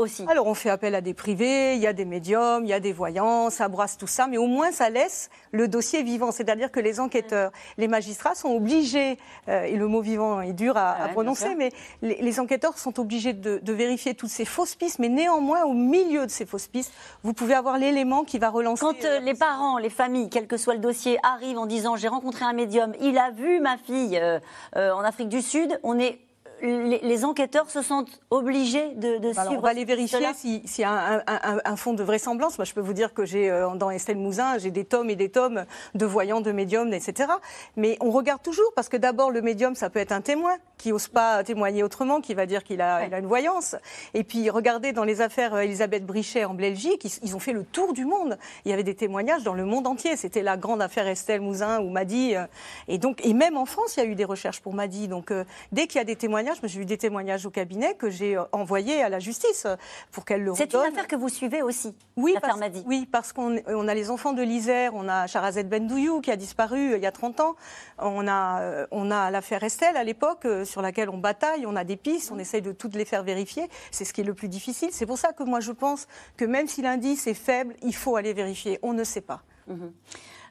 Aussi. 0.00 0.24
Alors 0.28 0.46
on 0.46 0.54
fait 0.54 0.70
appel 0.70 0.94
à 0.94 1.00
des 1.00 1.12
privés, 1.12 1.74
il 1.74 1.80
y 1.80 1.86
a 1.88 1.92
des 1.92 2.04
médiums, 2.04 2.64
il 2.64 2.68
y 2.68 2.72
a 2.72 2.78
des 2.78 2.92
voyants, 2.92 3.50
ça 3.50 3.66
brasse 3.66 3.96
tout 3.96 4.06
ça, 4.06 4.28
mais 4.28 4.38
au 4.38 4.46
moins 4.46 4.70
ça 4.70 4.90
laisse 4.90 5.28
le 5.50 5.66
dossier 5.66 6.04
vivant. 6.04 6.30
C'est-à-dire 6.30 6.70
que 6.70 6.78
les 6.78 7.00
enquêteurs, 7.00 7.50
les 7.78 7.88
magistrats 7.88 8.36
sont 8.36 8.50
obligés, 8.50 9.18
euh, 9.48 9.64
et 9.64 9.74
le 9.74 9.88
mot 9.88 10.00
vivant 10.00 10.40
est 10.40 10.52
dur 10.52 10.76
à, 10.76 11.08
prononcer, 11.08 11.56
mais 11.56 11.72
les, 12.00 12.38
enquêteurs 12.38 12.78
sont 12.78 13.00
obligés 13.00 13.32
de, 13.32 13.58
de, 13.58 13.72
vérifier 13.72 14.14
toutes 14.14 14.30
ces 14.30 14.44
fausses 14.44 14.76
pistes, 14.76 15.00
mais 15.00 15.08
néanmoins 15.08 15.64
au 15.64 15.74
milieu 15.74 16.26
de 16.26 16.30
ces 16.30 16.46
fausses 16.46 16.68
pistes, 16.68 16.92
vous 17.24 17.32
pouvez 17.32 17.54
avoir 17.54 17.76
l'élément 17.76 18.22
qui 18.22 18.38
va 18.38 18.50
relancer. 18.50 18.82
Quand 18.82 19.04
euh, 19.04 19.18
les 19.18 19.34
parents, 19.34 19.78
les 19.78 19.90
familles, 19.90 20.30
quel 20.30 20.46
que 20.46 20.58
soit 20.58 20.74
le 20.74 20.80
dossier, 20.80 21.18
arrivent 21.24 21.58
en 21.58 21.66
disant 21.66 21.96
j'ai 21.96 22.06
rencontré 22.06 22.44
un 22.44 22.52
médium, 22.52 22.92
il 23.00 23.18
a 23.18 23.32
vu 23.32 23.58
ma 23.58 23.76
fille 23.76 24.16
euh, 24.16 24.38
en 24.76 25.00
Afrique 25.00 25.28
du 25.28 25.42
Sud, 25.42 25.80
on 25.82 25.98
est 25.98 26.20
les, 26.62 27.24
enquêteurs 27.24 27.70
se 27.70 27.82
sentent 27.82 28.20
obligés 28.30 28.94
de, 28.94 29.18
de 29.18 29.32
suivre. 29.32 29.54
On 29.56 29.60
va 29.60 29.70
aller 29.70 29.84
vérifier 29.84 30.18
s'il 30.34 30.62
y 30.78 30.84
a 30.84 31.24
un, 31.26 31.76
fond 31.76 31.92
de 31.92 32.02
vraisemblance. 32.02 32.58
Moi, 32.58 32.64
je 32.64 32.74
peux 32.74 32.80
vous 32.80 32.92
dire 32.92 33.14
que 33.14 33.24
j'ai 33.24 33.50
euh, 33.50 33.74
dans 33.74 33.90
Estelle 33.90 34.16
Mouzin, 34.16 34.58
j'ai 34.58 34.70
des 34.70 34.84
tomes 34.84 35.10
et 35.10 35.16
des 35.16 35.28
tomes 35.28 35.64
de 35.94 36.06
voyants, 36.06 36.40
de 36.40 36.52
médiums, 36.52 36.92
etc. 36.92 37.30
Mais 37.76 37.96
on 38.00 38.10
regarde 38.10 38.42
toujours 38.42 38.72
parce 38.74 38.88
que 38.88 38.96
d'abord, 38.96 39.30
le 39.30 39.42
médium, 39.42 39.74
ça 39.74 39.90
peut 39.90 40.00
être 40.00 40.12
un 40.12 40.20
témoin 40.20 40.56
qui 40.76 40.90
n'ose 40.90 41.08
pas 41.08 41.42
témoigner 41.44 41.82
autrement, 41.82 42.20
qui 42.20 42.34
va 42.34 42.46
dire 42.46 42.62
qu'il 42.64 42.80
a, 42.80 42.96
a, 42.96 43.18
une 43.18 43.26
voyance. 43.26 43.76
Et 44.14 44.24
puis, 44.24 44.48
regardez 44.50 44.92
dans 44.92 45.04
les 45.04 45.20
affaires 45.20 45.54
euh, 45.54 45.60
Elisabeth 45.60 46.06
Brichet 46.06 46.44
en 46.44 46.54
Belgique, 46.54 47.06
ils, 47.22 47.36
ont 47.36 47.40
fait 47.40 47.52
le 47.52 47.64
tour 47.64 47.92
du 47.92 48.04
monde. 48.04 48.38
Il 48.64 48.70
y 48.70 48.74
avait 48.74 48.84
des 48.84 48.94
témoignages 48.94 49.42
dans 49.42 49.54
le 49.54 49.64
monde 49.64 49.86
entier. 49.86 50.16
C'était 50.16 50.42
la 50.42 50.56
grande 50.56 50.82
affaire 50.82 51.06
Estelle 51.06 51.40
Mouzin 51.40 51.80
ou 51.80 51.90
Madi. 51.90 52.36
Euh. 52.36 52.46
Et 52.86 52.98
donc, 52.98 53.24
et 53.24 53.34
même 53.34 53.56
en 53.56 53.66
France, 53.66 53.96
il 53.96 54.04
y 54.04 54.06
a 54.06 54.06
eu 54.06 54.14
des 54.14 54.24
recherches 54.24 54.60
pour 54.60 54.74
Madi. 54.74 55.08
Donc, 55.08 55.32
dès 55.72 55.86
qu'il 55.86 55.98
y 55.98 56.00
a 56.00 56.04
des 56.04 56.16
témoignages 56.16 56.47
témoignages, 56.48 56.72
j'ai 56.72 56.80
eu 56.80 56.84
des 56.84 56.98
témoignages 56.98 57.46
au 57.46 57.50
cabinet 57.50 57.94
que 57.94 58.10
j'ai 58.10 58.36
euh, 58.36 58.44
envoyés 58.52 59.02
à 59.02 59.08
la 59.08 59.18
justice 59.18 59.66
pour 60.10 60.24
qu'elle 60.24 60.44
le 60.44 60.54
C'est 60.54 60.74
une 60.74 60.80
affaire 60.80 61.06
que 61.06 61.16
vous 61.16 61.28
suivez 61.28 61.62
aussi, 61.62 61.94
oui, 62.16 62.34
l'affaire 62.34 62.58
parce, 62.58 62.82
Oui, 62.86 63.06
parce 63.10 63.32
qu'on 63.32 63.58
on 63.66 63.88
a 63.88 63.94
les 63.94 64.10
enfants 64.10 64.32
de 64.32 64.42
l'Isère, 64.42 64.92
on 64.94 65.08
a 65.08 65.26
Charazet 65.26 65.64
Bendouyou 65.64 66.20
qui 66.20 66.30
a 66.30 66.36
disparu 66.36 66.96
il 66.96 67.02
y 67.02 67.06
a 67.06 67.12
30 67.12 67.40
ans, 67.40 67.56
on 67.98 68.26
a, 68.28 68.86
on 68.90 69.10
a 69.10 69.30
l'affaire 69.30 69.62
Estelle 69.62 69.96
à 69.96 70.04
l'époque 70.04 70.46
sur 70.64 70.82
laquelle 70.82 71.10
on 71.10 71.18
bataille, 71.18 71.66
on 71.66 71.76
a 71.76 71.84
des 71.84 71.96
pistes, 71.96 72.30
on 72.32 72.38
essaye 72.38 72.62
de 72.62 72.72
toutes 72.72 72.94
les 72.94 73.04
faire 73.04 73.22
vérifier. 73.22 73.68
C'est 73.90 74.04
ce 74.04 74.12
qui 74.12 74.20
est 74.20 74.24
le 74.24 74.34
plus 74.34 74.48
difficile. 74.48 74.90
C'est 74.92 75.06
pour 75.06 75.18
ça 75.18 75.32
que 75.32 75.42
moi 75.42 75.60
je 75.60 75.72
pense 75.72 76.06
que 76.36 76.44
même 76.44 76.68
si 76.68 76.82
l'indice 76.82 77.26
est 77.26 77.34
faible, 77.34 77.74
il 77.82 77.94
faut 77.94 78.16
aller 78.16 78.32
vérifier. 78.32 78.78
On 78.82 78.92
ne 78.92 79.04
sait 79.04 79.20
pas. 79.20 79.42
Mhm. 79.66 79.92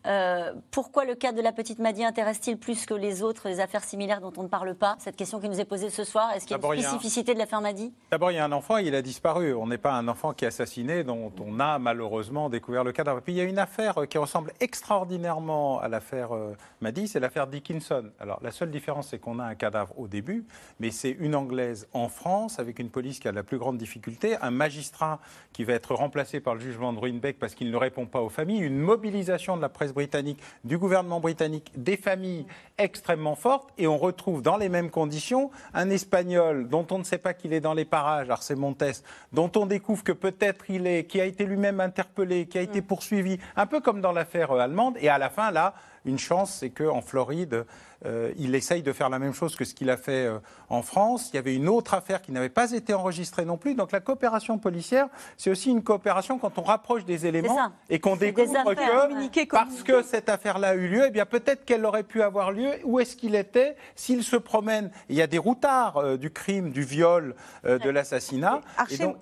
Euh, 0.08 0.54
pourquoi 0.72 1.06
le 1.06 1.16
cas 1.16 1.34
de 1.34 1.42
la 1.42 1.52
petite 1.52 1.80
Maddy 1.80 2.04
intéresse-t-il 2.04 2.58
plus 2.58 2.86
que 2.86 2.94
les 2.94 3.24
autres 3.24 3.50
les 3.50 3.60
affaires 3.60 3.84
similaires 3.84 4.22
dont 4.22 4.32
on 4.38 4.44
ne 4.44 4.48
parle 4.48 4.74
pas? 4.74 4.96
Cette 5.00 5.18
question 5.18 5.40
qui 5.40 5.50
nous 5.50 5.60
est 5.60 5.66
posée 5.66 5.90
ce 5.90 6.04
soir, 6.04 6.32
est-ce 6.34 6.46
qu'il 6.46 6.58
y 6.58 6.66
a 6.66 6.74
une 6.74 6.82
spécificité 6.82 7.34
de 7.34 7.40
l'affaire 7.40 7.62
Maddy 7.62 7.94
D'abord, 8.12 8.32
il 8.32 8.36
y 8.36 8.40
a 8.40 8.46
un 8.46 8.52
enfant, 8.52 8.78
il 8.78 8.96
a 8.96 9.02
disparu. 9.02 9.54
On 9.54 9.68
n'est 9.68 9.78
pas 9.78 9.94
un 9.94 10.08
enfant 10.08 10.34
qui 10.34 10.46
est 10.46 10.48
assassiné, 10.48 11.04
dont 11.04 11.34
on 11.46 11.60
a 11.60 11.78
malheureusement 11.78 12.50
découvert 12.50 12.84
le 12.84 12.94
cadavre. 12.94 13.22
Puis 13.22 13.34
il 13.34 13.38
y 13.38 13.42
a 13.42 13.44
une 13.44 13.60
affaire 13.60 14.08
qui 14.10 14.18
ressemble 14.18 14.54
extraordinairement 14.60 15.80
à 15.80 15.90
l'affaire 15.90 16.34
euh, 16.34 16.56
Maddy, 16.80 17.08
c'est 17.08 17.20
l'affaire 17.20 17.48
Dickinson. 17.48 18.06
Alors 18.20 18.40
la 18.42 18.52
seule 18.52 18.72
différence, 18.72 19.10
c'est 19.10 19.20
qu'on 19.20 19.40
a 19.40 19.44
un 19.44 19.56
cadavre 19.56 19.94
au 20.00 20.08
début, 20.08 20.46
mais 20.80 20.92
c'est 20.92 21.12
une 21.12 21.36
Anglaise 21.36 21.88
en 21.94 22.08
France, 22.08 22.60
avec 22.60 22.80
une 22.80 22.90
police 22.90 23.20
qui 23.20 23.28
a 23.28 23.32
la 23.32 23.44
plus 23.44 23.58
grande 23.58 23.78
difficulté, 23.78 24.38
un 24.42 24.52
magistrat 24.52 25.20
qui 25.52 25.64
va 25.64 25.74
être 25.74 25.94
remplacé 25.94 26.40
par 26.40 26.54
le 26.54 26.62
jugement 26.62 26.94
de 26.94 27.00
Ruinbeck 27.00 27.40
parce 27.40 27.56
qu'il 27.56 27.72
ne 27.72 27.78
répond 27.78 28.06
pas 28.06 28.22
aux 28.22 28.30
familles, 28.30 28.62
une 28.62 28.78
mobilisation 28.78 29.58
de 29.58 29.62
la 29.62 29.70
presse 29.70 29.94
britannique, 29.98 30.40
du 30.64 30.78
gouvernement 30.78 31.20
britannique, 31.20 31.72
des 31.76 31.98
familles 31.98 32.46
extrêmement 32.78 33.36
fortes, 33.36 33.70
et 33.80 33.88
on 33.88 33.98
retrouve 33.98 34.44
dans 34.44 34.56
les 34.56 34.70
mêmes 34.70 34.92
conditions 34.92 35.50
un 35.74 35.90
Espagnol 35.90 36.70
dont 36.70 36.86
on 36.92 37.00
ne 37.00 37.04
sait 37.04 37.18
pas 37.18 37.34
qu'il 37.34 37.52
est 37.52 37.62
dans 37.62 37.74
les 37.74 37.84
parages, 37.84 38.30
Arce 38.30 38.52
Montes, 38.52 39.04
dont 39.34 39.52
on 39.56 39.66
découvre 39.66 40.04
que 40.04 40.12
peut-être 40.12 40.70
il 40.70 40.86
est, 40.86 41.06
qui 41.06 41.20
a 41.20 41.26
été 41.26 41.46
lui-même 41.46 41.80
interpellé, 41.80 42.46
qui 42.46 42.60
a 42.60 42.62
été 42.62 42.82
mm. 42.82 42.86
poursuivi, 42.86 43.40
un 43.56 43.66
peu 43.66 43.80
comme 43.80 44.00
dans 44.00 44.12
l'affaire 44.12 44.52
euh, 44.52 44.60
allemande, 44.60 44.98
et 45.02 45.10
à 45.10 45.18
la 45.18 45.32
fin, 45.32 45.50
là, 45.50 45.74
une 46.06 46.20
chance, 46.20 46.58
c'est 46.60 46.70
qu'en 46.70 47.02
Floride, 47.02 47.66
euh, 48.06 48.32
il 48.38 48.54
essaye 48.54 48.84
de 48.84 48.94
faire 48.94 49.10
la 49.10 49.18
même 49.18 49.34
chose 49.34 49.56
que 49.56 49.66
ce 49.66 49.74
qu'il 49.74 49.90
a 49.90 49.98
fait 49.98 50.28
euh, 50.28 50.38
en 50.70 50.84
France. 50.84 51.30
Il 51.34 51.36
y 51.36 51.40
avait 51.40 51.56
une 51.56 51.68
autre 51.68 51.96
affaire 51.96 52.22
qui 52.22 52.32
n'avait 52.32 52.50
pas 52.50 52.72
été 52.72 52.94
enregistrée 52.94 53.44
non 53.44 53.58
plus. 53.58 53.74
Donc 53.74 53.92
la 53.92 54.00
coopération 54.00 54.60
policière, 54.60 55.08
c'est 55.36 55.50
aussi 55.50 55.72
une 55.72 55.84
coopération 55.84 56.38
quand 56.38 56.58
on 56.60 56.62
rapproche 56.62 57.06
des 57.06 57.26
éléments 57.26 57.72
et 57.90 58.00
qu'on 58.00 58.16
découvre 58.16 58.54
que 58.74 59.46
parce 59.50 59.84
que 59.84 60.04
cette 60.04 60.30
affaire-là 60.30 60.70
a 60.70 60.76
eu 60.76 60.88
lieu, 60.88 61.06
eh 61.08 61.10
bien 61.10 61.26
peut-être 61.26 61.66
qu'elle 61.66 61.86
aurait 61.86 62.04
pu 62.04 62.22
avoir 62.22 62.52
lieu. 62.52 62.70
Où 62.84 63.00
est-ce 63.00 63.16
qu'il 63.16 63.34
était? 63.34 63.76
S'il 63.96 64.24
se 64.24 64.36
promène, 64.36 64.92
il 65.10 65.16
y 65.16 65.22
a 65.22 65.28
des 65.28 65.40
routards 65.40 65.98
euh, 65.98 66.18
du 66.18 66.30
crime, 66.30 66.72
du 66.72 66.84
viol, 66.84 67.36
de 67.64 67.90
l'assassinat. 67.90 68.62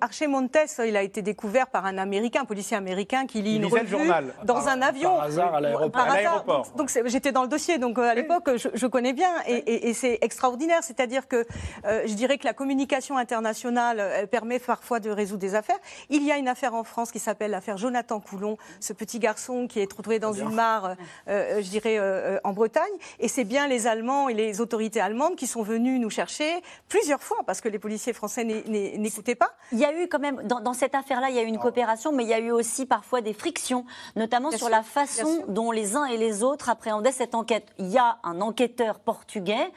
Archer, 0.00 0.26
Montes, 0.26 0.56
il 0.84 0.96
a 0.96 1.02
été 1.02 1.22
découvert 1.22 1.68
par 1.68 1.86
un 1.86 1.98
Américain, 1.98 2.42
un 2.42 2.44
policier 2.44 2.76
américain 2.76 3.26
qui 3.26 3.42
lit 3.42 3.56
une 3.56 3.66
revue 3.66 3.86
journal. 3.86 4.34
dans 4.44 4.68
un 4.68 4.82
avion. 4.82 5.16
Par 5.16 5.24
hasard 5.24 5.54
à 5.54 5.60
l'aéroport. 5.60 6.66
Donc, 6.76 6.90
j'étais 7.06 7.32
dans 7.32 7.42
le 7.42 7.48
dossier, 7.48 7.78
donc 7.78 7.98
à 7.98 8.14
l'époque 8.14 8.50
je, 8.74 8.86
connais 8.86 9.12
bien 9.12 9.30
et, 9.46 9.94
c'est 9.94 10.18
extraordinaire. 10.22 10.82
C'est-à-dire 10.82 11.28
que 11.28 11.46
euh, 11.84 12.02
je 12.06 12.14
dirais 12.14 12.38
que 12.38 12.44
la 12.44 12.54
communication 12.54 13.16
internationale 13.16 14.00
elle 14.00 14.28
permet 14.28 14.58
parfois 14.58 15.00
de 15.00 15.10
résoudre 15.10 15.40
des 15.40 15.54
affaires. 15.54 15.78
Il 16.10 16.24
y 16.24 16.32
a 16.32 16.36
une 16.36 16.48
affaire 16.48 16.74
en 16.74 16.84
France 16.84 17.10
qui 17.10 17.18
s'appelle 17.18 17.50
l'affaire 17.50 17.76
Jonathan 17.76 18.20
Coulon, 18.20 18.56
ce 18.80 18.92
petit 18.92 19.18
garçon 19.18 19.66
qui 19.66 19.80
est 19.80 19.92
retrouvé 19.92 20.18
dans 20.18 20.32
une 20.32 20.50
mare, 20.50 20.96
euh, 21.28 21.58
euh, 21.58 21.62
je 21.62 21.68
dirais, 21.68 21.98
en 22.44 22.52
Bretagne. 22.52 22.84
Et 23.20 23.28
c'est 23.28 23.44
bien 23.44 23.68
les 23.68 23.86
Allemands 23.86 24.28
et 24.28 24.34
les 24.34 24.60
autorités 24.60 25.00
allemandes 25.00 25.36
qui 25.36 25.46
sont 25.46 25.62
venus 25.62 26.00
nous 26.00 26.10
chercher 26.10 26.62
plusieurs 26.88 27.22
fois 27.22 27.38
parce 27.46 27.60
que 27.60 27.68
les 27.68 27.78
policiers 27.78 28.12
français 28.12 28.44
n'écoutaient 28.44 29.34
pas. 29.34 29.52
Il 29.72 29.78
y 29.78 29.84
a 29.84 29.92
eu 29.92 30.08
quand 30.08 30.18
même, 30.18 30.42
dans, 30.42 30.72
cette 30.72 30.94
affaire-là, 30.94 31.30
il 31.30 31.36
y 31.36 31.38
a 31.38 31.42
eu 31.42 31.46
une 31.46 31.58
coopération, 31.58 32.12
mais 32.12 32.24
il 32.24 32.28
y 32.28 32.34
a 32.34 32.38
eu 32.38 32.50
aussi 32.50 32.86
parfois 32.86 33.20
des 33.20 33.32
frictions, 33.32 33.84
notamment 34.14 34.50
sur 34.50 34.68
la 34.68 34.82
façon 34.82 35.44
dont 35.48 35.70
les 35.70 35.96
uns 35.96 36.04
et 36.04 36.16
les 36.16 36.42
autres 36.42 36.68
appréhendaient 36.68 37.12
cette 37.12 37.34
enquête. 37.34 37.66
Il 37.78 37.88
y 37.88 37.98
a 37.98 38.18
un 38.24 38.40
enquêteur 38.56 39.00
portugais 39.00 39.70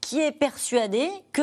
qui 0.00 0.18
est 0.18 0.32
persuadé 0.32 1.10
que 1.32 1.42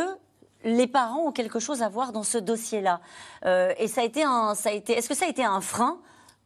les 0.63 0.87
parents 0.87 1.27
ont 1.27 1.31
quelque 1.31 1.59
chose 1.59 1.83
à 1.83 1.89
voir 1.89 2.11
dans 2.11 2.23
ce 2.23 2.39
dossier-là. 2.39 3.01
Euh, 3.45 3.73
et 3.77 3.87
ça 3.87 4.01
a 4.01 4.03
été 4.03 4.23
un, 4.23 4.55
ça 4.55 4.69
a 4.69 4.71
été, 4.71 4.93
est-ce 4.93 5.07
que 5.07 5.15
ça 5.15 5.25
a 5.25 5.29
été 5.29 5.43
un 5.43 5.61
frein 5.61 5.99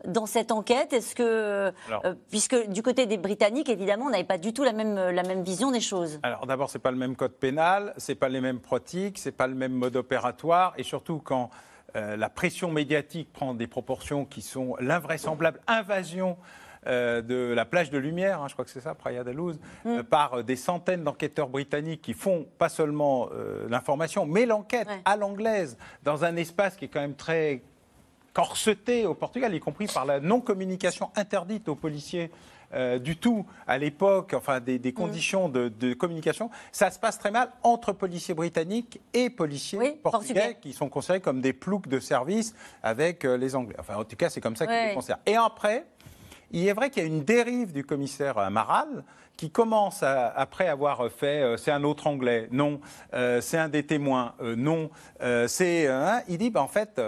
dans 0.05 0.25
cette 0.25 0.51
enquête? 0.51 0.91
Est-ce 0.91 1.15
que, 1.15 1.23
euh, 1.23 2.13
puisque 2.29 2.67
du 2.67 2.83
côté 2.83 3.05
des 3.05 3.17
Britanniques, 3.17 3.69
évidemment, 3.69 4.07
on 4.07 4.09
n'avait 4.09 4.25
pas 4.25 4.37
du 4.37 4.53
tout 4.53 4.63
la 4.63 4.73
même, 4.73 4.95
la 4.95 5.23
même 5.23 5.43
vision 5.43 5.71
des 5.71 5.79
choses. 5.79 6.19
Alors 6.23 6.45
d'abord, 6.45 6.69
c'est 6.69 6.79
pas 6.79 6.91
le 6.91 6.97
même 6.97 7.15
code 7.15 7.33
pénal, 7.33 7.93
c'est 7.95 8.15
pas 8.15 8.29
les 8.29 8.41
mêmes 8.41 8.59
pratiques, 8.59 9.17
c'est 9.17 9.31
pas 9.31 9.47
le 9.47 9.55
même 9.55 9.73
mode 9.73 9.95
opératoire, 9.95 10.73
et 10.77 10.83
surtout 10.83 11.19
quand 11.23 11.49
euh, 11.95 12.17
la 12.17 12.29
pression 12.29 12.71
médiatique 12.71 13.31
prend 13.31 13.53
des 13.53 13.67
proportions 13.67 14.25
qui 14.25 14.41
sont 14.41 14.75
l'invraisemblable 14.81 15.61
invasion 15.67 16.37
euh, 16.87 17.21
de 17.21 17.53
la 17.53 17.65
plage 17.65 17.89
de 17.89 17.97
lumière, 17.97 18.41
hein, 18.41 18.47
je 18.47 18.53
crois 18.53 18.63
que 18.63 18.69
c'est 18.69 18.81
ça, 18.81 18.93
Praia 18.93 19.23
da 19.23 19.31
Luz, 19.31 19.59
mm. 19.85 19.89
euh, 19.89 20.03
par 20.03 20.43
des 20.43 20.55
centaines 20.55 21.03
d'enquêteurs 21.03 21.49
britanniques 21.49 22.03
qui 22.03 22.13
font 22.13 22.45
pas 22.59 22.69
seulement 22.69 23.29
euh, 23.33 23.65
l'information, 23.69 24.27
mais 24.27 24.45
l'enquête 24.45 24.87
à 25.03 25.17
l'anglaise, 25.17 25.77
dans 26.03 26.25
un 26.25 26.35
espace 26.35 26.75
qui 26.75 26.85
est 26.85 26.87
quand 26.87 27.01
même 27.01 27.15
très 27.15 27.63
corseté 28.33 29.07
au 29.07 29.15
Portugal, 29.15 29.55
y 29.55 29.59
compris 29.59 29.87
par 29.87 30.05
la 30.05 30.19
non-communication 30.19 31.09
interdite 31.15 31.69
aux 31.69 31.75
policiers 31.75 32.29
du 33.01 33.15
tout 33.15 33.45
à 33.67 33.77
l'époque, 33.77 34.33
enfin 34.35 34.59
des, 34.59 34.77
mm. 34.77 34.91
conditions 34.91 35.47
de, 35.47 35.93
communication, 35.93 36.49
ça 36.73 36.91
se 36.91 36.99
passe 36.99 37.17
très 37.17 37.31
mal 37.31 37.49
entre 37.63 37.93
policiers 37.93 38.33
britanniques 38.33 38.99
et 39.13 39.29
policiers 39.29 39.93
portugais, 40.03 40.57
qui 40.59 40.73
sont 40.73 40.89
considérés 40.89 41.21
comme 41.21 41.39
des 41.39 41.53
ploucs 41.53 41.87
de 41.87 42.01
service 42.01 42.53
avec 42.83 43.23
les 43.23 43.55
Anglais. 43.55 43.77
Enfin, 43.79 43.95
en 43.95 44.03
tout 44.03 44.17
cas, 44.17 44.29
c'est 44.29 44.41
comme 44.41 44.57
ça 44.57 44.67
qu'ils 44.67 44.89
les 44.89 44.93
considèrent. 44.93 45.19
Et 45.25 45.37
après, 45.37 45.85
il 46.55 46.67
est 46.67 46.73
vrai 46.73 46.89
qu'il 46.89 47.03
y 47.03 47.05
a 47.05 47.09
une 47.09 47.23
dérive 47.23 47.73
du 47.73 47.83
commissaire 47.83 48.49
Maral 48.49 49.03
qui 49.35 49.51
commence 49.51 50.03
après 50.03 50.69
avoir 50.69 51.11
fait 51.11 51.41
euh, 51.41 51.57
c'est 51.57 51.71
un 51.71 51.83
autre 51.83 52.07
anglais, 52.07 52.47
non, 52.51 52.79
euh, 53.13 53.41
c'est 53.41 53.57
un 53.57 53.67
des 53.67 53.85
témoins, 53.85 54.33
euh, 54.41 54.55
non, 54.55 54.89
c'est 55.47 55.89
il 56.29 56.37
dit 56.37 56.49
ben, 56.49 56.61
en 56.61 56.67
fait 56.67 57.01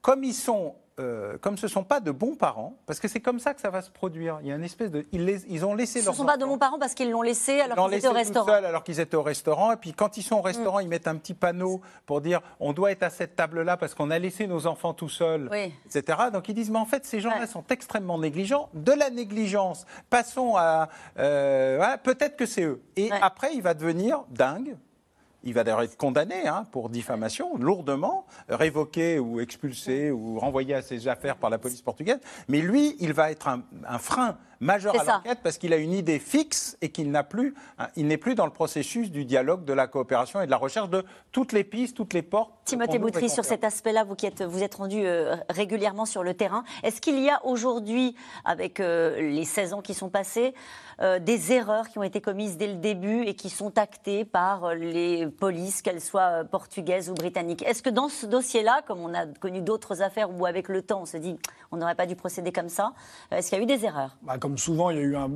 comme 0.00 0.24
ils 0.24 0.34
sont 0.34 0.74
euh, 1.00 1.36
comme 1.38 1.56
ce 1.56 1.66
ne 1.66 1.70
sont 1.70 1.82
pas 1.82 1.98
de 1.98 2.12
bons 2.12 2.36
parents, 2.36 2.76
parce 2.86 3.00
que 3.00 3.08
c'est 3.08 3.18
comme 3.18 3.40
ça 3.40 3.52
que 3.52 3.60
ça 3.60 3.68
va 3.68 3.82
se 3.82 3.90
produire. 3.90 4.38
Il 4.42 4.46
y 4.46 4.52
a 4.52 4.54
une 4.54 4.62
espèce 4.62 4.92
de, 4.92 5.04
ils, 5.10 5.24
les, 5.24 5.44
ils 5.48 5.64
ont 5.64 5.74
laissé. 5.74 6.00
Ce 6.00 6.10
ne 6.10 6.14
sont 6.14 6.24
pas 6.24 6.36
de 6.36 6.44
bons 6.44 6.56
parents 6.56 6.78
parce 6.78 6.94
qu'ils 6.94 7.10
l'ont 7.10 7.22
laissé 7.22 7.60
alors 7.60 7.88
qu'ils 7.88 7.98
étaient 7.98 8.06
au 8.06 8.12
restaurant. 8.12 8.52
alors 8.52 8.84
qu'ils 8.84 9.00
étaient 9.00 9.16
au 9.16 9.22
restaurant, 9.22 9.72
et 9.72 9.76
puis 9.76 9.92
quand 9.92 10.16
ils 10.16 10.22
sont 10.22 10.36
au 10.36 10.42
restaurant, 10.42 10.78
ils 10.78 10.88
mettent 10.88 11.08
un 11.08 11.16
petit 11.16 11.34
panneau 11.34 11.80
pour 12.06 12.20
dire 12.20 12.40
on 12.60 12.72
doit 12.72 12.92
être 12.92 13.02
à 13.02 13.10
cette 13.10 13.34
table-là 13.34 13.76
parce 13.76 13.94
qu'on 13.94 14.10
a 14.10 14.18
laissé 14.20 14.46
nos 14.46 14.68
enfants 14.68 14.94
tout 14.94 15.08
seuls, 15.08 15.50
etc. 15.86 16.18
Donc 16.32 16.48
ils 16.48 16.54
disent 16.54 16.70
mais 16.70 16.78
en 16.78 16.86
fait 16.86 17.04
ces 17.04 17.18
gens-là 17.18 17.48
sont 17.48 17.64
extrêmement 17.70 18.18
négligents. 18.18 18.68
De 18.74 18.92
la 18.92 19.10
négligence, 19.10 19.86
passons 20.10 20.54
à 20.56 20.88
euh, 21.18 21.96
peut-être 22.04 22.36
que 22.36 22.46
c'est 22.46 22.62
eux. 22.62 22.80
Et 22.94 23.10
après 23.10 23.52
il 23.54 23.62
va 23.62 23.74
devenir 23.74 24.24
dingue 24.30 24.76
il 25.44 25.54
va 25.54 25.62
d'ailleurs 25.64 25.82
être 25.82 25.96
condamné 25.96 26.46
hein, 26.46 26.66
pour 26.72 26.88
diffamation, 26.88 27.56
lourdement, 27.56 28.26
révoqué 28.48 29.18
ou 29.18 29.40
expulsé 29.40 30.10
ou 30.10 30.38
renvoyé 30.38 30.74
à 30.74 30.82
ses 30.82 31.06
affaires 31.08 31.36
par 31.36 31.50
la 31.50 31.58
police 31.58 31.82
portugaise. 31.82 32.18
Mais 32.48 32.60
lui, 32.60 32.96
il 33.00 33.12
va 33.12 33.30
être 33.30 33.48
un 33.48 33.98
frein 33.98 34.38
majeur 34.60 34.98
à 35.00 35.04
l'enquête 35.04 35.40
parce 35.42 35.58
qu'il 35.58 35.72
a 35.72 35.76
une 35.76 35.92
idée 35.92 36.18
fixe 36.18 36.76
et 36.80 36.90
qu'il 36.90 37.10
n'a 37.10 37.24
plus, 37.24 37.54
hein, 37.78 37.88
il 37.96 38.06
n'est 38.06 38.16
plus 38.16 38.34
dans 38.34 38.46
le 38.46 38.52
processus 38.52 39.10
du 39.10 39.24
dialogue, 39.24 39.64
de 39.64 39.72
la 39.72 39.86
coopération 39.86 40.40
et 40.40 40.46
de 40.46 40.50
la 40.50 40.56
recherche 40.56 40.88
de 40.88 41.04
toutes 41.32 41.52
les 41.52 41.64
pistes, 41.64 41.96
toutes 41.96 42.12
les 42.12 42.22
portes. 42.22 42.52
Timothée 42.64 42.98
Boutry, 42.98 43.28
sur 43.28 43.44
cet 43.44 43.64
aspect-là, 43.64 44.04
vous 44.04 44.14
qui 44.14 44.26
êtes, 44.26 44.42
vous 44.42 44.62
êtes 44.62 44.74
rendu 44.74 45.04
euh, 45.04 45.36
régulièrement 45.50 46.06
sur 46.06 46.22
le 46.22 46.34
terrain, 46.34 46.64
est-ce 46.82 47.00
qu'il 47.00 47.20
y 47.20 47.28
a 47.28 47.44
aujourd'hui, 47.44 48.14
avec 48.44 48.80
euh, 48.80 49.20
les 49.20 49.44
16 49.44 49.74
ans 49.74 49.82
qui 49.82 49.94
sont 49.94 50.08
passés, 50.08 50.54
euh, 51.00 51.18
des 51.18 51.52
erreurs 51.52 51.88
qui 51.88 51.98
ont 51.98 52.02
été 52.02 52.20
commises 52.20 52.56
dès 52.56 52.68
le 52.68 52.74
début 52.74 53.24
et 53.24 53.34
qui 53.34 53.50
sont 53.50 53.76
actées 53.78 54.24
par 54.24 54.74
les 54.74 55.26
polices, 55.26 55.82
qu'elles 55.82 56.00
soient 56.00 56.44
portugaises 56.44 57.10
ou 57.10 57.14
britanniques? 57.14 57.62
Est-ce 57.62 57.82
que 57.82 57.90
dans 57.90 58.08
ce 58.08 58.26
dossier-là, 58.26 58.82
comme 58.86 59.00
on 59.00 59.12
a 59.12 59.26
connu 59.26 59.60
d'autres 59.60 60.02
affaires 60.02 60.30
où 60.30 60.46
avec 60.46 60.68
le 60.68 60.82
temps 60.82 61.02
on 61.02 61.06
se 61.06 61.16
dit 61.16 61.36
on 61.72 61.76
n'aurait 61.76 61.94
pas 61.94 62.06
dû 62.06 62.16
procéder 62.16 62.52
comme 62.52 62.68
ça, 62.68 62.92
est-ce 63.30 63.50
qu'il 63.50 63.58
y 63.58 63.60
a 63.60 63.64
eu 63.64 63.66
des 63.66 63.84
erreurs? 63.84 64.16
Bah, 64.22 64.38
comme 64.44 64.58
souvent, 64.58 64.90
il 64.90 64.98
y 64.98 65.00
a 65.00 65.02
eu 65.04 65.16
un. 65.16 65.30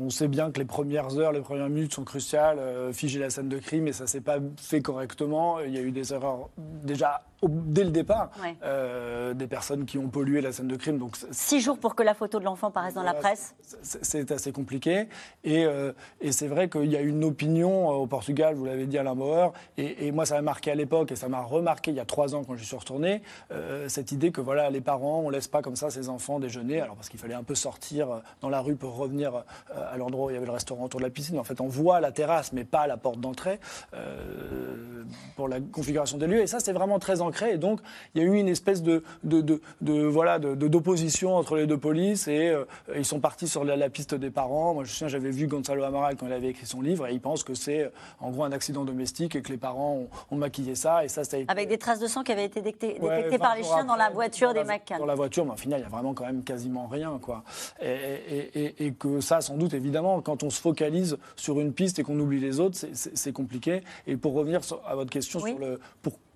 On 0.00 0.10
sait 0.10 0.26
bien 0.26 0.50
que 0.50 0.58
les 0.58 0.64
premières 0.64 1.16
heures, 1.16 1.30
les 1.30 1.42
premières 1.42 1.68
minutes 1.68 1.94
sont 1.94 2.02
cruciales, 2.02 2.58
euh, 2.58 2.92
figer 2.92 3.20
la 3.20 3.30
scène 3.30 3.48
de 3.48 3.58
crime, 3.58 3.86
et 3.86 3.92
ça 3.92 4.08
s'est 4.08 4.20
pas 4.20 4.38
fait 4.56 4.82
correctement. 4.82 5.60
Il 5.60 5.72
y 5.72 5.78
a 5.78 5.80
eu 5.80 5.92
des 5.92 6.12
erreurs 6.12 6.50
déjà 6.82 7.22
dès 7.42 7.84
le 7.84 7.90
départ 7.90 8.30
des 9.34 9.46
personnes 9.46 9.84
qui 9.84 9.98
ont 9.98 10.08
pollué 10.08 10.40
la 10.40 10.52
scène 10.52 10.68
de 10.68 10.76
crime. 10.76 10.98
Donc, 10.98 11.16
Six 11.30 11.60
jours 11.60 11.78
pour 11.78 11.94
que 11.94 12.02
la 12.02 12.14
photo 12.14 12.38
de 12.38 12.44
l'enfant 12.44 12.70
paraisse 12.70 12.94
dans 12.94 13.02
la 13.02 13.14
presse 13.14 13.54
C'est 13.82 14.30
assez 14.30 14.52
compliqué. 14.52 15.08
Et, 15.44 15.66
et 16.20 16.32
c'est 16.32 16.48
vrai 16.48 16.68
qu'il 16.68 16.90
y 16.90 16.96
a 16.96 17.00
une 17.00 17.24
opinion 17.24 17.88
au 17.88 18.06
Portugal, 18.06 18.54
vous 18.54 18.64
l'avez 18.64 18.86
dit 18.86 18.98
Alain 18.98 19.14
Bauer, 19.14 19.52
et, 19.76 20.06
et 20.06 20.12
moi 20.12 20.26
ça 20.26 20.34
m'a 20.36 20.42
marqué 20.42 20.70
à 20.70 20.74
l'époque 20.74 21.12
et 21.12 21.16
ça 21.16 21.28
m'a 21.28 21.42
remarqué 21.42 21.90
il 21.90 21.96
y 21.96 22.00
a 22.00 22.04
trois 22.04 22.34
ans 22.34 22.44
quand 22.44 22.56
je 22.56 22.64
suis 22.64 22.76
retourné, 22.76 23.22
cette 23.86 24.12
idée 24.12 24.32
que 24.32 24.40
voilà, 24.40 24.70
les 24.70 24.80
parents, 24.80 25.20
on 25.20 25.30
laisse 25.30 25.48
pas 25.48 25.62
comme 25.62 25.76
ça 25.76 25.90
ses 25.90 26.08
enfants 26.08 26.38
déjeuner, 26.40 26.80
alors 26.80 26.96
parce 26.96 27.08
qu'il 27.08 27.20
fallait 27.20 27.34
un 27.34 27.42
peu 27.42 27.54
sortir 27.54 28.22
dans 28.40 28.48
la 28.48 28.60
rue 28.60 28.76
pour 28.76 28.96
revenir 28.96 29.44
à 29.74 29.96
l'endroit 29.96 30.26
où 30.26 30.30
il 30.30 30.34
y 30.34 30.36
avait 30.36 30.46
le 30.46 30.52
restaurant 30.52 30.84
autour 30.84 31.00
de 31.00 31.04
la 31.04 31.10
piscine. 31.10 31.38
En 31.38 31.44
fait, 31.44 31.60
on 31.60 31.68
voit 31.68 32.00
la 32.00 32.12
terrasse, 32.12 32.52
mais 32.52 32.64
pas 32.64 32.86
la 32.86 32.96
porte 32.96 33.20
d'entrée 33.20 33.60
euh, 33.94 35.04
pour 35.36 35.48
la 35.48 35.60
configuration 35.60 36.18
des 36.18 36.26
lieux. 36.26 36.40
Et 36.40 36.46
ça, 36.46 36.60
c'est 36.60 36.72
vraiment 36.72 36.98
très 36.98 37.20
ancré. 37.28 37.52
Et 37.52 37.58
donc, 37.58 37.80
il 38.14 38.22
y 38.22 38.24
a 38.24 38.28
eu 38.28 38.34
une 38.34 38.48
espèce 38.48 38.82
de, 38.82 39.02
de, 39.24 39.60
de, 39.80 40.02
voilà, 40.02 40.38
d'opposition 40.38 41.36
entre 41.36 41.56
les 41.56 41.66
deux 41.66 41.78
polices. 41.78 42.28
Et 42.28 42.48
euh, 42.48 42.64
ils 42.94 43.04
sont 43.04 43.20
partis 43.20 43.48
sur 43.48 43.64
la, 43.64 43.88
piste 43.90 44.14
des 44.14 44.30
parents. 44.30 44.74
Moi, 44.74 44.84
je 44.84 44.90
souviens, 44.90 45.08
j'avais 45.08 45.30
vu 45.30 45.46
Gonzalo 45.46 45.82
Amaral 45.82 46.16
quand 46.16 46.26
il 46.26 46.32
avait 46.32 46.48
écrit 46.48 46.66
son 46.66 46.80
livre, 46.80 47.06
et 47.06 47.12
il 47.12 47.20
pense 47.20 47.42
que 47.42 47.54
c'est 47.54 47.84
euh, 47.84 47.90
en 48.20 48.30
gros 48.30 48.44
un 48.44 48.52
accident 48.52 48.84
domestique 48.84 49.36
et 49.36 49.42
que 49.42 49.50
les 49.50 49.58
parents 49.58 50.06
ont, 50.30 50.36
maquillé 50.36 50.74
ça. 50.74 51.04
Et 51.04 51.08
ça, 51.08 51.24
ça 51.24 51.36
Avec 51.48 51.68
des 51.68 51.78
traces 51.78 51.98
de 51.98 52.06
sang 52.06 52.22
qui 52.22 52.32
avaient 52.32 52.44
été 52.44 52.60
détectées, 52.60 52.98
par 53.38 53.56
les 53.56 53.62
chiens 53.62 53.84
dans 53.84 53.96
la 53.96 54.10
voiture 54.10 54.54
des 54.54 54.64
McCann. 54.64 54.98
Dans 54.98 55.06
la 55.06 55.14
voiture, 55.14 55.44
mais 55.44 55.52
au 55.52 55.56
final, 55.56 55.80
il 55.80 55.82
y 55.82 55.86
a 55.86 55.88
vraiment 55.88 56.14
quand 56.14 56.24
même 56.24 56.42
quasiment 56.42 56.86
rien. 56.86 57.18
Quoi. 57.20 57.42
Et, 57.80 58.50
et, 58.54 58.86
et 58.86 58.92
que 58.92 59.20
ça, 59.20 59.40
sans 59.40 59.56
doute, 59.56 59.74
évidemment, 59.74 60.20
quand 60.20 60.42
on 60.42 60.50
se 60.50 60.60
focalise 60.60 61.18
sur 61.36 61.60
une 61.60 61.72
piste 61.72 61.98
et 61.98 62.02
qu'on 62.02 62.18
oublie 62.18 62.40
les 62.40 62.60
autres, 62.60 62.78
c'est 62.92 63.32
compliqué. 63.32 63.82
Et 64.06 64.16
pour 64.16 64.34
revenir 64.34 64.60
à 64.86 64.94
votre 64.94 65.10
question 65.10 65.40
sur 65.40 65.58
le 65.58 65.80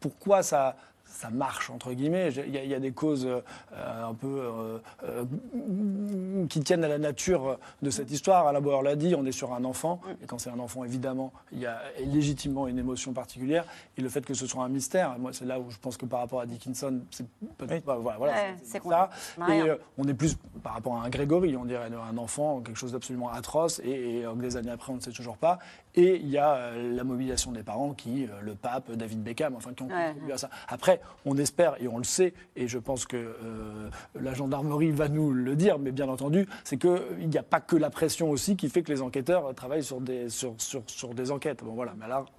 pourquoi 0.02 0.42
ça, 0.42 0.76
ça 1.22 1.30
marche, 1.30 1.70
entre 1.70 1.92
guillemets. 1.92 2.30
Il 2.32 2.52
y, 2.52 2.74
a, 2.74 2.80
des 2.80 2.90
causes 2.90 3.26
euh, 3.26 3.40
un 4.08 4.12
peu 4.12 4.26
euh, 4.26 4.78
euh, 5.04 5.24
qui 6.48 6.58
tiennent 6.60 6.82
à 6.82 6.88
la 6.88 6.98
nature 6.98 7.58
de 7.80 7.90
cette 7.90 8.10
histoire. 8.10 8.48
Alain 8.48 8.60
Bauer 8.60 8.82
l'a 8.82 8.96
dit, 8.96 9.14
on 9.14 9.24
est 9.24 9.32
sur 9.32 9.54
un 9.54 9.64
enfant. 9.64 10.00
Et 10.20 10.26
quand 10.26 10.38
c'est 10.38 10.50
un 10.50 10.58
enfant, 10.58 10.82
évidemment, 10.82 11.32
il 11.52 11.60
y 11.60 11.66
a 11.66 11.80
légitimement 12.04 12.66
une 12.66 12.78
émotion 12.78 13.12
particulière. 13.12 13.64
Et 13.96 14.00
le 14.00 14.08
fait 14.08 14.26
que 14.26 14.34
ce 14.34 14.48
soit 14.48 14.64
un 14.64 14.68
mystère, 14.68 15.16
moi, 15.20 15.32
c'est 15.32 15.44
là 15.44 15.60
où 15.60 15.70
je 15.70 15.78
pense 15.78 15.96
que 15.96 16.06
par 16.06 16.18
rapport 16.18 16.40
à 16.40 16.46
Dickinson, 16.46 17.02
c'est 17.12 17.26
peut-être 17.56 17.84
pas. 17.84 17.96
Voilà, 17.98 18.34
c'est 18.64 18.82
ça. 18.82 19.10
Et 19.48 19.62
on 19.98 20.08
est 20.08 20.14
plus 20.14 20.36
par 20.64 20.74
rapport 20.74 20.96
à 20.96 21.04
un 21.04 21.08
Grégory, 21.08 21.56
on 21.56 21.66
dirait 21.66 21.88
un 21.92 22.18
enfant, 22.18 22.60
quelque 22.62 22.78
chose 22.78 22.92
d'absolument 22.92 23.30
atroce. 23.30 23.80
Et, 23.84 24.24
des 24.42 24.56
années 24.56 24.72
après, 24.72 24.92
on 24.92 24.96
ne 24.96 25.00
sait 25.00 25.12
toujours 25.12 25.36
pas. 25.36 25.60
Et 25.94 26.16
il 26.16 26.28
y 26.28 26.38
a 26.38 26.72
la 26.72 27.04
mobilisation 27.04 27.52
des 27.52 27.62
parents 27.62 27.92
qui, 27.92 28.26
le 28.40 28.54
pape, 28.56 28.90
David 28.90 29.22
Beckham, 29.22 29.54
enfin, 29.54 29.72
qui 29.72 29.84
ont 29.84 29.88
contribué 29.88 30.32
à 30.32 30.38
ça. 30.38 30.50
Après, 30.66 31.00
on 31.24 31.36
espère 31.36 31.80
et 31.80 31.88
on 31.88 31.98
le 31.98 32.04
sait, 32.04 32.34
et 32.56 32.68
je 32.68 32.78
pense 32.78 33.06
que 33.06 33.16
euh, 33.16 33.90
la 34.20 34.34
gendarmerie 34.34 34.90
va 34.90 35.08
nous 35.08 35.32
le 35.32 35.56
dire, 35.56 35.78
mais 35.78 35.92
bien 35.92 36.08
entendu, 36.08 36.46
c'est 36.64 36.78
qu'il 36.78 37.28
n'y 37.28 37.38
a 37.38 37.42
pas 37.42 37.60
que 37.60 37.76
la 37.76 37.90
pression 37.90 38.30
aussi 38.30 38.56
qui 38.56 38.68
fait 38.68 38.82
que 38.82 38.92
les 38.92 39.02
enquêteurs 39.02 39.54
travaillent 39.54 39.84
sur 39.84 40.00
des, 40.00 40.28
enquêtes. 41.30 41.64
Bon, 41.64 41.74
voilà. 41.74 41.94
Mais 41.98 42.04
alors, 42.04 42.30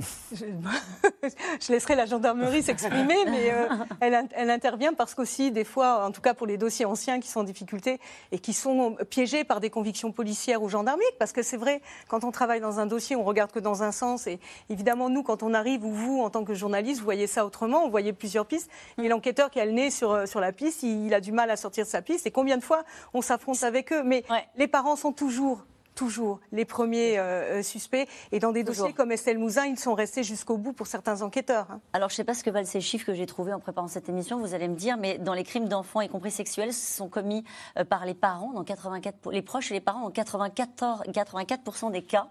je, 0.32 1.72
laisserai 1.72 1.94
la 1.94 2.06
gendarmerie 2.06 2.62
s'exprimer, 2.62 3.16
mais 3.26 3.52
euh, 3.52 3.68
elle, 4.00 4.50
intervient 4.50 4.94
parce 4.94 5.14
qu'aussi, 5.14 5.50
des 5.50 5.64
fois, 5.64 6.04
en 6.04 6.10
tout 6.10 6.20
cas 6.20 6.34
pour 6.34 6.46
les 6.46 6.56
dossiers 6.56 6.86
anciens 6.86 7.20
qui 7.20 7.28
sont 7.28 7.40
en 7.40 7.44
difficulté 7.44 8.00
et 8.32 8.38
qui 8.38 8.52
sont 8.52 8.96
piégés 9.10 9.44
par 9.44 9.60
des 9.60 9.70
convictions 9.70 10.12
policières 10.12 10.62
ou 10.62 10.68
gendarmiques, 10.68 11.18
parce 11.18 11.32
que 11.32 11.42
c'est 11.42 11.56
vrai, 11.56 11.82
quand 12.08 12.24
on 12.24 12.30
travaille 12.30 12.60
dans 12.60 12.80
un 12.80 12.86
dossier, 12.86 13.16
on 13.16 13.24
regarde 13.24 13.52
que 13.52 13.58
dans 13.58 13.82
un 13.82 13.92
sens, 13.92 14.26
et 14.26 14.40
évidemment, 14.68 15.08
nous, 15.10 15.22
quand 15.22 15.42
on 15.42 15.54
arrive, 15.54 15.84
ou 15.84 15.92
vous, 15.92 16.20
en 16.20 16.30
tant 16.30 16.44
que 16.44 16.54
journaliste, 16.54 17.00
vous 17.00 17.04
voyez 17.04 17.26
ça 17.26 17.44
autrement, 17.44 17.84
vous 17.84 17.90
voyez 17.90 18.12
plusieurs 18.12 18.46
pistes, 18.46 18.70
et 19.02 19.08
l'enquêteur 19.08 19.50
qui 19.50 19.60
a 19.60 19.64
le 19.64 19.72
nez 19.72 19.90
sur, 19.90 20.12
euh, 20.12 20.26
sur 20.26 20.40
la 20.40 20.52
piste, 20.52 20.82
il, 20.82 21.12
a 21.14 21.20
du 21.20 21.32
mal 21.32 21.50
à 21.50 21.56
sortir 21.56 21.84
de 21.84 21.90
sa 21.90 22.02
piste, 22.02 22.26
et 22.26 22.30
combien 22.30 22.56
de 22.56 22.64
fois 22.64 22.84
on 23.14 23.22
s'affronte 23.22 23.62
avec 23.62 23.92
eux, 23.92 24.02
mais 24.04 24.24
les 24.56 24.68
parents 24.68 24.96
sont 24.96 25.12
toujours 25.12 25.64
toujours 26.00 26.40
les 26.50 26.64
premiers 26.64 27.18
euh, 27.18 27.58
euh, 27.58 27.62
suspects. 27.62 28.08
Et 28.32 28.38
dans 28.38 28.52
des 28.52 28.64
dossiers 28.64 28.94
comme 28.94 29.12
Estelle 29.12 29.38
Mouzin, 29.38 29.66
ils 29.66 29.78
sont 29.78 29.92
restés 29.92 30.22
jusqu'au 30.22 30.56
bout 30.56 30.72
pour 30.72 30.86
certains 30.86 31.20
enquêteurs. 31.20 31.66
Hein. 31.70 31.80
Alors, 31.92 32.08
je 32.08 32.14
ne 32.14 32.16
sais 32.16 32.24
pas 32.24 32.32
ce 32.32 32.42
que 32.42 32.48
valent 32.48 32.66
ces 32.66 32.80
chiffres 32.80 33.04
que 33.04 33.12
j'ai 33.12 33.26
trouvés 33.26 33.52
en 33.52 33.60
préparant 33.60 33.86
cette 33.86 34.08
émission, 34.08 34.38
vous 34.38 34.54
allez 34.54 34.68
me 34.68 34.76
dire, 34.76 34.96
mais 34.96 35.18
dans 35.18 35.34
les 35.34 35.44
crimes 35.44 35.68
d'enfants, 35.68 36.00
y 36.00 36.08
compris 36.08 36.30
sexuels, 36.30 36.72
sont 36.72 37.10
commis 37.10 37.44
euh, 37.78 37.84
par 37.84 38.06
les 38.06 38.14
parents, 38.14 38.54
dans 38.54 38.64
84, 38.64 39.30
les 39.30 39.42
proches 39.42 39.70
et 39.72 39.74
les 39.74 39.80
parents, 39.82 40.00
dans 40.00 40.10
84, 40.10 41.02
84 41.12 41.90
des 41.90 42.02
cas. 42.02 42.30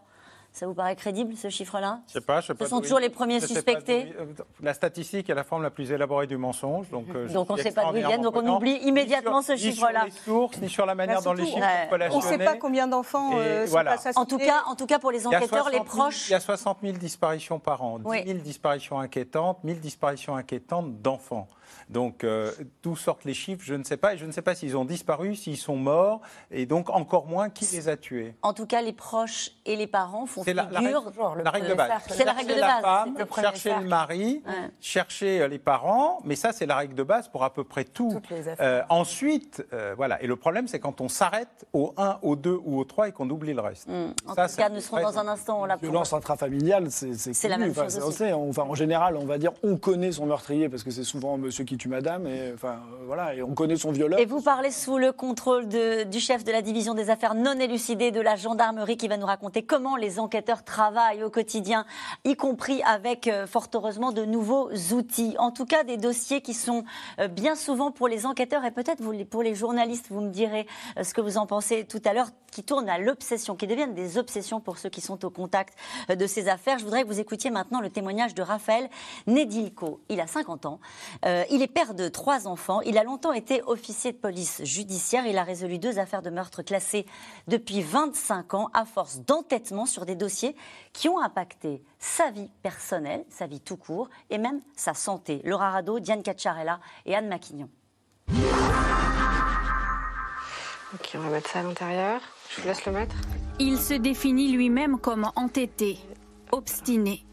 Ça 0.60 0.68
vous 0.68 0.74
paraît 0.74 0.98
crédible, 0.98 1.38
ce 1.38 1.48
chiffre-là 1.48 2.02
Je 2.10 2.12
sais 2.12 2.22
pas, 2.22 2.42
je 2.42 2.48
sais 2.48 2.54
pas. 2.54 2.66
Ce 2.66 2.70
sont 2.72 2.82
toujours 2.82 3.00
les 3.00 3.10
premiers 3.10 3.40
suspectés 3.40 4.14
euh, 4.20 4.26
La 4.62 4.74
statistique 4.74 5.30
est 5.30 5.34
la 5.34 5.46
forme 5.46 5.64
la 5.64 5.70
plus 5.70 5.90
élaborée 5.90 6.28
du 6.28 6.36
mensonge. 6.36 6.90
Donc, 6.90 7.06
euh, 7.16 7.30
donc 7.30 7.50
on 7.50 7.56
ne 7.56 7.62
sait 7.62 7.72
pas 7.72 7.86
d'où 7.86 7.96
ils 7.96 8.06
viennent, 8.06 8.24
donc 8.24 8.36
on 8.36 8.46
oublie 8.58 8.76
immédiatement 8.84 9.42
ce 9.42 9.56
chiffre-là. 9.56 10.04
Ni 10.04 10.12
sur 10.12 10.20
les 10.20 10.26
sources, 10.26 10.62
ni 10.62 10.68
sur 10.68 10.86
la 10.86 10.96
manière 10.96 11.22
dont 11.22 11.32
les 11.32 11.46
chiffres 11.46 11.60
sont 11.60 11.92
relationnés. 11.94 12.26
On 12.26 12.34
ne 12.34 12.38
sait 12.38 12.44
pas 12.44 12.58
combien 12.58 12.88
d'enfants 12.88 13.32
euh, 13.36 13.68
sont 13.68 13.78
assassinés. 13.78 14.22
En 14.22 14.26
tout, 14.26 14.38
cas, 14.38 14.64
en 14.68 14.76
tout 14.76 14.86
cas, 14.86 15.00
pour 15.00 15.12
les 15.12 15.26
enquêteurs, 15.26 15.70
les 15.70 15.80
proches... 15.80 16.28
il 16.28 16.34
y 16.34 16.36
a 16.36 16.42
60 16.42 16.80
000 16.84 16.98
disparitions 16.98 17.60
par 17.60 17.82
an, 17.82 18.00
10 18.00 18.26
000 18.26 18.40
disparitions 18.40 19.00
inquiétantes, 19.00 19.64
1000 19.64 19.80
disparitions 19.80 20.36
inquiétantes 20.36 21.02
d'enfants. 21.02 21.48
Donc, 21.90 22.24
euh, 22.24 22.52
d'où 22.84 22.96
sortent 22.96 23.26
les 23.26 23.34
chiffres 23.34 23.64
Je 23.64 23.74
ne 23.74 23.84
sais 23.84 23.98
pas. 23.98 24.14
Et 24.14 24.18
je 24.18 24.26
ne 24.26 24.32
sais 24.32 24.42
pas 24.42 24.56
s'ils 24.56 24.78
ont 24.78 24.86
disparu, 24.86 25.36
s'ils 25.36 25.58
sont 25.58 25.76
morts, 25.76 26.22
et 26.52 26.66
donc 26.66 26.90
encore 26.90 27.26
moins 27.26 27.50
qui 27.50 27.66
les 27.76 27.90
a 27.90 27.98
tués? 27.98 28.36
En 28.42 28.54
tout 28.54 28.66
cas, 28.66 28.82
les 28.82 28.94
proches 28.94 29.52
et 29.66 29.76
les 29.76 29.88
parents 29.88 30.26
font 30.26 30.44
figure. 30.44 30.64
La, 30.64 30.70
la, 30.72 30.80
règle, 31.52 31.70
de 31.70 31.74
base. 31.74 31.92
C'est 32.10 32.26
la 32.26 32.34
règle 32.34 32.56
de 32.56 32.60
base. 32.60 32.82
Femme, 32.82 33.16
chercher 33.36 33.76
le 33.80 33.88
mari, 33.88 34.44
chercher 34.80 35.42
euh, 35.42 35.48
les 35.48 35.60
parents, 35.60 36.20
mais 36.24 36.36
ça, 36.36 36.52
c'est 36.52 36.66
la 36.66 36.76
règle 36.76 36.96
de 36.96 37.04
base 37.04 37.28
pour 37.28 37.44
à 37.44 37.54
peu 37.54 37.64
près 37.64 37.84
tout. 37.84 38.20
Euh, 38.60 38.84
ensuite, 38.90 39.66
voilà. 39.98 40.22
Et 40.22 40.28
le 40.28 40.36
problème, 40.36 40.68
c'est 40.68 40.80
quand 40.80 41.02
on 41.02 41.10
s'arrête 41.10 41.66
au 41.74 41.94
1, 41.98 42.20
au 42.22 42.36
2 42.36 42.60
ou 42.64 42.80
au 42.80 42.84
3 42.84 43.10
et 43.10 43.12
qu'on 43.12 43.30
oublie 43.30 43.54
le 43.54 43.62
reste. 43.62 43.88
Mm. 43.88 44.14
En 44.28 44.36
tout 44.36 44.56
cas, 44.58 44.70
nous 44.70 44.82
serons 44.82 45.02
dans 45.02 45.18
un 45.18 45.28
instant. 45.28 45.66
La 45.66 45.76
violence 45.76 46.14
intrafamiliale, 46.14 46.90
c'est 46.92 47.48
la 47.48 47.58
même 47.58 47.74
chose. 47.74 48.00
Enfin, 48.34 48.64
en 48.64 48.76
général, 48.76 49.16
on 49.16 49.26
va 49.26 49.38
dire, 49.38 49.52
on 49.64 49.78
connaît 49.78 50.12
son 50.12 50.26
meurtrier 50.26 50.70
parce 50.70 50.84
que 50.84 50.92
c'est 50.92 51.04
souvent 51.04 51.38
monsieur 51.38 51.59
qui 51.64 51.78
tue 51.78 51.90
madame, 51.90 52.28
et, 52.28 52.52
enfin, 52.54 52.82
euh, 52.94 53.06
voilà, 53.06 53.36
et 53.36 53.42
on 53.42 53.54
connaît 53.54 53.76
son 53.76 53.92
violeur. 53.92 54.20
Et 54.20 54.26
vous 54.26 54.42
parlez 54.42 54.72
sous 54.72 54.98
le 54.98 55.12
contrôle 55.12 55.68
du 55.68 56.20
chef 56.20 56.44
de 56.44 56.52
la 56.52 56.62
division 56.62 56.94
des 56.94 57.10
affaires 57.10 57.36
non 57.36 57.60
élucidées 57.60 58.12
de 58.12 58.22
la 58.22 58.36
gendarmerie 58.36 58.98
qui 58.98 59.08
va 59.08 59.18
nous 59.18 59.26
raconter 59.26 59.64
comment 59.64 59.96
les 59.96 60.20
enquêteurs 60.20 60.64
travaillent 60.64 61.24
au 61.24 61.30
quotidien, 61.30 61.86
y 62.26 62.36
compris 62.36 62.82
avec, 62.84 63.28
euh, 63.28 63.48
fort 63.48 63.68
heureusement, 63.74 64.12
de 64.12 64.26
nouveaux 64.26 64.70
outils. 64.92 65.36
En 65.40 65.52
tout 65.52 65.66
cas, 65.66 65.84
des 65.84 65.98
dossiers 65.98 66.42
qui 66.42 66.54
sont 66.54 66.84
euh, 67.20 67.28
bien 67.28 67.56
souvent 67.56 67.92
pour 67.92 68.08
les 68.08 68.26
enquêteurs 68.26 68.66
et 68.66 68.72
peut-être 68.72 69.04
pour 69.30 69.44
les 69.44 69.56
journalistes, 69.56 70.08
vous 70.10 70.22
me 70.22 70.30
direz 70.30 70.68
ce 71.02 71.14
que 71.14 71.22
vous 71.22 71.38
en 71.38 71.46
pensez 71.46 71.86
tout 71.86 72.02
à 72.06 72.14
l'heure, 72.14 72.30
qui 72.52 72.64
tournent 72.64 72.90
à 72.90 72.98
l'obsession, 72.98 73.56
qui 73.56 73.68
deviennent 73.68 73.94
des 73.94 74.18
obsessions 74.18 74.60
pour 74.60 74.78
ceux 74.78 74.90
qui 74.90 75.02
sont 75.02 75.24
au 75.24 75.30
contact 75.30 75.76
de 76.10 76.28
ces 76.28 76.48
affaires. 76.48 76.80
Je 76.80 76.84
voudrais 76.84 77.04
que 77.04 77.08
vous 77.08 77.20
écoutiez 77.20 77.52
maintenant 77.52 77.80
le 77.80 77.90
témoignage 77.90 78.34
de 78.34 78.42
Raphaël 78.42 78.90
Nedilko. 79.28 80.00
Il 80.10 80.20
a 80.20 80.28
50 80.28 80.66
ans. 80.66 80.80
Il 81.52 81.62
est 81.62 81.68
père 81.68 81.94
de 81.94 82.08
trois 82.08 82.48
enfants. 82.48 82.82
Il 82.82 82.98
a 82.98 83.04
longtemps 83.04 83.34
été 83.34 83.62
officier 83.64 84.12
de 84.12 84.18
police 84.18 84.64
judiciaire. 84.64 85.26
Il 85.26 85.38
a 85.38 85.44
résolu 85.44 85.80
deux 85.80 86.00
affaires 86.00 86.22
de 86.22 86.30
meurtre 86.30 86.62
classées 86.62 87.06
depuis 87.48 87.82
25 87.82 88.54
ans 88.54 88.70
à 88.74 88.86
force 88.86 89.20
d'entêtement 89.20 89.86
sur 89.86 90.06
des 90.06 90.16
dossiers 90.16 90.56
qui 90.94 91.10
ont 91.10 91.20
impacté 91.20 91.84
sa 91.98 92.32
vie 92.32 92.50
personnelle, 92.62 93.26
sa 93.30 93.48
vie 93.48 93.62
tout 93.62 93.78
court 93.78 94.10
et 94.30 94.38
même 94.38 94.62
sa 94.76 94.94
santé. 94.94 95.42
Laura 95.44 95.72
Rado, 95.72 96.00
Diane 96.00 96.24
Cacciarella 96.24 96.80
et 97.06 97.16
Anne 97.16 97.28
Maquignon. 97.28 97.70
Ok, 100.94 101.12
on 101.16 101.20
va 101.20 101.30
mettre 101.30 101.50
ça 101.50 101.60
à 101.60 101.64
l'intérieur. 101.64 102.22
Je 102.50 102.62
vous 102.62 102.68
laisse 102.68 102.86
le 102.86 102.92
mettre. 102.92 103.16
Il 103.60 103.78
se 103.78 103.94
définit 103.94 104.52
lui-même 104.52 105.00
comme 105.00 105.30
entêté, 105.36 106.00
obstiné. 106.52 107.24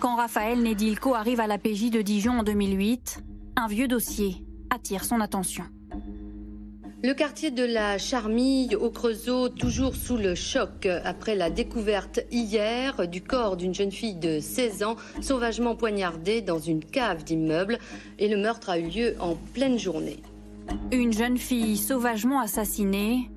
Quand 0.00 0.16
Raphaël 0.16 0.62
Nedilko 0.62 1.14
arrive 1.14 1.40
à 1.40 1.46
la 1.46 1.58
PJ 1.58 1.90
de 1.90 2.00
Dijon 2.02 2.38
en 2.38 2.42
2008, 2.44 3.22
un 3.58 3.66
vieux 3.66 3.88
dossier 3.88 4.44
attire 4.70 5.04
son 5.04 5.20
attention. 5.20 5.64
Le 7.02 7.12
quartier 7.12 7.50
de 7.50 7.64
la 7.64 7.98
Charmille 7.98 8.76
au 8.76 8.90
Creusot, 8.90 9.48
toujours 9.48 9.96
sous 9.96 10.16
le 10.16 10.36
choc 10.36 10.86
après 11.04 11.34
la 11.34 11.50
découverte 11.50 12.20
hier 12.30 13.08
du 13.08 13.20
corps 13.20 13.56
d'une 13.56 13.74
jeune 13.74 13.90
fille 13.90 14.14
de 14.14 14.38
16 14.38 14.84
ans 14.84 14.96
sauvagement 15.20 15.74
poignardée 15.74 16.40
dans 16.40 16.60
une 16.60 16.84
cave 16.84 17.24
d'immeuble 17.24 17.78
et 18.20 18.28
le 18.28 18.36
meurtre 18.36 18.70
a 18.70 18.78
eu 18.78 18.88
lieu 18.90 19.16
en 19.18 19.34
pleine 19.34 19.78
journée. 19.78 20.22
Une 20.92 21.12
jeune 21.12 21.36
fille 21.36 21.76
sauvagement 21.76 22.40
assassinée. 22.40 23.28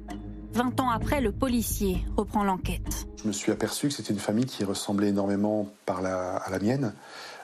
20 0.54 0.82
ans 0.82 0.90
après, 0.90 1.22
le 1.22 1.32
policier 1.32 2.06
reprend 2.16 2.44
l'enquête. 2.44 3.08
Je 3.24 3.28
me 3.28 3.32
suis 3.32 3.52
aperçu 3.52 3.88
que 3.88 3.94
c'était 3.94 4.14
une 4.14 4.20
famille 4.20 4.46
qui 4.46 4.64
ressemblait 4.66 5.10
énormément 5.10 5.70
par 5.86 6.06
à 6.06 6.50
la 6.50 6.60
mienne. 6.60 6.94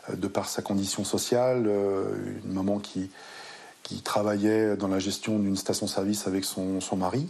Euh, 0.10 0.16
de 0.16 0.28
par 0.28 0.48
sa 0.50 0.62
condition 0.62 1.04
sociale, 1.04 1.66
euh, 1.68 2.16
une 2.46 2.54
maman 2.54 2.80
qui, 2.80 3.10
travaillait 4.04 4.76
dans 4.76 4.90
la 4.90 5.00
gestion 5.00 5.40
d'une 5.40 5.56
station-service 5.56 6.28
avec 6.28 6.44
son, 6.44 6.82
son 6.82 6.98
mari, 6.98 7.30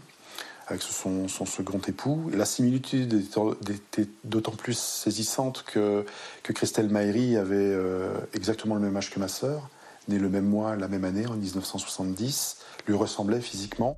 avec 0.67 0.81
son, 0.81 1.27
second 1.27 1.79
époux. 1.87 2.31
La 2.33 2.45
similitude 2.45 3.13
était 3.13 4.07
d'autant 4.23 4.53
plus 4.53 4.77
saisissante 4.77 5.63
que, 5.67 6.03
que 6.41 6.53
Christelle 6.53 6.89
Maïri 6.89 7.37
avait 7.37 7.55
euh, 7.57 8.09
exactement 8.33 8.73
le 8.73 8.81
même 8.81 8.97
âge 8.97 9.11
que 9.11 9.19
ma 9.19 9.27
sœur, 9.27 9.69
née 10.07 10.17
le 10.17 10.29
même 10.29 10.45
mois, 10.45 10.75
la 10.75 10.87
même 10.87 11.05
année, 11.05 11.27
en 11.27 11.35
1970, 11.35 12.57
lui 12.87 12.95
ressemblait 12.95 13.41
physiquement. 13.41 13.95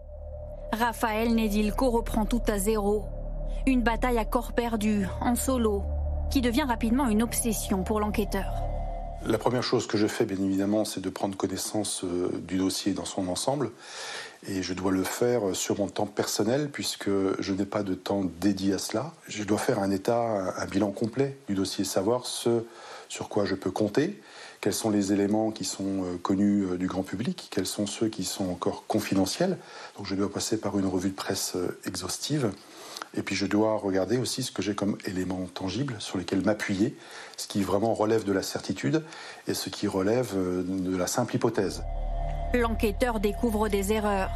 Raphaël 0.73 1.33
Nedilko 1.33 1.89
reprend 1.89 2.25
tout 2.25 2.43
à 2.47 2.59
zéro. 2.59 3.05
Une 3.67 3.81
bataille 3.81 4.17
à 4.17 4.25
corps 4.25 4.51
perdu, 4.51 5.07
en 5.21 5.35
solo, 5.35 5.83
qui 6.29 6.41
devient 6.41 6.63
rapidement 6.67 7.07
une 7.07 7.23
obsession 7.23 7.83
pour 7.83 8.01
l'enquêteur. 8.01 8.68
La 9.25 9.37
première 9.37 9.63
chose 9.63 9.85
que 9.85 9.97
je 9.97 10.07
fais, 10.07 10.23
bien 10.23 10.41
évidemment, 10.41 10.85
c'est 10.85 11.01
de 11.01 11.09
prendre 11.09 11.35
connaissance 11.35 12.05
euh, 12.05 12.29
du 12.41 12.57
dossier 12.57 12.93
dans 12.93 13.03
son 13.03 13.27
ensemble. 13.27 13.71
Et 14.47 14.63
je 14.63 14.73
dois 14.73 14.93
le 14.93 15.03
faire 15.03 15.53
sur 15.53 15.77
mon 15.77 15.89
temps 15.89 16.05
personnel, 16.05 16.69
puisque 16.71 17.09
je 17.39 17.53
n'ai 17.53 17.65
pas 17.65 17.83
de 17.83 17.95
temps 17.95 18.23
dédié 18.39 18.75
à 18.75 18.77
cela. 18.77 19.13
Je 19.27 19.43
dois 19.43 19.57
faire 19.57 19.79
un 19.79 19.91
état, 19.91 20.53
un 20.57 20.65
bilan 20.67 20.91
complet 20.91 21.37
du 21.49 21.55
dossier, 21.55 21.83
savoir 21.83 22.25
ce 22.25 22.63
sur 23.09 23.27
quoi 23.27 23.43
je 23.43 23.55
peux 23.55 23.71
compter, 23.71 24.21
quels 24.61 24.73
sont 24.73 24.89
les 24.89 25.11
éléments 25.11 25.51
qui 25.51 25.65
sont 25.65 26.03
euh, 26.05 26.17
connus 26.21 26.63
euh, 26.63 26.77
du 26.77 26.87
grand 26.87 27.03
public, 27.03 27.49
quels 27.51 27.65
sont 27.65 27.87
ceux 27.87 28.07
qui 28.07 28.23
sont 28.23 28.49
encore 28.49 28.85
confidentiels. 28.87 29.57
Donc 29.97 30.05
je 30.05 30.15
dois 30.15 30.31
passer 30.31 30.57
par 30.57 30.79
une 30.79 30.85
revue 30.85 31.09
de 31.09 31.15
presse 31.15 31.57
exhaustive. 31.85 32.51
Et 33.15 33.23
puis 33.23 33.35
je 33.35 33.45
dois 33.45 33.77
regarder 33.77 34.17
aussi 34.17 34.43
ce 34.43 34.51
que 34.51 34.61
j'ai 34.61 34.75
comme 34.75 34.97
éléments 35.05 35.45
tangibles 35.53 35.95
sur 35.99 36.17
lesquels 36.17 36.43
m'appuyer, 36.43 36.95
ce 37.37 37.47
qui 37.47 37.63
vraiment 37.63 37.93
relève 37.93 38.23
de 38.23 38.33
la 38.33 38.43
certitude 38.43 39.03
et 39.47 39.53
ce 39.53 39.69
qui 39.69 39.87
relève 39.87 40.33
euh, 40.35 40.63
de 40.63 40.95
la 40.95 41.07
simple 41.07 41.35
hypothèse. 41.35 41.83
L'enquêteur 42.53 43.19
découvre 43.19 43.67
des 43.67 43.93
erreurs. 43.93 44.31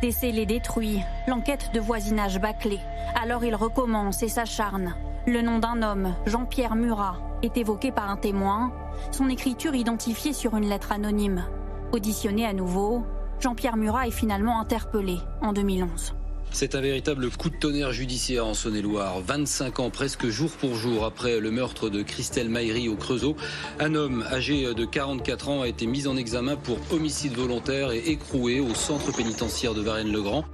Des 0.00 0.12
scellés 0.12 0.46
détruits, 0.46 1.00
l'enquête 1.26 1.72
de 1.74 1.80
voisinage 1.80 2.40
bâclée. 2.40 2.80
Alors 3.20 3.44
il 3.44 3.54
recommence 3.54 4.22
et 4.22 4.28
s'acharne. 4.28 4.94
Le 5.26 5.42
nom 5.42 5.58
d'un 5.58 5.82
homme, 5.82 6.14
Jean-Pierre 6.24 6.74
Murat, 6.74 7.16
est 7.42 7.56
évoqué 7.58 7.92
par 7.92 8.08
un 8.08 8.16
témoin, 8.16 8.72
son 9.10 9.28
écriture 9.28 9.74
identifiée 9.74 10.32
sur 10.32 10.56
une 10.56 10.68
lettre 10.68 10.92
anonyme. 10.92 11.44
Auditionné 11.92 12.46
à 12.46 12.54
nouveau, 12.54 13.04
Jean-Pierre 13.40 13.76
Murat 13.76 14.06
est 14.06 14.12
finalement 14.12 14.60
interpellé 14.60 15.18
en 15.42 15.52
2011. 15.52 16.14
C'est 16.52 16.74
un 16.74 16.80
véritable 16.80 17.30
coup 17.30 17.48
de 17.48 17.54
tonnerre 17.54 17.92
judiciaire 17.92 18.44
en 18.44 18.54
Saône-et-Loire. 18.54 19.20
25 19.20 19.78
ans 19.78 19.90
presque 19.90 20.26
jour 20.26 20.50
pour 20.50 20.74
jour 20.74 21.04
après 21.04 21.38
le 21.38 21.50
meurtre 21.52 21.88
de 21.88 22.02
Christelle 22.02 22.48
Maïri 22.48 22.88
au 22.88 22.96
Creusot, 22.96 23.36
un 23.78 23.94
homme 23.94 24.24
âgé 24.30 24.74
de 24.74 24.84
44 24.84 25.48
ans 25.48 25.62
a 25.62 25.68
été 25.68 25.86
mis 25.86 26.08
en 26.08 26.16
examen 26.16 26.56
pour 26.56 26.78
homicide 26.90 27.34
volontaire 27.34 27.92
et 27.92 27.98
écroué 27.98 28.58
au 28.58 28.74
centre 28.74 29.14
pénitentiaire 29.16 29.74
de 29.74 29.80
Varennes-le-Grand. 29.80 30.44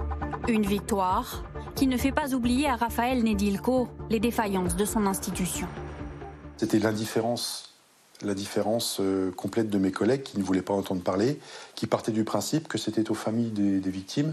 Une 0.48 0.66
victoire 0.66 1.44
qui 1.74 1.86
ne 1.86 1.96
fait 1.96 2.12
pas 2.12 2.34
oublier 2.34 2.68
à 2.68 2.76
Raphaël 2.76 3.24
Nedilko 3.24 3.88
les 4.10 4.20
défaillances 4.20 4.76
de 4.76 4.84
son 4.84 5.06
institution. 5.06 5.66
C'était 6.58 6.78
l'indifférence 6.78 7.72
la 8.22 8.32
différence 8.32 8.96
euh, 9.00 9.30
complète 9.30 9.68
de 9.68 9.76
mes 9.76 9.92
collègues 9.92 10.22
qui 10.22 10.38
ne 10.38 10.42
voulaient 10.42 10.62
pas 10.62 10.72
entendre 10.72 11.02
parler, 11.02 11.38
qui 11.74 11.86
partaient 11.86 12.12
du 12.12 12.24
principe 12.24 12.66
que 12.66 12.78
c'était 12.78 13.10
aux 13.10 13.14
familles 13.14 13.50
des 13.50 13.90
victimes 13.90 14.32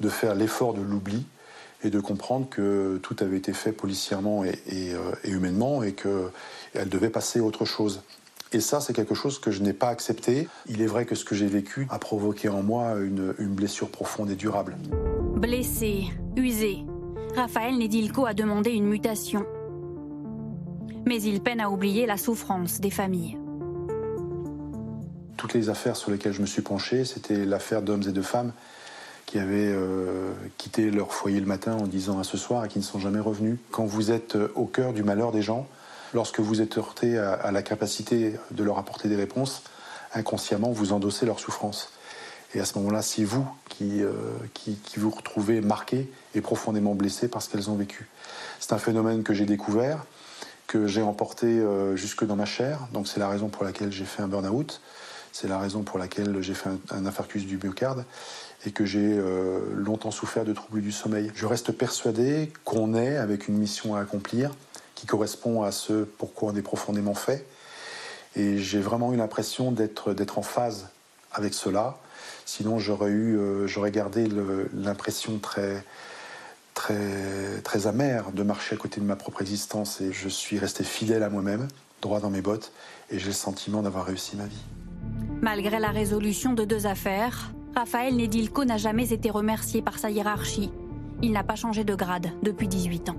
de 0.00 0.08
faire 0.08 0.34
l'effort 0.34 0.74
de 0.74 0.82
l'oubli 0.82 1.24
et 1.84 1.90
de 1.90 2.00
comprendre 2.00 2.48
que 2.48 2.98
tout 3.02 3.16
avait 3.20 3.36
été 3.36 3.52
fait 3.52 3.72
policièrement 3.72 4.44
et, 4.44 4.58
euh, 4.70 5.12
humainement 5.24 5.82
et 5.82 5.92
qu'elle 5.92 6.88
devait 6.88 7.10
passer 7.10 7.40
à 7.40 7.42
autre 7.42 7.64
chose. 7.64 8.02
Et 8.52 8.60
ça, 8.60 8.80
c'est 8.80 8.92
quelque 8.92 9.14
chose 9.14 9.38
que 9.38 9.50
je 9.50 9.62
n'ai 9.62 9.72
pas 9.72 9.88
accepté. 9.88 10.46
Il 10.68 10.82
est 10.82 10.86
vrai 10.86 11.06
que 11.06 11.14
ce 11.14 11.24
que 11.24 11.34
j'ai 11.34 11.46
vécu 11.46 11.86
a 11.90 11.98
provoqué 11.98 12.48
en 12.50 12.62
moi 12.62 12.96
une, 12.98 13.34
une 13.38 13.54
blessure 13.54 13.88
profonde 13.88 14.30
et 14.30 14.34
durable. 14.34 14.76
Blessé, 15.36 16.04
usé, 16.36 16.84
Raphaël 17.34 17.78
Nedilko 17.78 18.26
a 18.26 18.34
demandé 18.34 18.72
une 18.72 18.86
mutation. 18.86 19.46
Mais 21.06 21.20
il 21.22 21.40
peine 21.40 21.60
à 21.60 21.70
oublier 21.70 22.04
la 22.04 22.18
souffrance 22.18 22.78
des 22.78 22.90
familles. 22.90 23.38
Toutes 25.38 25.54
les 25.54 25.70
affaires 25.70 25.96
sur 25.96 26.10
lesquelles 26.10 26.34
je 26.34 26.42
me 26.42 26.46
suis 26.46 26.62
penché, 26.62 27.04
c'était 27.04 27.44
l'affaire 27.46 27.82
d'hommes 27.82 28.04
et 28.06 28.12
de 28.12 28.22
femmes 28.22 28.52
qui 29.32 29.38
avaient 29.38 29.72
euh, 29.72 30.34
quitté 30.58 30.90
leur 30.90 31.14
foyer 31.14 31.40
le 31.40 31.46
matin 31.46 31.72
en 31.72 31.86
disant 31.86 32.18
à 32.18 32.22
ce 32.22 32.36
soir 32.36 32.66
et 32.66 32.68
qui 32.68 32.78
ne 32.78 32.84
sont 32.84 32.98
jamais 32.98 33.18
revenus. 33.18 33.56
Quand 33.70 33.86
vous 33.86 34.10
êtes 34.10 34.36
euh, 34.36 34.52
au 34.56 34.66
cœur 34.66 34.92
du 34.92 35.02
malheur 35.02 35.32
des 35.32 35.40
gens, 35.40 35.66
lorsque 36.12 36.40
vous 36.40 36.60
êtes 36.60 36.76
heurté 36.76 37.16
à, 37.16 37.50
la 37.50 37.62
capacité 37.62 38.34
de 38.50 38.62
leur 38.62 38.76
apporter 38.76 39.08
des 39.08 39.16
réponses, 39.16 39.62
inconsciemment, 40.12 40.70
vous 40.70 40.92
endossez 40.92 41.24
leur 41.24 41.40
souffrance. 41.40 41.94
Et 42.54 42.60
à 42.60 42.66
ce 42.66 42.76
moment-là, 42.76 43.00
c'est 43.00 43.24
vous 43.24 43.48
qui, 43.70 44.02
euh, 44.02 44.12
vous 44.98 45.08
retrouvez 45.08 45.62
marqué 45.62 46.12
et 46.34 46.42
profondément 46.42 46.94
blessé 46.94 47.26
par 47.26 47.40
ce 47.40 47.48
qu'elles 47.48 47.70
ont 47.70 47.76
vécu. 47.76 48.10
C'est 48.60 48.74
un 48.74 48.78
phénomène 48.78 49.22
que 49.22 49.32
j'ai 49.32 49.46
découvert, 49.46 50.04
que 50.66 50.86
j'ai 50.86 51.00
emporté 51.00 51.62
jusque 51.94 52.26
dans 52.26 52.36
ma 52.36 52.44
chair. 52.44 52.80
Donc 52.92 53.08
c'est 53.08 53.18
la 53.18 53.30
raison 53.30 53.48
pour 53.48 53.64
laquelle 53.64 53.92
j'ai 53.92 54.04
fait 54.04 54.20
un 54.20 54.28
burn-out. 54.28 54.82
C'est 55.32 55.48
la 55.48 55.58
raison 55.58 55.82
pour 55.82 55.98
laquelle 55.98 56.42
j'ai 56.42 56.52
fait 56.52 56.68
un, 56.68 56.78
un 56.90 57.06
infarctus 57.06 57.46
du 57.46 57.56
myocarde 57.56 58.04
et 58.64 58.70
que 58.70 58.84
j'ai 58.84 59.18
euh, 59.18 59.60
longtemps 59.74 60.10
souffert 60.10 60.44
de 60.44 60.52
troubles 60.52 60.80
du 60.80 60.92
sommeil. 60.92 61.30
Je 61.34 61.46
reste 61.46 61.72
persuadé 61.72 62.52
qu'on 62.64 62.94
est 62.94 63.16
avec 63.16 63.48
une 63.48 63.56
mission 63.56 63.96
à 63.96 64.00
accomplir 64.00 64.50
qui 64.94 65.06
correspond 65.06 65.62
à 65.62 65.72
ce 65.72 66.04
pourquoi 66.04 66.52
on 66.52 66.56
est 66.56 66.62
profondément 66.62 67.14
fait. 67.14 67.46
Et 68.36 68.58
j'ai 68.58 68.80
vraiment 68.80 69.12
eu 69.12 69.16
l'impression 69.16 69.72
d'être, 69.72 70.38
en 70.38 70.42
phase 70.42 70.88
avec 71.32 71.54
cela. 71.54 71.98
Sinon, 72.44 72.78
j'aurais, 72.78 73.10
eu, 73.10 73.36
euh, 73.36 73.66
j'aurais 73.66 73.90
gardé 73.90 74.28
l'impression 74.72 75.38
très, 75.38 75.84
très, 76.74 77.60
très 77.62 77.86
amère 77.86 78.30
de 78.32 78.42
marcher 78.42 78.76
à 78.76 78.78
côté 78.78 79.00
de 79.00 79.06
ma 79.06 79.16
propre 79.16 79.42
existence. 79.42 80.00
Et 80.00 80.12
je 80.12 80.28
suis 80.28 80.58
resté 80.58 80.84
fidèle 80.84 81.24
à 81.24 81.30
moi-même, 81.30 81.68
droit 82.00 82.20
dans 82.20 82.30
mes 82.30 82.42
bottes, 82.42 82.72
et 83.10 83.18
j'ai 83.18 83.26
le 83.26 83.32
sentiment 83.32 83.82
d'avoir 83.82 84.06
réussi 84.06 84.36
ma 84.36 84.46
vie. 84.46 84.62
Malgré 85.42 85.80
la 85.80 85.90
résolution 85.90 86.52
de 86.52 86.64
deux 86.64 86.86
affaires, 86.86 87.50
Raphaël 87.74 88.14
Nedilko 88.16 88.66
n'a 88.66 88.76
jamais 88.76 89.12
été 89.14 89.30
remercié 89.30 89.80
par 89.80 89.98
sa 89.98 90.10
hiérarchie. 90.10 90.70
Il 91.22 91.32
n'a 91.32 91.42
pas 91.42 91.54
changé 91.56 91.84
de 91.84 91.94
grade 91.94 92.30
depuis 92.42 92.68
18 92.68 93.08
ans. 93.08 93.16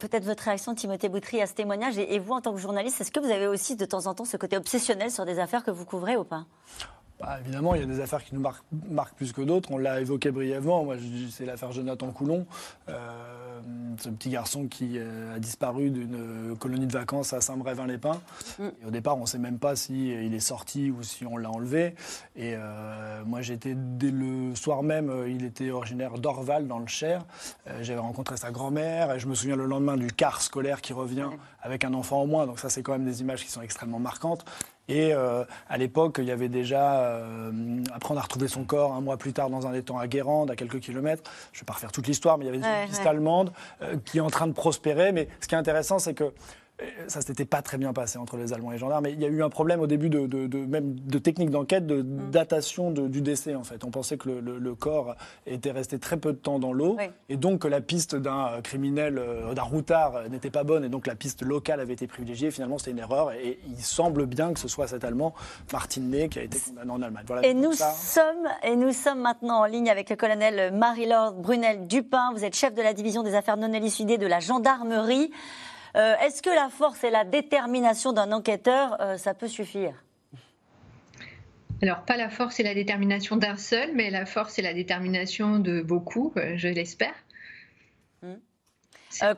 Peut-être 0.00 0.24
votre 0.24 0.42
réaction, 0.42 0.74
Timothée 0.74 1.08
Boutry, 1.08 1.40
à 1.40 1.46
ce 1.46 1.54
témoignage. 1.54 1.96
Et 1.96 2.18
vous, 2.18 2.32
en 2.32 2.40
tant 2.40 2.52
que 2.52 2.58
journaliste, 2.58 3.00
est-ce 3.00 3.12
que 3.12 3.20
vous 3.20 3.30
avez 3.30 3.46
aussi 3.46 3.76
de 3.76 3.84
temps 3.84 4.06
en 4.06 4.14
temps 4.14 4.24
ce 4.24 4.36
côté 4.36 4.56
obsessionnel 4.56 5.10
sur 5.10 5.24
des 5.24 5.38
affaires 5.38 5.62
que 5.62 5.70
vous 5.70 5.84
couvrez 5.84 6.16
ou 6.16 6.24
pas? 6.24 6.44
Bah, 7.18 7.38
évidemment, 7.40 7.74
il 7.74 7.80
y 7.80 7.84
a 7.84 7.86
des 7.86 8.00
affaires 8.00 8.22
qui 8.22 8.34
nous 8.34 8.40
marquent, 8.40 9.14
plus 9.16 9.32
que 9.32 9.40
d'autres. 9.40 9.70
On 9.72 9.78
l'a 9.78 10.00
évoqué 10.00 10.30
brièvement. 10.30 10.84
Moi, 10.84 10.96
c'est 11.30 11.46
l'affaire 11.46 11.72
Jonathan 11.72 12.10
Coulon, 12.10 12.46
euh, 12.90 13.60
ce 13.98 14.10
petit 14.10 14.28
garçon 14.28 14.66
qui 14.66 14.94
euh, 14.96 15.34
a 15.34 15.38
disparu 15.38 15.88
d'une 15.88 16.54
colonie 16.58 16.86
de 16.86 16.92
vacances 16.92 17.32
à 17.32 17.40
Saint-Brévin-les-Pins. 17.40 18.20
Mm. 18.58 18.68
Au 18.86 18.90
départ, 18.90 19.16
on 19.16 19.22
ne 19.22 19.26
sait 19.26 19.38
même 19.38 19.58
pas 19.58 19.76
s'il 19.76 19.96
il 19.96 20.34
est 20.34 20.40
sorti 20.40 20.90
ou 20.90 21.02
si 21.02 21.24
on 21.24 21.38
l'a 21.38 21.50
enlevé. 21.50 21.94
Et 22.36 22.52
euh, 22.54 23.24
moi, 23.24 23.40
j'étais 23.40 23.74
dès 23.74 24.10
le 24.10 24.54
soir 24.54 24.82
même, 24.82 25.10
il 25.26 25.44
était 25.44 25.70
originaire 25.70 26.18
d'Orval, 26.18 26.66
dans 26.66 26.78
le 26.78 26.86
Cher. 26.86 27.24
J'avais 27.80 28.00
rencontré 28.00 28.36
sa 28.36 28.50
grand-mère 28.50 29.12
et 29.12 29.18
je 29.18 29.26
me 29.26 29.34
souviens 29.34 29.56
le 29.56 29.64
lendemain 29.64 29.96
du 29.96 30.08
car 30.08 30.42
scolaire 30.42 30.82
qui 30.82 30.92
revient 30.92 31.28
avec 31.62 31.84
un 31.84 31.94
enfant 31.94 32.22
au 32.22 32.26
moins. 32.26 32.46
Donc 32.46 32.58
ça, 32.58 32.68
c'est 32.68 32.82
quand 32.82 32.92
même 32.92 33.04
des 33.04 33.22
images 33.22 33.42
qui 33.42 33.50
sont 33.50 33.62
extrêmement 33.62 33.98
marquantes. 33.98 34.44
Et 34.88 35.12
euh, 35.12 35.44
à 35.68 35.78
l'époque, 35.78 36.16
il 36.18 36.24
y 36.24 36.30
avait 36.30 36.48
déjà. 36.48 37.00
Euh, 37.00 37.50
après, 37.92 38.14
on 38.14 38.16
a 38.16 38.20
retrouvé 38.20 38.48
son 38.48 38.64
corps 38.64 38.94
un 38.94 39.00
mois 39.00 39.16
plus 39.16 39.32
tard 39.32 39.50
dans 39.50 39.66
un 39.66 39.74
étang 39.74 39.98
à 39.98 40.06
Guérande, 40.06 40.50
à 40.50 40.56
quelques 40.56 40.80
kilomètres. 40.80 41.28
Je 41.52 41.58
ne 41.58 41.62
vais 41.62 41.66
pas 41.66 41.72
refaire 41.72 41.92
toute 41.92 42.06
l'histoire, 42.06 42.38
mais 42.38 42.44
il 42.44 42.54
y 42.54 42.56
avait 42.56 42.58
une 42.58 42.88
piste 42.88 43.06
allemande 43.06 43.52
euh, 43.82 43.96
qui 44.04 44.18
est 44.18 44.22
en 44.22 44.30
train 44.30 44.46
de 44.46 44.52
prospérer. 44.52 45.12
Mais 45.12 45.28
ce 45.40 45.48
qui 45.48 45.54
est 45.54 45.58
intéressant, 45.58 45.98
c'est 45.98 46.14
que 46.14 46.32
ça 47.06 47.20
s'était 47.20 47.44
pas 47.44 47.62
très 47.62 47.78
bien 47.78 47.92
passé 47.92 48.18
entre 48.18 48.36
les 48.36 48.52
Allemands 48.52 48.70
et 48.70 48.74
les 48.74 48.78
gendarmes. 48.78 49.04
Mais 49.04 49.12
il 49.12 49.20
y 49.20 49.24
a 49.24 49.28
eu 49.28 49.42
un 49.42 49.48
problème 49.48 49.80
au 49.80 49.86
début 49.86 50.10
de, 50.10 50.26
de, 50.26 50.58
même 50.58 50.98
de 50.98 51.18
technique 51.18 51.50
d'enquête, 51.50 51.86
de 51.86 52.02
mm. 52.02 52.30
datation 52.30 52.90
du 52.90 53.22
décès 53.22 53.54
en 53.54 53.64
fait. 53.64 53.84
On 53.84 53.90
pensait 53.90 54.18
que 54.18 54.28
le, 54.28 54.74
corps 54.74 55.16
était 55.46 55.70
resté 55.70 55.98
très 55.98 56.18
peu 56.18 56.32
de 56.32 56.38
temps 56.38 56.58
dans 56.58 56.72
l'eau 56.72 56.98
et 57.28 57.36
donc 57.36 57.60
que 57.60 57.68
la 57.68 57.80
piste 57.80 58.14
d'un 58.14 58.48
euh, 58.48 58.60
criminel, 58.60 59.18
euh, 59.18 59.54
d'un 59.54 59.62
routard 59.62 60.16
euh, 60.16 60.28
n'était 60.28 60.50
pas 60.50 60.64
bonne 60.64 60.84
et 60.84 60.88
donc 60.90 61.06
la 61.06 61.14
piste 61.14 61.42
locale 61.42 61.80
avait 61.80 61.94
été 61.94 62.06
privilégiée. 62.06 62.50
Finalement, 62.50 62.76
c'était 62.76 62.90
une 62.90 62.98
erreur 62.98 63.32
et 63.32 63.58
il 63.66 63.82
semble 63.82 64.26
bien 64.26 64.52
que 64.52 64.60
ce 64.60 64.68
soit 64.68 64.86
cet 64.86 65.04
Allemand, 65.04 65.34
Martin 65.72 66.02
Ney, 66.02 66.28
qui 66.28 66.38
a 66.38 66.42
été 66.42 66.58
condamné 66.58 66.92
en 66.92 67.02
Allemagne. 67.02 67.24
et, 67.42 67.54
nous 67.54 67.72
sommes, 67.72 68.48
et 68.62 68.76
nous 68.76 68.92
sommes 68.92 69.20
maintenant 69.20 69.60
en 69.60 69.64
ligne 69.64 69.88
avec 69.88 70.10
le 70.10 70.16
colonel 70.16 70.74
Marie-Laure 70.74 71.32
Brunel 71.32 71.86
Dupin. 71.86 72.32
Vous 72.34 72.44
êtes 72.44 72.54
chef 72.54 72.74
de 72.74 72.82
la 72.82 72.92
division 72.92 73.22
des 73.22 73.34
affaires 73.34 73.56
non 73.56 73.72
élucidées 73.72 74.18
de 74.18 74.26
la 74.26 74.40
gendarmerie. 74.40 75.30
Euh, 75.96 76.14
est-ce 76.18 76.42
que 76.42 76.50
la 76.50 76.68
force 76.68 77.04
et 77.04 77.10
la 77.10 77.24
détermination 77.24 78.12
d'un 78.12 78.30
enquêteur, 78.32 79.00
euh, 79.00 79.16
ça 79.16 79.32
peut 79.32 79.48
suffire? 79.48 79.94
Alors, 81.82 82.02
pas 82.02 82.16
la 82.16 82.28
force 82.28 82.60
et 82.60 82.62
la 82.62 82.74
détermination 82.74 83.36
d'un 83.36 83.56
seul, 83.56 83.90
mais 83.94 84.10
la 84.10 84.26
force 84.26 84.58
et 84.58 84.62
la 84.62 84.74
détermination 84.74 85.58
de 85.58 85.80
beaucoup, 85.80 86.32
euh, 86.36 86.54
je 86.56 86.68
l'espère. 86.68 87.14
Hmm. 88.22 88.34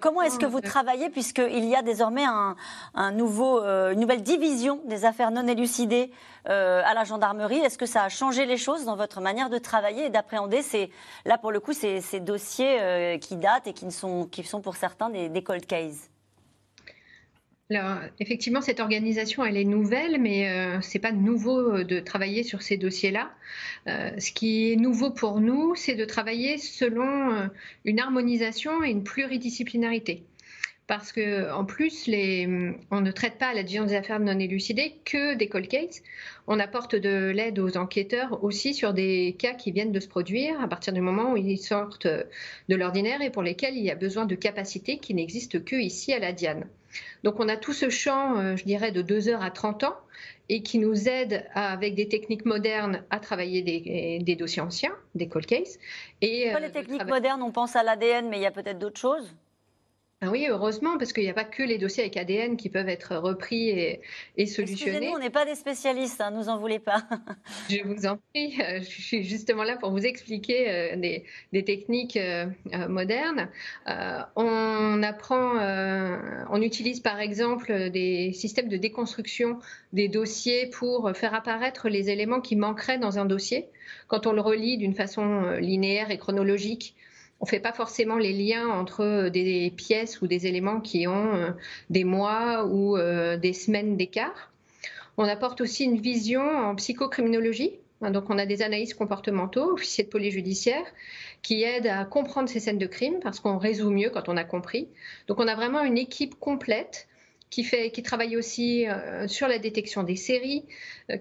comment 0.01 0.23
est-ce 0.23 0.39
que 0.39 0.47
vous 0.47 0.61
travaillez, 0.61 1.11
puisqu'il 1.11 1.65
y 1.65 1.77
a 1.77 1.83
désormais 1.83 2.25
un, 2.25 3.13
nouveau, 3.13 3.61
une 3.61 3.99
nouvelle 4.01 4.23
division 4.23 4.81
des 4.87 5.05
affaires 5.05 5.31
non 5.33 5.47
élucidées 5.47 6.13
à 6.45 6.95
la 6.95 7.05
gendarmerie? 7.05 7.59
Est-ce 7.59 7.77
que 7.77 7.87
ça 7.87 8.05
a 8.05 8.09
changé 8.09 8.47
les 8.47 8.57
choses 8.57 8.85
dans 8.85 8.97
votre 8.97 9.21
manière 9.21 9.51
de 9.51 9.59
travailler 9.59 10.07
et 10.07 10.11
d'appréhender 10.11 10.61
Là, 11.25 11.39
pour 11.39 11.51
le 11.51 11.59
coup, 11.59 11.73
ces, 11.73 12.01
ces 12.01 12.21
dossiers 12.21 13.19
qui 13.21 13.37
datent 13.37 13.67
et 13.67 13.73
qui, 13.73 13.91
sont, 13.91 14.27
qui 14.27 14.45
sont 14.45 14.61
pour 14.61 14.77
certains 14.77 15.11
des, 15.11 15.29
des 15.29 15.43
cold 15.43 15.67
cases? 15.67 16.09
Alors, 17.71 17.99
effectivement, 18.19 18.63
cette 18.63 18.81
organisation, 18.81 19.45
elle 19.45 19.59
est 19.59 19.65
nouvelle, 19.65 20.19
mais 20.19 20.49
euh, 20.49 20.81
ce 20.81 20.95
n'est 20.95 21.03
pas 21.03 21.13
nouveau 21.13 21.59
euh, 21.59 21.85
de 21.85 22.01
travailler 22.01 22.43
sur 22.43 22.63
ces 22.63 22.79
dossiers-là. 22.79 23.31
Euh, 23.89 24.11
ce 24.19 24.33
qui 24.33 24.73
est 24.73 24.77
nouveau 24.77 25.11
pour 25.11 25.41
nous, 25.41 25.75
c'est 25.75 25.95
de 25.95 26.07
travailler 26.07 26.57
selon 26.57 27.51
une 27.85 28.01
harmonisation 28.01 28.83
et 28.83 28.91
une 28.91 29.05
pluridisciplinarité 29.05 30.25
parce 30.87 31.13
que 31.13 31.53
en 31.53 31.67
plus, 31.67 32.07
les, 32.07 32.49
on 32.91 33.03
ne 33.03 33.11
traite 33.11 33.37
pas 33.37 33.49
à 33.49 33.55
la 33.55 33.63
division 33.63 33.85
des 33.85 33.95
affaires 33.95 34.21
non 34.21 34.39
élucidées 34.39 34.95
que 35.05 35.35
des 35.35 35.49
cold 35.49 35.69
cases. 35.69 36.03
On 36.47 36.59
apporte 36.59 36.97
de 36.97 37.29
l'aide 37.29 37.59
aux 37.59 37.77
enquêteurs 37.77 38.43
aussi 38.43 38.73
sur 38.73 38.95
des 38.95 39.37
cas 39.39 39.53
qui 39.53 39.71
viennent 39.71 39.93
de 39.93 40.01
se 40.01 40.09
produire 40.09 40.59
à 40.63 40.67
partir 40.69 40.95
du 40.95 41.03
moment 41.03 41.33
où 41.33 41.37
ils 41.37 41.59
sortent 41.59 42.07
de 42.07 42.75
l'ordinaire 42.75 43.21
et 43.21 43.29
pour 43.29 43.43
lesquels 43.43 43.77
il 43.77 43.85
y 43.85 43.91
a 43.91 43.95
besoin 43.97 44.25
de 44.25 44.35
capacités 44.35 44.97
qui 44.97 45.13
n'existent 45.13 45.61
que 45.61 45.77
ici 45.77 46.15
à 46.15 46.19
la 46.19 46.33
Diane. 46.33 46.67
Donc 47.25 47.41
on 47.41 47.49
a 47.49 47.57
tout 47.57 47.73
ce 47.73 47.91
champ, 47.91 48.39
euh, 48.39 48.57
je 48.57 48.65
dirais, 48.65 48.93
de 48.93 49.03
2 49.03 49.29
heures 49.29 49.43
à 49.43 49.51
30 49.51 49.85
ans 49.85 49.97
et 50.49 50.63
qui 50.63 50.79
nous 50.79 51.09
aide 51.09 51.47
avec 51.55 51.95
des 51.95 52.09
techniques 52.09 52.47
modernes 52.47 53.05
à 53.11 53.21
travailler 53.21 53.63
des, 53.63 54.37
dossiers 54.37 54.63
anciens, 54.63 54.95
des 55.15 55.29
cold 55.29 55.47
cases. 55.47 55.79
Et, 56.23 56.47
les 56.47 56.55
euh, 56.55 56.71
techniques 56.71 57.07
modernes, 57.07 57.43
on 57.43 57.53
pense 57.53 57.77
à 57.77 57.83
l'ADN, 57.83 58.29
mais 58.29 58.39
il 58.39 58.43
y 58.43 58.47
a 58.47 58.51
peut-être 58.51 58.79
d'autres 58.79 59.01
choses 59.01 59.35
ah 60.21 60.31
oui, 60.33 60.47
heureusement, 60.49 60.99
parce 60.99 61.13
qu'il 61.13 61.23
n'y 61.23 61.31
a 61.31 61.35
pas 61.35 61.45
que 61.45 61.63
les 61.63 61.79
dossiers 61.79 62.03
avec 62.03 62.17
ADN 62.17 62.57
qui 62.57 62.71
peuvent 62.71 62.89
être 62.89 63.15
repris 63.15 63.69
et, 63.69 64.01
et 64.37 64.47
solutionnés. 64.47 64.91
Excusez-nous, 64.91 65.15
on 65.15 65.21
n'est 65.21 65.31
pas 65.31 65.45
des 65.45 65.55
spécialistes, 65.55 66.21
hein, 66.21 66.33
nous 66.33 66.49
en 66.49 66.59
voulez 66.59 66.81
pas. 66.81 67.05
je 67.71 67.85
vous 67.85 68.05
en 68.05 68.19
prie, 68.35 68.61
euh, 68.61 68.81
je 68.81 69.01
suis 69.01 69.23
justement 69.23 69.63
là 69.63 69.77
pour 69.77 69.93
vous 69.93 70.05
expliquer 70.05 70.71
euh, 70.71 71.23
des, 71.53 71.65
techniques 71.65 72.17
euh, 72.17 72.47
modernes. 72.89 73.49
on 74.35 75.03
apprend, 75.05 75.53
on 76.51 76.63
utilise 76.63 76.99
par 76.99 77.21
exemple 77.21 77.91
des 77.91 78.33
systèmes 78.33 78.69
de 78.69 78.77
déconstruction 78.77 79.61
des 79.93 80.09
dossiers 80.09 80.67
pour 80.67 81.13
faire 81.15 81.33
apparaître 81.33 81.89
les 81.89 82.11
éléments 82.11 82.41
qui 82.41 82.57
manqueraient 82.57 82.99
dans 82.99 83.21
un 83.21 83.25
dossier. 83.25 83.69
Quand 84.09 84.27
on 84.27 84.33
le 84.33 84.41
relit 84.41 84.79
d'une 84.79 84.95
façon 84.95 85.53
linéaire 85.61 86.11
et 86.11 86.19
chronologique, 86.19 86.97
on 87.41 87.45
ne 87.45 87.49
fait 87.49 87.61
pas 87.61 87.73
forcément 87.73 88.17
les 88.17 88.33
liens 88.33 88.69
entre 88.69 89.03
euh, 89.03 89.31
des 89.31 89.73
pièces 89.77 90.21
ou 90.21 90.27
des 90.27 90.47
éléments 90.47 90.81
qui 90.81 91.07
ont 91.07 91.35
euh, 91.35 91.51
des 91.89 92.05
mois 92.05 92.65
ou 92.67 92.97
euh, 92.97 93.37
des 93.37 93.53
semaines 93.53 93.97
d'écart. 93.97 94.53
On 95.17 95.25
apporte 95.25 95.61
aussi 95.61 95.85
une 95.85 96.01
vision 96.01 96.43
en 96.43 96.75
psychocriminologie. 96.75 97.73
Hein, 98.03 98.11
donc, 98.11 98.31
on 98.31 98.39
a 98.39 98.47
des 98.47 98.63
analystes 98.63 98.95
comportementaux, 98.95 99.73
officiers 99.73 100.05
de 100.05 100.09
police 100.09 100.35
judiciaire, 100.35 100.85
qui 101.43 101.63
aident 101.63 101.89
à 101.89 102.05
comprendre 102.05 102.49
ces 102.49 102.61
scènes 102.61 102.79
de 102.79 102.87
crime 102.87 103.19
parce 103.21 103.41
qu'on 103.41 103.59
résout 103.59 103.91
mieux 103.91 104.11
quand 104.11 104.29
on 104.29 104.37
a 104.37 104.45
compris. 104.45 104.89
Donc, 105.27 105.41
on 105.41 105.49
a 105.49 105.55
vraiment 105.55 105.83
une 105.83 105.99
équipe 105.99 106.39
complète 106.39 107.09
qui, 107.51 107.65
fait, 107.65 107.91
qui 107.91 108.03
travaille 108.03 108.37
aussi 108.37 108.87
sur 109.27 109.49
la 109.49 109.59
détection 109.59 110.03
des 110.03 110.17
séries, 110.17 110.65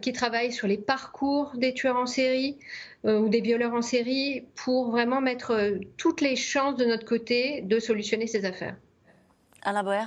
qui 0.02 0.14
travaille 0.14 0.52
sur 0.52 0.68
les 0.68 0.78
parcours 0.78 1.54
des 1.56 1.74
tueurs 1.74 1.98
en 1.98 2.06
série, 2.06 2.58
euh, 3.06 3.20
ou 3.20 3.30
des 3.30 3.42
violeurs 3.42 3.74
en 3.74 3.84
série 3.84 4.44
pour 4.56 4.90
vraiment 4.90 5.22
mettre 5.22 5.52
euh, 5.52 5.78
toutes 5.98 6.20
les 6.20 6.36
chances 6.36 6.76
de 6.76 6.86
notre 6.86 7.06
côté 7.06 7.62
de 7.62 7.80
solutionner 7.80 8.26
ces 8.26 8.44
affaires. 8.44 8.76
Alain 9.62 9.84
Boer? 9.84 10.06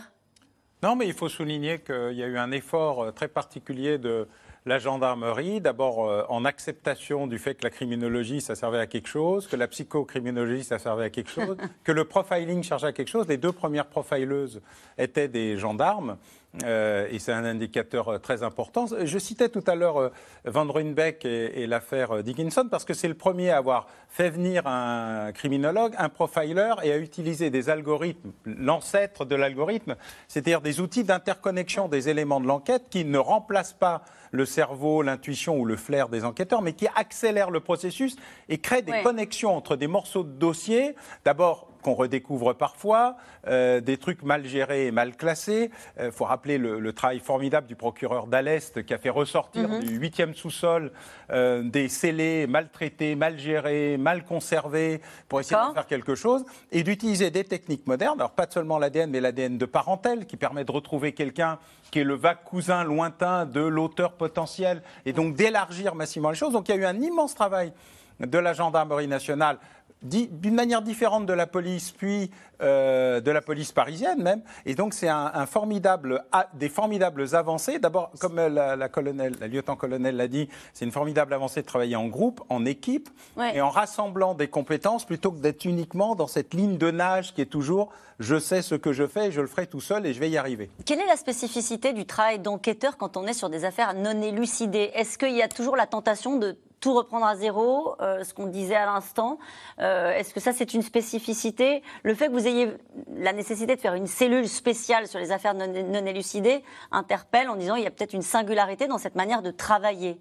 Non, 0.82 0.96
mais 0.96 1.06
il 1.06 1.14
faut 1.14 1.28
souligner 1.28 1.78
qu'il 1.78 2.14
y 2.14 2.22
a 2.22 2.26
eu 2.26 2.36
un 2.36 2.50
effort 2.50 3.04
euh, 3.04 3.10
très 3.12 3.28
particulier 3.28 3.96
de 3.96 4.26
la 4.66 4.78
gendarmerie, 4.78 5.60
d'abord 5.60 6.26
en 6.30 6.44
acceptation 6.44 7.26
du 7.26 7.38
fait 7.38 7.54
que 7.54 7.64
la 7.64 7.70
criminologie, 7.70 8.40
ça 8.40 8.54
servait 8.54 8.78
à 8.78 8.86
quelque 8.86 9.08
chose, 9.08 9.46
que 9.46 9.56
la 9.56 9.68
psychocriminologie, 9.68 10.64
ça 10.64 10.78
servait 10.78 11.04
à 11.04 11.10
quelque 11.10 11.30
chose, 11.30 11.56
que 11.84 11.92
le 11.92 12.04
profiling 12.04 12.62
servait 12.62 12.88
à 12.88 12.92
quelque 12.92 13.08
chose. 13.08 13.26
Les 13.26 13.38
deux 13.38 13.52
premières 13.52 13.86
profileuses 13.86 14.60
étaient 14.98 15.28
des 15.28 15.56
gendarmes. 15.56 16.18
Euh, 16.64 17.06
et 17.10 17.20
c'est 17.20 17.32
un 17.32 17.44
indicateur 17.44 18.08
euh, 18.08 18.18
très 18.18 18.42
important. 18.42 18.86
Je 19.04 19.18
citais 19.18 19.48
tout 19.48 19.62
à 19.68 19.76
l'heure 19.76 19.98
euh, 19.98 20.08
Van 20.44 20.66
Ruynbeck 20.70 21.24
et, 21.24 21.66
l'affaire 21.68 22.24
Dickinson 22.24 22.66
parce 22.68 22.84
que 22.84 22.92
c'est 22.92 23.06
le 23.06 23.14
premier 23.14 23.50
à 23.50 23.58
avoir 23.58 23.86
fait 24.08 24.30
venir 24.30 24.66
un 24.66 25.30
criminologue, 25.32 25.94
un 25.96 26.08
profiler 26.08 26.74
et 26.82 26.92
à 26.92 26.98
utiliser 26.98 27.50
des 27.50 27.70
algorithmes, 27.70 28.32
l'ancêtre 28.44 29.24
de 29.24 29.36
l'algorithme, 29.36 29.94
c'est-à-dire 30.26 30.60
des 30.60 30.80
outils 30.80 31.04
d'interconnexion 31.04 31.86
des 31.86 32.08
éléments 32.08 32.40
de 32.40 32.46
l'enquête 32.46 32.86
qui 32.90 33.04
ne 33.04 33.18
remplacent 33.18 33.74
pas 33.74 34.02
le 34.32 34.44
cerveau, 34.44 35.02
l'intuition 35.02 35.56
ou 35.56 35.64
le 35.64 35.76
flair 35.76 36.08
des 36.08 36.24
enquêteurs, 36.24 36.62
mais 36.62 36.72
qui 36.72 36.88
accélèrent 36.96 37.50
le 37.50 37.60
processus 37.60 38.16
et 38.48 38.58
créent 38.58 38.82
des 38.82 39.02
connexions 39.02 39.56
entre 39.56 39.76
des 39.76 39.86
morceaux 39.86 40.24
de 40.24 40.32
dossiers. 40.32 40.96
D'abord, 41.24 41.69
qu'on 41.82 41.94
redécouvre 41.94 42.54
parfois, 42.54 43.16
euh, 43.46 43.80
des 43.80 43.96
trucs 43.96 44.22
mal 44.22 44.44
gérés 44.46 44.86
et 44.86 44.90
mal 44.90 45.16
classés. 45.16 45.70
Il 45.96 46.02
euh, 46.02 46.12
faut 46.12 46.24
rappeler 46.24 46.58
le, 46.58 46.92
travail 46.92 47.20
formidable 47.20 47.66
du 47.66 47.76
procureur 47.76 48.26
d'Alest 48.26 48.84
qui 48.84 48.92
a 48.92 48.98
fait 48.98 49.10
ressortir 49.10 49.68
mhm. 49.68 49.80
du 49.80 49.96
huitième 49.96 50.34
sous-sol 50.34 50.92
euh, 51.30 51.62
des 51.62 51.88
scellés 51.88 52.46
maltraités, 52.46 53.14
mal 53.14 53.38
gérés, 53.38 53.96
mal 53.96 54.24
conservés 54.24 55.00
pour 55.28 55.40
essayer 55.40 55.60
de 55.68 55.74
faire 55.74 55.86
quelque 55.86 56.14
chose 56.14 56.44
et 56.72 56.82
d'utiliser 56.82 57.30
des 57.30 57.44
techniques 57.44 57.86
modernes. 57.86 58.18
Alors 58.18 58.32
pas 58.32 58.46
seulement 58.50 58.78
l'ADN, 58.78 59.10
mais 59.10 59.20
l'ADN 59.20 59.56
de 59.56 59.66
parentèle 59.66 60.26
qui 60.26 60.36
permet 60.36 60.64
de 60.64 60.72
retrouver 60.72 61.12
quelqu'un 61.12 61.58
qui 61.90 62.00
est 62.00 62.04
le 62.04 62.14
vague 62.14 62.42
cousin 62.44 62.84
lointain 62.84 63.46
de 63.46 63.60
l'auteur 63.60 64.12
potentiel 64.12 64.82
et 65.06 65.12
donc 65.12 65.34
d'élargir 65.36 65.94
massivement 65.94 66.30
les 66.30 66.36
choses. 66.36 66.52
Donc 66.52 66.68
il 66.68 66.74
y 66.74 66.78
a 66.78 66.80
eu 66.80 66.84
un 66.84 67.00
immense 67.00 67.34
travail 67.34 67.72
de 68.20 68.38
la 68.38 68.52
gendarmerie 68.52 69.08
nationale 69.08 69.58
d'une 70.02 70.54
manière 70.54 70.82
différente 70.82 71.26
de 71.26 71.32
la 71.32 71.46
police, 71.46 71.90
puis 71.90 72.30
euh, 72.62 73.20
de 73.20 73.30
la 73.30 73.40
police 73.40 73.72
parisienne 73.72 74.22
même. 74.22 74.42
Et 74.66 74.74
donc 74.74 74.94
c'est 74.94 75.08
un, 75.08 75.46
formidable, 75.46 76.24
des 76.54 76.68
formidables 76.68 77.34
avancées. 77.34 77.78
D'abord, 77.78 78.10
comme 78.18 78.36
la, 78.36 78.76
la, 78.76 78.88
colonel, 78.88 79.34
la 79.40 79.48
lieutenant-colonel 79.48 80.16
l'a 80.16 80.28
dit, 80.28 80.48
c'est 80.72 80.84
une 80.84 80.92
formidable 80.92 81.34
avancée 81.34 81.62
de 81.62 81.66
travailler 81.66 81.96
en 81.96 82.06
groupe, 82.06 82.42
en 82.48 82.64
équipe, 82.64 83.08
et 83.54 83.60
en 83.60 83.70
rassemblant 83.70 84.34
des 84.34 84.48
compétences 84.48 85.04
plutôt 85.04 85.32
que 85.32 85.38
d'être 85.38 85.64
uniquement 85.64 86.14
dans 86.14 86.26
cette 86.26 86.54
ligne 86.54 86.78
de 86.78 86.90
nage 86.90 87.34
qui 87.34 87.42
est 87.42 87.46
toujours 87.46 87.92
je 88.20 88.38
sais 88.38 88.60
ce 88.60 88.74
que 88.74 88.92
je 88.92 89.06
fais, 89.06 89.28
et 89.28 89.32
je 89.32 89.40
le 89.40 89.46
ferai 89.46 89.66
tout 89.66 89.80
seul 89.80 90.06
et 90.06 90.12
je 90.12 90.20
vais 90.20 90.28
y 90.28 90.36
arriver. 90.36 90.70
Quelle 90.84 91.00
est 91.00 91.06
la 91.06 91.16
spécificité 91.16 91.94
du 91.94 92.04
travail 92.04 92.38
d'enquêteur 92.38 92.98
quand 92.98 93.16
on 93.16 93.26
est 93.26 93.32
sur 93.32 93.48
des 93.48 93.64
affaires 93.64 93.94
non 93.94 94.20
élucidées? 94.20 94.90
Est-ce 94.94 95.16
qu'il 95.16 95.34
y 95.34 95.42
a 95.42 95.48
toujours 95.48 95.74
la 95.74 95.86
tentation 95.86 96.36
de 96.36 96.56
tout 96.80 96.94
reprendre 96.94 97.26
à 97.26 97.36
zéro, 97.36 97.94
euh, 98.00 98.24
ce 98.24 98.34
qu'on 98.34 98.46
disait 98.46 98.74
à 98.74 98.86
l'instant. 98.86 99.38
Euh, 99.78 100.12
est-ce 100.12 100.32
que 100.32 100.40
ça, 100.40 100.52
c'est 100.52 100.74
une 100.74 100.82
spécificité? 100.82 101.82
Le 102.02 102.14
fait 102.14 102.28
que 102.28 102.32
vous 102.32 102.46
ayez 102.46 102.68
la 103.14 103.32
nécessité 103.32 103.76
de 103.76 103.80
faire 103.80 103.94
une 103.94 104.06
cellule 104.06 104.48
spéciale 104.48 105.06
sur 105.06 105.18
les 105.18 105.30
affaires 105.30 105.54
non, 105.54 106.06
élucidées 106.06 106.62
interpelle 106.90 107.48
en 107.48 107.56
disant 107.56 107.74
qu'il 107.74 107.84
y 107.84 107.86
a 107.86 107.90
peut-être 107.90 108.14
une 108.14 108.22
singularité 108.22 108.86
dans 108.86 108.98
cette 108.98 109.14
manière 109.14 109.42
de 109.42 109.50
travailler. 109.50 110.18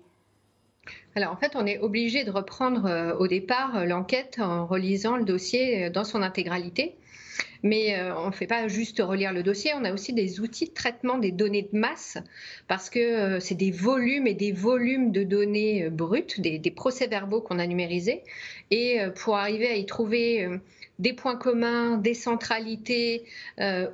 Alors 1.15 1.31
en 1.31 1.37
fait, 1.37 1.53
on 1.55 1.65
est 1.65 1.79
obligé 1.79 2.23
de 2.23 2.31
reprendre 2.31 2.85
euh, 2.85 3.15
au 3.17 3.27
départ 3.27 3.85
l'enquête 3.85 4.39
en 4.39 4.65
relisant 4.65 5.15
le 5.15 5.23
dossier 5.23 5.89
dans 5.89 6.03
son 6.03 6.21
intégralité. 6.21 6.97
Mais 7.63 7.97
euh, 7.97 8.15
on 8.17 8.27
ne 8.27 8.31
fait 8.31 8.47
pas 8.47 8.67
juste 8.67 8.99
relire 8.99 9.33
le 9.33 9.43
dossier, 9.43 9.71
on 9.75 9.83
a 9.83 9.91
aussi 9.91 10.13
des 10.13 10.39
outils 10.39 10.67
de 10.67 10.73
traitement 10.73 11.17
des 11.17 11.31
données 11.31 11.67
de 11.71 11.77
masse, 11.77 12.17
parce 12.67 12.89
que 12.89 12.99
euh, 12.99 13.39
c'est 13.39 13.55
des 13.55 13.71
volumes 13.71 14.27
et 14.27 14.33
des 14.33 14.51
volumes 14.51 15.11
de 15.11 15.23
données 15.23 15.85
euh, 15.85 15.89
brutes, 15.89 16.39
des, 16.39 16.59
procès-verbaux 16.71 17.41
qu'on 17.41 17.59
a 17.59 17.67
numérisés. 17.67 18.23
Et 18.71 18.99
pour 19.15 19.35
arriver 19.35 19.67
à 19.67 19.75
y 19.75 19.85
trouver 19.87 20.47
des 20.99 21.13
points 21.13 21.35
communs, 21.35 21.97
des 21.97 22.13
centralités 22.13 23.25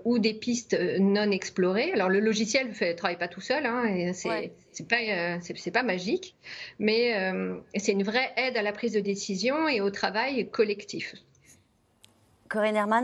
ou 0.03 0.19
des 0.19 0.33
pistes 0.33 0.77
non 0.99 1.31
explorées. 1.31 1.93
Alors 1.93 2.09
le 2.09 2.19
logiciel 2.19 2.67
ne 2.67 2.93
travaille 2.93 3.17
pas 3.17 3.29
tout 3.29 3.39
seul, 3.39 3.65
hein, 3.65 4.11
c'est 4.13 5.71
pas 5.71 5.83
magique, 5.83 6.35
mais 6.77 7.31
c'est 7.77 7.93
une 7.93 8.03
vraie 8.03 8.29
aide 8.35 8.57
à 8.57 8.61
la 8.61 8.73
prise 8.73 8.91
de 8.91 8.99
décision 8.99 9.69
et 9.69 9.79
au 9.79 9.89
travail 9.89 10.49
collectif. 10.49 11.15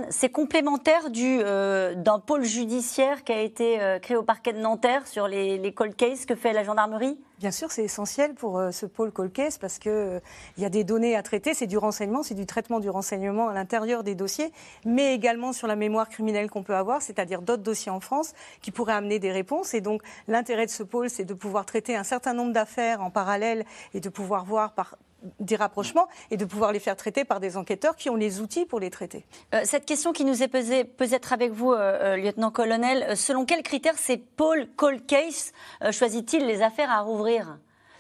C'est 0.10 0.30
complémentaire 0.30 1.02
euh, 1.18 1.94
d'un 1.96 2.20
pôle 2.20 2.44
judiciaire 2.44 3.24
qui 3.24 3.32
a 3.32 3.42
été 3.42 3.82
euh, 3.82 4.00
créé 4.00 4.16
au 4.16 4.24
parquet 4.24 4.54
de 4.54 4.60
Nanterre 4.60 5.08
sur 5.08 5.28
les, 5.28 5.58
les 5.58 5.74
cold 5.74 5.96
cases 5.96 6.26
que 6.26 6.36
fait 6.36 6.54
la 6.54 6.64
gendarmerie? 6.64 7.20
Bien 7.40 7.52
sûr, 7.52 7.72
c'est 7.72 7.84
essentiel 7.84 8.34
pour 8.34 8.60
euh, 8.60 8.72
ce 8.72 8.86
pôle 8.86 9.12
cold 9.12 9.34
case 9.34 9.58
parce 9.58 9.80
qu'il 9.80 10.22
il 10.58 10.64
y 10.64 10.66
a 10.66 10.70
des 10.70 10.84
données 10.84 11.16
à 11.16 11.24
traiter, 11.24 11.54
c'est 11.54 11.68
du 11.68 11.78
renseignement, 11.78 12.24
c'est 12.24 12.36
du 12.36 12.46
traitement 12.46 12.80
du 12.80 12.90
renseignement 12.90 13.50
à 13.50 13.54
l'intérieur 13.54 14.04
des 14.04 14.16
dossiers, 14.16 14.52
mais 14.86 15.14
également 15.14 15.52
sur 15.52 15.68
la 15.68 15.76
mémoire 15.76 16.08
criminelle 16.08 16.50
qu'on 16.50 16.64
peut 16.64 16.76
avoir, 16.76 17.02
c'est-à-dire 17.02 17.42
d'autres 17.42 17.64
dossiers 17.64 17.92
en 17.92 18.00
France 18.00 18.34
qui 18.62 18.72
pourraient 18.72 18.94
amener 18.94 19.20
des 19.20 19.32
réponses. 19.32 19.74
Et 19.74 19.82
donc, 19.82 20.02
l'intérêt 20.28 20.66
de 20.66 20.72
ce 20.72 20.84
pôle, 20.84 21.10
c'est 21.10 21.26
de 21.26 21.34
pouvoir 21.34 21.66
traiter 21.66 21.96
un 21.96 22.04
certain 22.04 22.34
nombre 22.34 22.54
d'affaires 22.54 23.02
en 23.02 23.10
parallèle 23.10 23.66
et 23.94 24.00
de 24.00 24.10
pouvoir 24.10 24.46
voir 24.46 24.74
par 24.74 24.96
des 25.40 25.56
rapprochements 25.56 26.08
et 26.30 26.38
de 26.38 26.46
pouvoir 26.46 26.72
les 26.72 26.80
faire 26.80 26.96
traiter 26.96 27.26
par 27.26 27.40
des 27.40 27.58
enquêteurs 27.58 27.96
qui 27.96 28.10
ont 28.10 28.16
les 28.16 28.42
outils 28.42 28.66
pour 28.66 28.80
les 28.80 28.90
traiter. 28.90 29.26
Euh, 29.54 29.62
cette 29.64 29.86
question 29.86 30.14
qui 30.14 30.26
nous 30.26 30.44
est 30.44 30.48
posée 30.48 30.84
peut 30.84 31.12
être 31.12 31.34
avec 31.34 31.52
vous, 31.52 31.72
euh, 31.72 32.16
lieutenant-colonel. 32.18 33.16
Selon 33.18 33.46
quels 33.46 33.64
critères 33.64 33.98
ces 33.98 34.18
Paul 34.18 34.68
Cold 34.76 35.06
Case 35.06 35.52
choisit-il 35.92 36.46
les 36.46 36.62
affaires 36.62 36.92
à 36.92 37.02
rouvrir? 37.02 37.60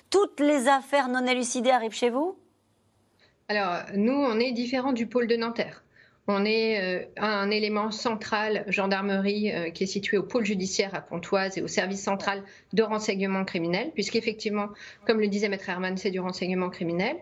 Toutes 0.09 0.39
les 0.39 0.67
affaires 0.67 1.07
non 1.07 1.25
élucidées 1.25 1.71
arrivent 1.71 1.93
chez 1.93 2.09
vous? 2.09 2.37
Alors, 3.47 3.83
nous, 3.95 4.13
on 4.13 4.39
est 4.39 4.51
différent 4.51 4.93
du 4.93 5.07
pôle 5.07 5.27
de 5.27 5.35
Nanterre. 5.35 5.83
On 6.33 6.45
est 6.45 6.81
euh, 6.81 7.05
un 7.17 7.51
élément 7.51 7.91
central, 7.91 8.63
gendarmerie, 8.67 9.51
euh, 9.51 9.69
qui 9.69 9.83
est 9.83 9.87
situé 9.87 10.17
au 10.17 10.23
pôle 10.23 10.45
judiciaire 10.45 10.95
à 10.95 11.01
Pontoise 11.01 11.57
et 11.57 11.61
au 11.61 11.67
service 11.67 12.01
central 12.01 12.41
de 12.71 12.83
renseignement 12.83 13.43
criminel, 13.43 13.91
puisqu'effectivement, 13.93 14.69
comme 15.05 15.19
le 15.19 15.27
disait 15.27 15.49
Maître 15.49 15.67
Herman, 15.69 15.97
c'est 15.97 16.09
du 16.09 16.21
renseignement 16.21 16.69
criminel. 16.69 17.17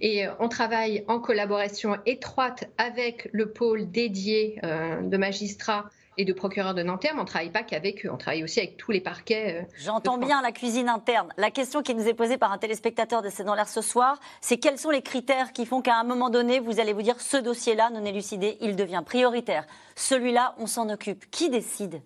Et 0.00 0.26
euh, 0.26 0.30
on 0.38 0.48
travaille 0.48 1.04
en 1.08 1.18
collaboration 1.18 1.96
étroite 2.06 2.70
avec 2.78 3.28
le 3.32 3.50
pôle 3.50 3.90
dédié 3.90 4.60
de 4.62 5.16
magistrats 5.16 5.90
et 6.18 6.24
de 6.24 6.32
procureurs 6.32 6.74
de 6.74 6.82
Nanterre, 6.82 7.12
mais 7.14 7.20
on 7.20 7.24
ne 7.24 7.28
travaille 7.28 7.50
pas 7.50 7.62
qu'avec 7.62 8.04
eux, 8.06 8.10
on 8.10 8.16
travaille 8.16 8.42
aussi 8.42 8.60
avec 8.60 8.76
tous 8.76 8.90
les 8.90 9.00
parquets. 9.00 9.62
Euh, 9.62 9.74
J'entends 9.76 10.18
bien 10.18 10.40
la 10.40 10.52
cuisine 10.52 10.88
interne. 10.88 11.32
La 11.36 11.50
question 11.50 11.82
qui 11.82 11.94
nous 11.94 12.08
est 12.08 12.14
posée 12.14 12.38
par 12.38 12.52
un 12.52 12.58
téléspectateur 12.58 13.22
de 13.22 13.28
C'est 13.28 13.44
dans 13.44 13.54
l'air 13.54 13.68
ce 13.68 13.82
soir, 13.82 14.18
c'est 14.40 14.56
quels 14.56 14.78
sont 14.78 14.90
les 14.90 15.02
critères 15.02 15.52
qui 15.52 15.66
font 15.66 15.82
qu'à 15.82 15.96
un 15.98 16.04
moment 16.04 16.30
donné, 16.30 16.58
vous 16.58 16.80
allez 16.80 16.92
vous 16.92 17.02
dire 17.02 17.20
ce 17.20 17.36
dossier-là 17.36 17.90
non 17.90 18.04
élucidé, 18.04 18.56
il 18.60 18.76
devient 18.76 19.02
prioritaire. 19.04 19.66
Celui-là, 19.94 20.54
on 20.58 20.66
s'en 20.66 20.88
occupe. 20.88 21.30
Qui 21.30 21.50
décide? 21.50 22.00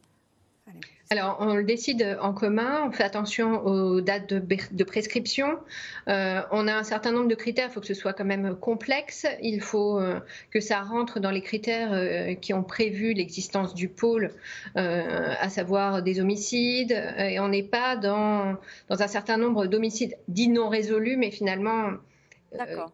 Alors, 1.12 1.38
on 1.40 1.56
le 1.56 1.64
décide 1.64 2.18
en 2.20 2.32
commun, 2.32 2.84
on 2.86 2.92
fait 2.92 3.02
attention 3.02 3.66
aux 3.66 4.00
dates 4.00 4.32
de, 4.32 4.84
prescription. 4.84 5.58
Euh, 6.06 6.40
on 6.52 6.68
a 6.68 6.72
un 6.72 6.84
certain 6.84 7.10
nombre 7.10 7.26
de 7.26 7.34
critères, 7.34 7.66
il 7.68 7.72
faut 7.72 7.80
que 7.80 7.88
ce 7.88 7.94
soit 7.94 8.12
quand 8.12 8.24
même 8.24 8.54
complexe. 8.54 9.26
Il 9.42 9.60
faut 9.60 9.98
euh, 9.98 10.20
que 10.52 10.60
ça 10.60 10.82
rentre 10.82 11.18
dans 11.18 11.32
les 11.32 11.40
critères 11.40 11.92
euh, 11.92 12.34
qui 12.34 12.54
ont 12.54 12.62
prévu 12.62 13.12
l'existence 13.12 13.74
du 13.74 13.88
pôle, 13.88 14.30
à 14.76 15.48
savoir 15.48 16.00
des 16.04 16.20
homicides. 16.20 16.92
Et 17.18 17.40
on 17.40 17.48
n'est 17.48 17.64
pas 17.64 17.96
dans, 17.96 18.54
dans 18.88 19.02
un 19.02 19.08
certain 19.08 19.36
nombre 19.36 19.66
d'homicides 19.66 20.16
dits 20.28 20.48
non 20.48 20.68
résolus, 20.68 21.16
mais 21.16 21.32
finalement 21.32 21.88
euh, 21.88 21.96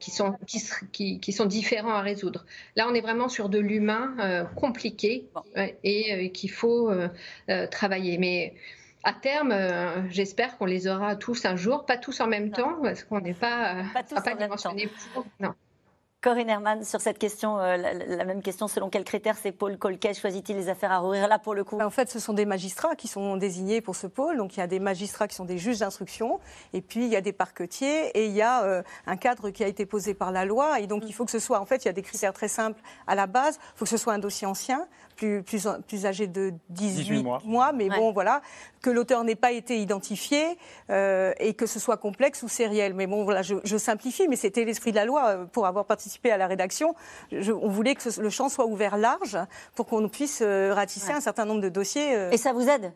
qui, 0.01 0.11
sont, 0.11 0.37
qui, 0.93 1.21
qui, 1.21 1.33
sont 1.33 1.47
différents 1.47 1.95
à 1.95 2.01
résoudre. 2.01 2.45
Là, 2.77 2.87
on 2.89 2.95
est 2.95 3.01
vraiment 3.01 3.29
sur 3.29 3.49
de 3.49 3.59
l'humain 3.59 4.15
euh, 4.19 4.45
compliqué 4.45 5.29
et 5.83 6.13
euh, 6.13 6.29
qu'il 6.29 6.51
faut 6.51 6.91
travailler. 7.71 8.19
Mais 8.19 8.55
à 9.05 9.13
terme, 9.13 9.55
j'espère 10.11 10.59
qu'on 10.59 10.67
les 10.67 10.89
aura 10.89 11.17
tous 11.17 11.45
un 11.45 11.57
jour, 11.57 11.87
pas 11.87 11.97
tous 11.97 12.21
en 12.21 12.27
même 12.27 12.51
temps, 12.51 12.77
parce 12.83 13.05
qu'on 13.05 13.21
n'est 13.21 13.35
pas, 13.35 13.85
pas, 13.95 14.03
tous 14.03 14.21
pas 14.21 14.35
dimensionné 14.35 14.89
pour. 15.15 15.27
Non. 15.41 15.55
Corinne 16.27 16.51
Herman, 16.51 16.83
sur 16.83 17.01
cette 17.01 17.20
question, 17.20 17.61
euh, 17.61 17.77
la, 17.77 18.24
même 18.24 18.43
question, 18.43 18.66
selon 18.66 18.91
quels 18.91 19.05
critères 19.05 19.37
ces 19.37 19.53
pôles 19.53 19.79
Colquet 19.79 20.12
choisit-il 20.12 20.57
les 20.57 20.68
affaires 20.68 20.91
à 20.91 20.99
rouvrir 20.99 21.29
là 21.29 21.39
pour 21.39 21.55
le 21.55 21.62
coup 21.62 21.81
En 21.81 21.89
fait, 21.89 22.11
ce 22.11 22.18
sont 22.18 22.33
des 22.33 22.47
magistrats 22.47 22.97
qui 22.97 23.07
sont 23.07 23.37
désignés 23.37 23.81
pour 23.81 23.95
ce 23.95 24.09
pôle. 24.09 24.37
Donc 24.37 24.57
il 24.57 24.59
y 24.59 24.62
a 24.64 24.66
des 24.66 24.81
magistrats 24.81 25.29
qui 25.29 25.37
sont 25.37 25.45
des 25.45 25.57
juges 25.57 25.79
d'instruction, 25.79 26.41
et 26.72 26.81
puis 26.81 27.05
il 27.05 27.12
y 27.12 27.14
a 27.14 27.20
des 27.20 27.33
parquetiers, 27.33 28.09
et 28.18 28.27
il 28.27 28.33
y 28.33 28.43
a 28.43 28.64
euh, 28.64 28.83
un 29.07 29.16
cadre 29.16 29.51
qui 29.51 29.62
a 29.62 29.68
été 29.68 29.87
posé 29.87 30.14
par 30.14 30.33
la 30.33 30.45
loi. 30.45 30.81
Et 30.81 30.89
donc 30.89 31.05
il 31.07 31.12
faut 31.12 31.24
que 31.24 31.31
ce 31.31 31.39
soit, 31.39 31.61
en 31.61 31.64
fait, 31.64 31.85
il 31.85 31.87
y 31.87 31.91
a 31.91 31.93
des 31.93 32.03
critères 32.03 32.33
très 32.33 32.49
simples 32.49 32.83
à 33.07 33.14
la 33.14 33.29
base. 33.29 33.61
Il 33.62 33.79
faut 33.79 33.85
que 33.85 33.91
ce 33.93 33.97
soit 33.97 34.12
un 34.12 34.18
dossier 34.18 34.49
ancien, 34.49 34.89
plus, 35.17 35.43
plus, 35.43 35.67
plus 35.87 36.07
âgé 36.07 36.27
de 36.27 36.53
18, 36.71 37.25
mois. 37.45 37.73
mais 37.73 37.89
bon, 37.89 38.12
voilà, 38.12 38.43
que 38.83 38.91
l'auteur 38.91 39.25
n'ait 39.25 39.35
pas 39.35 39.53
été 39.53 39.79
identifié 39.79 40.59
euh, 40.91 41.33
et 41.41 41.55
que 41.55 41.67
ce 41.67 41.81
soit 41.81 41.97
complexe 41.97 42.43
ou 42.43 42.49
sériel. 42.49 42.95
Mais 42.95 43.07
bon, 43.07 43.25
voilà, 43.25 43.43
je, 43.43 43.57
je 43.64 43.77
simplifie, 43.77 44.29
mais 44.29 44.37
c'était 44.37 44.64
l'esprit 44.64 44.91
de 44.91 44.97
la 44.97 45.05
loi 45.05 45.47
pour 45.53 45.67
avoir 45.67 45.87
participé 45.87 46.31
à 46.31 46.37
la 46.37 46.47
rédaction, 46.47 46.95
on 47.33 47.69
voulait 47.69 47.95
que 47.95 48.21
le 48.21 48.31
champ 48.31 48.49
soit 48.49 48.67
ouvert 48.67 48.97
large 48.97 49.39
pour 49.75 49.87
qu'on 49.87 50.09
puisse 50.09 50.41
euh, 50.43 50.73
ratisser 50.75 51.12
un 51.12 51.21
certain 51.21 51.45
nombre 51.45 51.61
de 51.61 51.69
dossiers. 51.69 52.14
Euh. 52.14 52.31
Et 52.31 52.37
ça 52.37 52.53
vous 52.53 52.69
aide? 52.69 52.93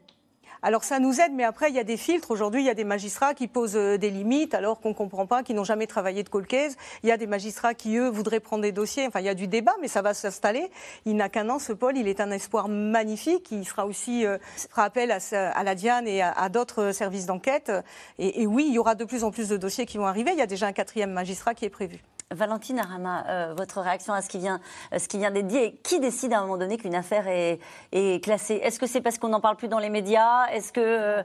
Alors 0.63 0.85
ça 0.85 0.99
nous 0.99 1.21
aide, 1.21 1.33
mais 1.33 1.45
après 1.45 1.71
il 1.71 1.75
y 1.75 1.79
a 1.79 1.85
des 1.85 1.97
filtres. 1.97 2.31
Aujourd'hui, 2.31 2.63
il 2.63 2.67
y 2.67 2.71
a 2.71 2.75
des 2.75 2.85
magistrats 2.85 3.35
qui 3.35 3.49
posent 3.49 3.77
euh, 3.77 3.97
des 3.97 4.11
limites 4.11 4.55
alors 4.55 4.81
qu'on 4.81 4.91
ne 4.91 4.95
comprend 4.95 5.27
pas, 5.27 5.43
qui 5.43 5.55
n'ont 5.55 5.65
jamais 5.65 5.87
travaillé 5.87 6.23
de 6.23 6.29
colcaise. 6.29 6.77
Il 7.03 7.09
y 7.09 7.13
a 7.13 7.17
des 7.17 7.27
magistrats 7.27 7.75
qui, 7.75 7.97
eux, 7.97 8.09
voudraient 8.09 8.41
prendre 8.41 8.63
des 8.63 8.73
dossiers. 8.73 9.07
Enfin, 9.07 9.21
il 9.21 9.27
y 9.27 9.31
a 9.31 9.35
du 9.35 9.47
débat, 9.47 9.75
mais 9.81 9.89
ça 9.89 10.03
va 10.03 10.13
s'installer. 10.15 10.71
Il 11.07 11.17
n'a 11.17 11.29
qu'un 11.29 11.49
an, 11.49 11.59
ce 11.59 11.73
Paul. 11.73 11.97
Il 11.97 12.09
est 12.09 12.21
un 12.21 12.31
espoir 12.31 12.69
magnifique. 12.69 13.51
Il 13.51 13.65
sera 13.65 13.87
aussi 13.87 14.25
fera 14.69 14.85
appel 14.85 15.11
à, 15.11 15.65
la 15.65 15.75
Diane 15.75 16.07
et 16.07 16.23
à, 16.23 16.49
d'autres 16.49 16.93
services 16.93 17.27
d'enquête. 17.27 17.73
Et 18.19 18.47
oui, 18.47 18.67
il 18.69 18.75
y 18.75 18.79
aura 18.79 18.95
de 18.95 19.05
plus 19.05 19.25
en 19.25 19.31
plus 19.31 19.49
de 19.49 19.57
dossiers 19.57 19.87
qui 19.87 19.99
vont 19.99 20.07
arriver. 20.07 20.33
Il 20.33 20.39
y 20.39 20.43
a 20.43 20.47
déjà 20.47 20.67
un 20.67 20.73
quatrième 20.73 21.13
magistrat 21.13 21.55
qui 21.55 21.65
est 21.65 21.71
prévu. 21.71 22.01
Valentine 22.33 22.78
Arama, 22.78 23.24
euh, 23.26 23.55
votre 23.57 23.81
réaction 23.81 24.12
à 24.12 24.22
ce 24.22 24.28
qui 24.28 24.39
vient, 24.39 24.61
euh, 24.93 25.01
ce 25.01 25.09
qui 25.09 25.18
vient 25.18 25.33
d'être 25.33 25.49
dit, 25.49 25.74
qui 25.83 25.99
décide 25.99 26.33
à 26.33 26.39
un 26.39 26.43
moment 26.43 26.59
donné 26.59 26.76
qu'une 26.76 26.95
affaire 26.95 27.26
est, 27.26 27.59
est 27.91 28.22
classée? 28.22 28.61
Est-ce 28.62 28.78
que 28.78 28.87
c'est 28.87 29.01
parce 29.01 29.18
qu'on 29.18 29.31
n'en 29.31 29.41
parle 29.41 29.57
plus 29.57 29.66
dans 29.66 29.81
les 29.81 29.91
médias? 29.91 30.47
Est-ce 30.53 30.72
que 30.72 30.81
euh, 30.81 31.22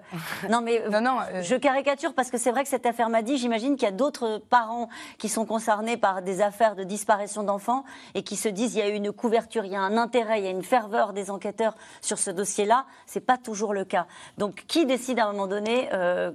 non 0.50 0.62
mais 0.62 0.82
non, 0.90 1.02
non, 1.02 1.20
je 1.44 1.56
caricature 1.58 2.16
parce 2.16 2.32
que 2.32 2.40
c'est 2.40 2.50
vrai 2.50 2.64
que 2.64 2.70
cette 2.70 2.88
affaire 2.88 3.10
m'a 3.10 3.22
dit, 3.22 3.38
j'imagine 3.38 3.76
qu'il 3.76 3.84
y 3.84 3.88
a 3.88 3.92
d'autres 3.92 4.42
parents 4.50 4.90
qui 5.20 5.30
sont 5.30 5.46
concernés 5.46 5.96
par 5.96 6.24
des 6.24 6.42
affaires 6.42 6.76
de 6.76 6.84
disparition 6.84 7.44
d'enfants 7.44 7.84
et 8.16 8.24
qui 8.24 8.36
se 8.36 8.50
disent 8.50 8.74
il 8.74 8.80
y 8.80 8.82
a 8.82 8.90
eu 8.90 8.96
une 8.96 9.12
couverture, 9.12 9.64
il 9.64 9.74
y 9.74 9.76
a 9.76 9.82
un 9.82 9.98
intérêt, 9.98 10.40
il 10.40 10.46
y 10.46 10.48
a 10.48 10.52
une 10.52 10.64
ferveur 10.64 11.14
des 11.14 11.30
enquêteurs 11.30 11.76
sur 12.02 12.18
ce 12.18 12.32
dossier-là. 12.32 12.88
C'est 13.06 13.24
pas 13.24 13.38
toujours 13.38 13.76
le 13.76 13.86
cas. 13.86 14.08
Donc 14.40 14.64
qui 14.68 14.88
décide 14.88 15.20
à 15.20 15.28
un 15.28 15.34
moment 15.34 15.46
donné 15.46 15.88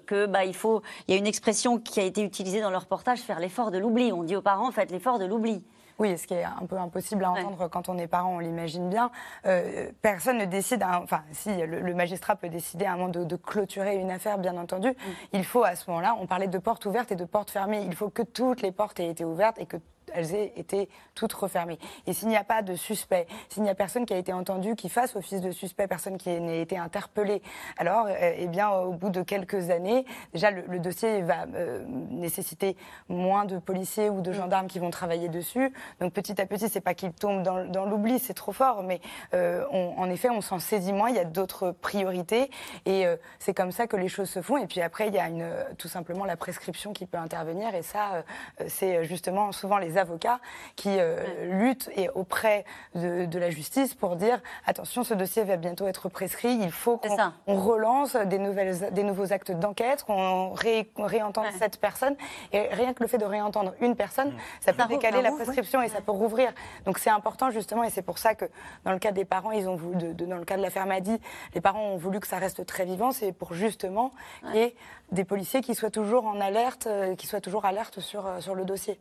que 0.07 0.27
bah 0.27 0.45
il 0.45 0.55
faut, 0.55 0.81
il 1.09 1.15
y 1.15 1.17
a 1.17 1.19
une 1.19 1.27
expression 1.27 1.79
qui 1.79 1.99
a 1.99 2.05
été 2.05 2.23
utilisée 2.23 2.61
dans 2.61 2.71
le 2.71 2.77
reportage, 2.77 3.19
faire 3.19 3.41
l'effort 3.41 3.73
de 3.73 3.79
l'oubli? 3.79 4.13
On 4.13 4.23
dit 4.23 4.37
aux 4.37 4.43
parents 4.43 4.60
parents 4.61 4.73
faites 4.73 4.91
l'effort 4.91 5.19
de 5.19 5.25
l'oubli. 5.25 5.65
Oui, 5.99 6.17
ce 6.17 6.27
qui 6.27 6.35
est 6.35 6.45
un 6.45 6.67
peu 6.67 6.79
impossible 6.79 7.25
à 7.25 7.31
entendre 7.31 7.69
quand 7.69 7.91
on 7.91 7.99
est 7.99 8.07
parent, 8.07 8.37
on 8.37 8.39
l'imagine 8.39 8.89
bien. 8.89 9.11
Euh, 9.45 9.91
personne 10.01 10.39
ne 10.39 10.47
décide, 10.47 10.83
enfin, 10.83 11.23
si 11.33 11.55
le, 11.55 11.95
magistrat 11.95 12.37
peut 12.37 12.49
décider 12.49 12.87
à 12.87 12.95
un 12.95 12.97
moment 12.97 13.09
de, 13.11 13.37
clôturer 13.37 13.97
une 13.97 14.11
affaire, 14.11 14.39
bien 14.39 14.57
entendu. 14.57 14.89
Mm. 14.89 14.95
Il 15.35 15.45
faut 15.45 15.63
à 15.63 15.77
ce 15.77 15.91
moment-là, 15.91 16.17
on 16.19 16.27
parlait 16.27 16.47
de 16.47 16.59
portes 16.59 16.87
ouvertes 16.87 17.13
et 17.13 17.17
de 17.17 17.25
portes 17.27 17.51
fermées. 17.51 17.83
Il 17.87 17.95
faut 17.95 18.09
que 18.09 18.23
toutes 18.23 18.63
les 18.63 18.73
portes 18.73 18.99
aient 18.99 19.11
été 19.11 19.27
ouvertes 19.27 19.59
et 19.59 19.67
que 19.67 19.77
elles 20.15 20.35
aient 20.35 20.53
été 20.57 20.89
toutes 21.15 21.33
refermées. 21.33 21.79
Et 22.07 22.13
s'il 22.13 22.29
n'y 22.29 22.37
a 22.37 22.45
pas 22.45 22.63
de 22.63 22.75
suspect, 22.75 23.27
s'il 23.49 23.63
n'y 23.63 23.71
a 23.71 23.75
personne 23.75 24.07
qui 24.07 24.15
a 24.15 24.19
été 24.19 24.33
entendu 24.33 24.75
qui 24.75 24.89
fasse 24.89 25.17
office 25.17 25.41
de 25.41 25.51
suspect, 25.51 25.87
personne 25.87 26.19
qui 26.19 26.29
n'ait 26.41 26.63
été 26.63 26.77
interpellé, 26.77 27.43
alors, 27.77 28.07
euh, 28.07 28.33
eh 28.37 28.47
bien, 28.47 28.71
au 28.71 28.93
bout 28.93 29.11
de 29.11 29.23
quelques 29.23 29.71
années, 29.71 30.05
déjà, 30.33 30.51
le, 30.51 30.79
dossier 30.79 31.23
va 31.23 31.47
euh, 31.55 31.85
nécessiter 31.87 32.77
moins 33.09 33.45
de 33.45 33.59
policiers 33.59 34.11
ou 34.11 34.21
de 34.21 34.33
gendarmes 34.33 34.67
qui 34.67 34.79
vont 34.79 34.91
travailler 34.91 35.29
dessus. 35.29 35.73
Donc, 36.01 36.13
petit 36.13 36.41
à 36.41 36.47
petit, 36.47 36.69
c'est 36.69 36.81
pas 36.81 36.95
qu'il 36.95 37.13
tombe 37.13 37.43
dans, 37.43 37.85
l'oubli, 37.85 38.19
c'est 38.19 38.35
trop 38.35 38.53
fort, 38.53 38.83
mais 38.83 39.01
euh, 39.35 39.65
en 39.71 40.09
effet, 40.11 40.31
on 40.31 40.41
s'en 40.41 40.59
saisit 40.59 40.93
moins. 40.93 41.11
Il 41.11 41.17
y 41.17 41.21
a 41.21 41.25
d'autres 41.25 41.73
priorités, 41.73 42.51
et 42.87 43.05
c'est 43.39 43.55
comme 43.55 43.73
ça 43.73 43.87
que 43.87 43.97
les 43.97 44.09
choses 44.09 44.29
se 44.29 44.43
font. 44.43 44.57
Et 44.57 44.67
puis 44.67 44.81
après, 44.81 45.09
il 45.09 45.15
y 45.15 45.19
a 45.19 45.29
une, 45.29 45.49
tout 45.79 45.89
simplement 45.89 46.25
la 46.25 46.37
prescription 46.37 46.93
qui 46.93 47.07
peut 47.07 47.19
intervenir, 47.19 47.75
et 47.75 47.83
ça, 47.83 48.25
c'est 48.69 49.05
justement 49.05 49.53
souvent 49.53 49.79
les 49.79 49.99
avocats 50.01 50.41
qui 50.77 50.97
euh, 50.99 51.61
luttent 51.61 51.91
et 51.97 52.09
auprès 52.11 52.65
de, 52.95 53.39
la 53.39 53.51
justice 53.51 53.95
pour 53.95 54.17
dire 54.17 54.41
attention, 54.67 55.05
ce 55.05 55.15
dossier 55.15 55.45
va 55.45 55.57
bientôt 55.57 55.87
être 55.87 56.09
prescrit, 56.09 56.55
il 56.55 56.73
faut 56.73 56.99
qu'on 56.99 57.57
relance 57.57 58.17
des, 58.17 58.39
nouvelles, 58.39 58.93
des 58.93 59.03
nouveaux 59.03 59.33
actes 59.33 59.53
d'enquête, 59.53 60.03
qu'on 60.05 60.53
réentende 60.53 61.47
cette 61.59 61.79
personne. 61.79 62.17
Et 62.53 62.69
rien 62.73 62.93
que 62.93 63.03
le 63.03 63.09
fait 63.09 63.19
de 63.19 63.25
réentendre 63.25 63.73
une 63.81 63.97
personne, 63.97 64.33
ça 64.61 64.73
peut 64.73 64.85
décaler 64.89 65.23
la 65.23 65.33
prescription 65.33 65.81
et 65.81 65.89
ça 65.89 66.01
peut 66.01 66.13
rouvrir. 66.13 66.53
Donc 66.85 66.99
c'est 66.99 67.11
important 67.11 67.51
justement, 67.51 67.85
et 67.85 67.91
c'est 67.91 68.03
pour 68.03 68.19
ça 68.19 68.35
que 68.35 68.47
dans 68.85 68.93
le 68.93 68.99
cas 68.99 69.13
des 69.13 69.25
parents, 69.25 69.53
ils 69.53 69.69
ont 69.69 69.77
voulu, 69.77 70.15
dans 70.15 70.37
le 70.37 70.45
cas 70.45 70.57
de 70.57 70.63
l'affaire 70.63 70.87
Madi, 70.87 71.19
les 71.55 71.61
parents 71.61 71.93
ont 71.93 71.97
voulu 71.97 72.21
que 72.21 72.27
ça 72.27 72.39
reste 72.39 72.67
très 72.67 72.85
vivant. 72.85 73.13
C'est 73.13 73.33
pour 73.33 73.55
justement 73.55 74.13
qu'il 74.43 74.57
y 74.57 74.59
ait 74.59 74.75
des 75.13 75.25
policiers 75.25 75.61
qui 75.61 75.75
soient 75.75 75.91
toujours 75.91 76.27
en 76.27 76.41
alerte, 76.41 76.87
euh, 76.87 77.15
qui 77.15 77.27
soient 77.27 77.41
toujours 77.41 77.65
alertes 77.65 78.01
sur, 78.01 78.27
euh, 78.27 78.41
sur 78.41 78.55
le 78.55 78.65
dossier. 78.65 78.99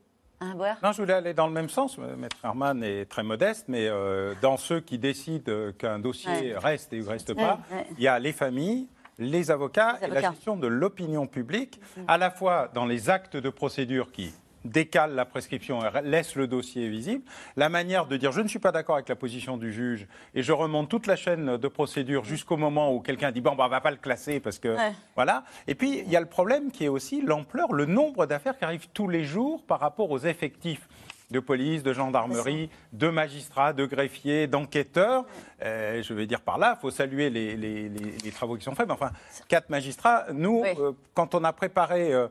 Non, 0.83 0.91
je 0.91 1.01
voulais 1.01 1.13
aller 1.13 1.33
dans 1.33 1.47
le 1.47 1.53
même 1.53 1.69
sens. 1.69 1.97
Maître 1.97 2.37
Herman 2.43 2.83
est 2.83 3.05
très 3.05 3.23
modeste, 3.23 3.65
mais 3.67 3.87
euh, 3.87 4.33
dans 4.41 4.57
ceux 4.57 4.79
qui 4.79 4.97
décident 4.97 5.51
qu'un 5.77 5.99
dossier 5.99 6.55
reste 6.55 6.93
et 6.93 6.99
ne 6.99 7.07
reste 7.07 7.33
pas, 7.33 7.59
il 7.97 8.03
y 8.03 8.07
a 8.07 8.19
les 8.19 8.31
familles, 8.33 8.87
les 9.17 9.51
avocats, 9.51 9.97
les 10.01 10.05
avocats. 10.05 10.17
et 10.19 10.21
la 10.21 10.31
gestion 10.31 10.55
de 10.55 10.67
l'opinion 10.67 11.27
publique, 11.27 11.79
à 12.07 12.17
la 12.17 12.31
fois 12.31 12.69
dans 12.73 12.85
les 12.85 13.09
actes 13.09 13.37
de 13.37 13.49
procédure 13.49 14.11
qui 14.11 14.33
décale 14.65 15.15
la 15.15 15.25
prescription 15.25 15.81
et 15.81 16.01
laisse 16.03 16.35
le 16.35 16.47
dossier 16.47 16.89
visible. 16.89 17.23
La 17.55 17.69
manière 17.69 18.05
de 18.05 18.17
dire 18.17 18.31
je 18.31 18.41
ne 18.41 18.47
suis 18.47 18.59
pas 18.59 18.71
d'accord 18.71 18.95
avec 18.95 19.09
la 19.09 19.15
position 19.15 19.57
du 19.57 19.71
juge 19.71 20.07
et 20.35 20.43
je 20.43 20.51
remonte 20.51 20.89
toute 20.89 21.07
la 21.07 21.15
chaîne 21.15 21.57
de 21.57 21.67
procédure 21.67 22.25
jusqu'au 22.25 22.57
moment 22.57 22.93
où 22.93 22.99
quelqu'un 22.99 23.31
dit 23.31 23.41
bon, 23.41 23.55
bah, 23.55 23.65
on 23.65 23.69
va 23.69 23.81
pas 23.81 23.91
le 23.91 23.97
classer 23.97 24.39
parce 24.39 24.59
que. 24.59 24.75
Voilà. 25.15 25.43
Et 25.67 25.75
puis, 25.75 25.99
il 25.99 26.09
y 26.09 26.15
a 26.15 26.19
le 26.19 26.25
problème 26.25 26.71
qui 26.71 26.85
est 26.85 26.89
aussi 26.89 27.21
l'ampleur, 27.21 27.73
le 27.73 27.85
nombre 27.85 28.25
d'affaires 28.25 28.57
qui 28.57 28.65
arrivent 28.65 28.87
tous 28.93 29.07
les 29.07 29.23
jours 29.23 29.63
par 29.63 29.79
rapport 29.79 30.11
aux 30.11 30.19
effectifs 30.19 30.87
de 31.31 31.39
police, 31.39 31.83
de 31.83 31.93
gendarmerie, 31.93 32.69
de 32.93 33.09
magistrats, 33.09 33.73
de 33.73 33.85
greffiers, 33.85 34.47
d'enquêteurs. 34.47 35.25
Euh, 35.61 36.01
je 36.01 36.13
vais 36.13 36.25
dire 36.25 36.41
par 36.41 36.57
là, 36.57 36.75
il 36.77 36.81
faut 36.81 36.91
saluer 36.91 37.29
les, 37.29 38.31
travaux 38.31 38.55
qui 38.55 38.63
sont 38.63 38.75
faits. 38.75 38.87
Mais 38.87 38.93
enfin, 38.93 39.11
quatre 39.47 39.69
magistrats. 39.69 40.25
Nous, 40.33 40.63
euh, 40.63 40.93
quand 41.13 41.35
on 41.35 41.43
a 41.43 41.53
préparé 41.53 42.13
euh, 42.13 42.27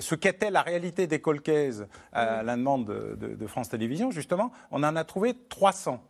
ce 0.00 0.14
qu'était 0.14 0.50
la 0.50 0.62
réalité 0.62 1.06
des 1.06 1.20
colcaises 1.20 1.86
à 2.12 2.42
la 2.42 2.56
demande 2.56 2.86
de 2.86 3.46
France 3.46 3.68
Télévisions, 3.68 4.10
justement, 4.10 4.52
on 4.70 4.82
en 4.82 4.96
a 4.96 5.04
trouvé 5.04 5.34
300. 5.48 6.02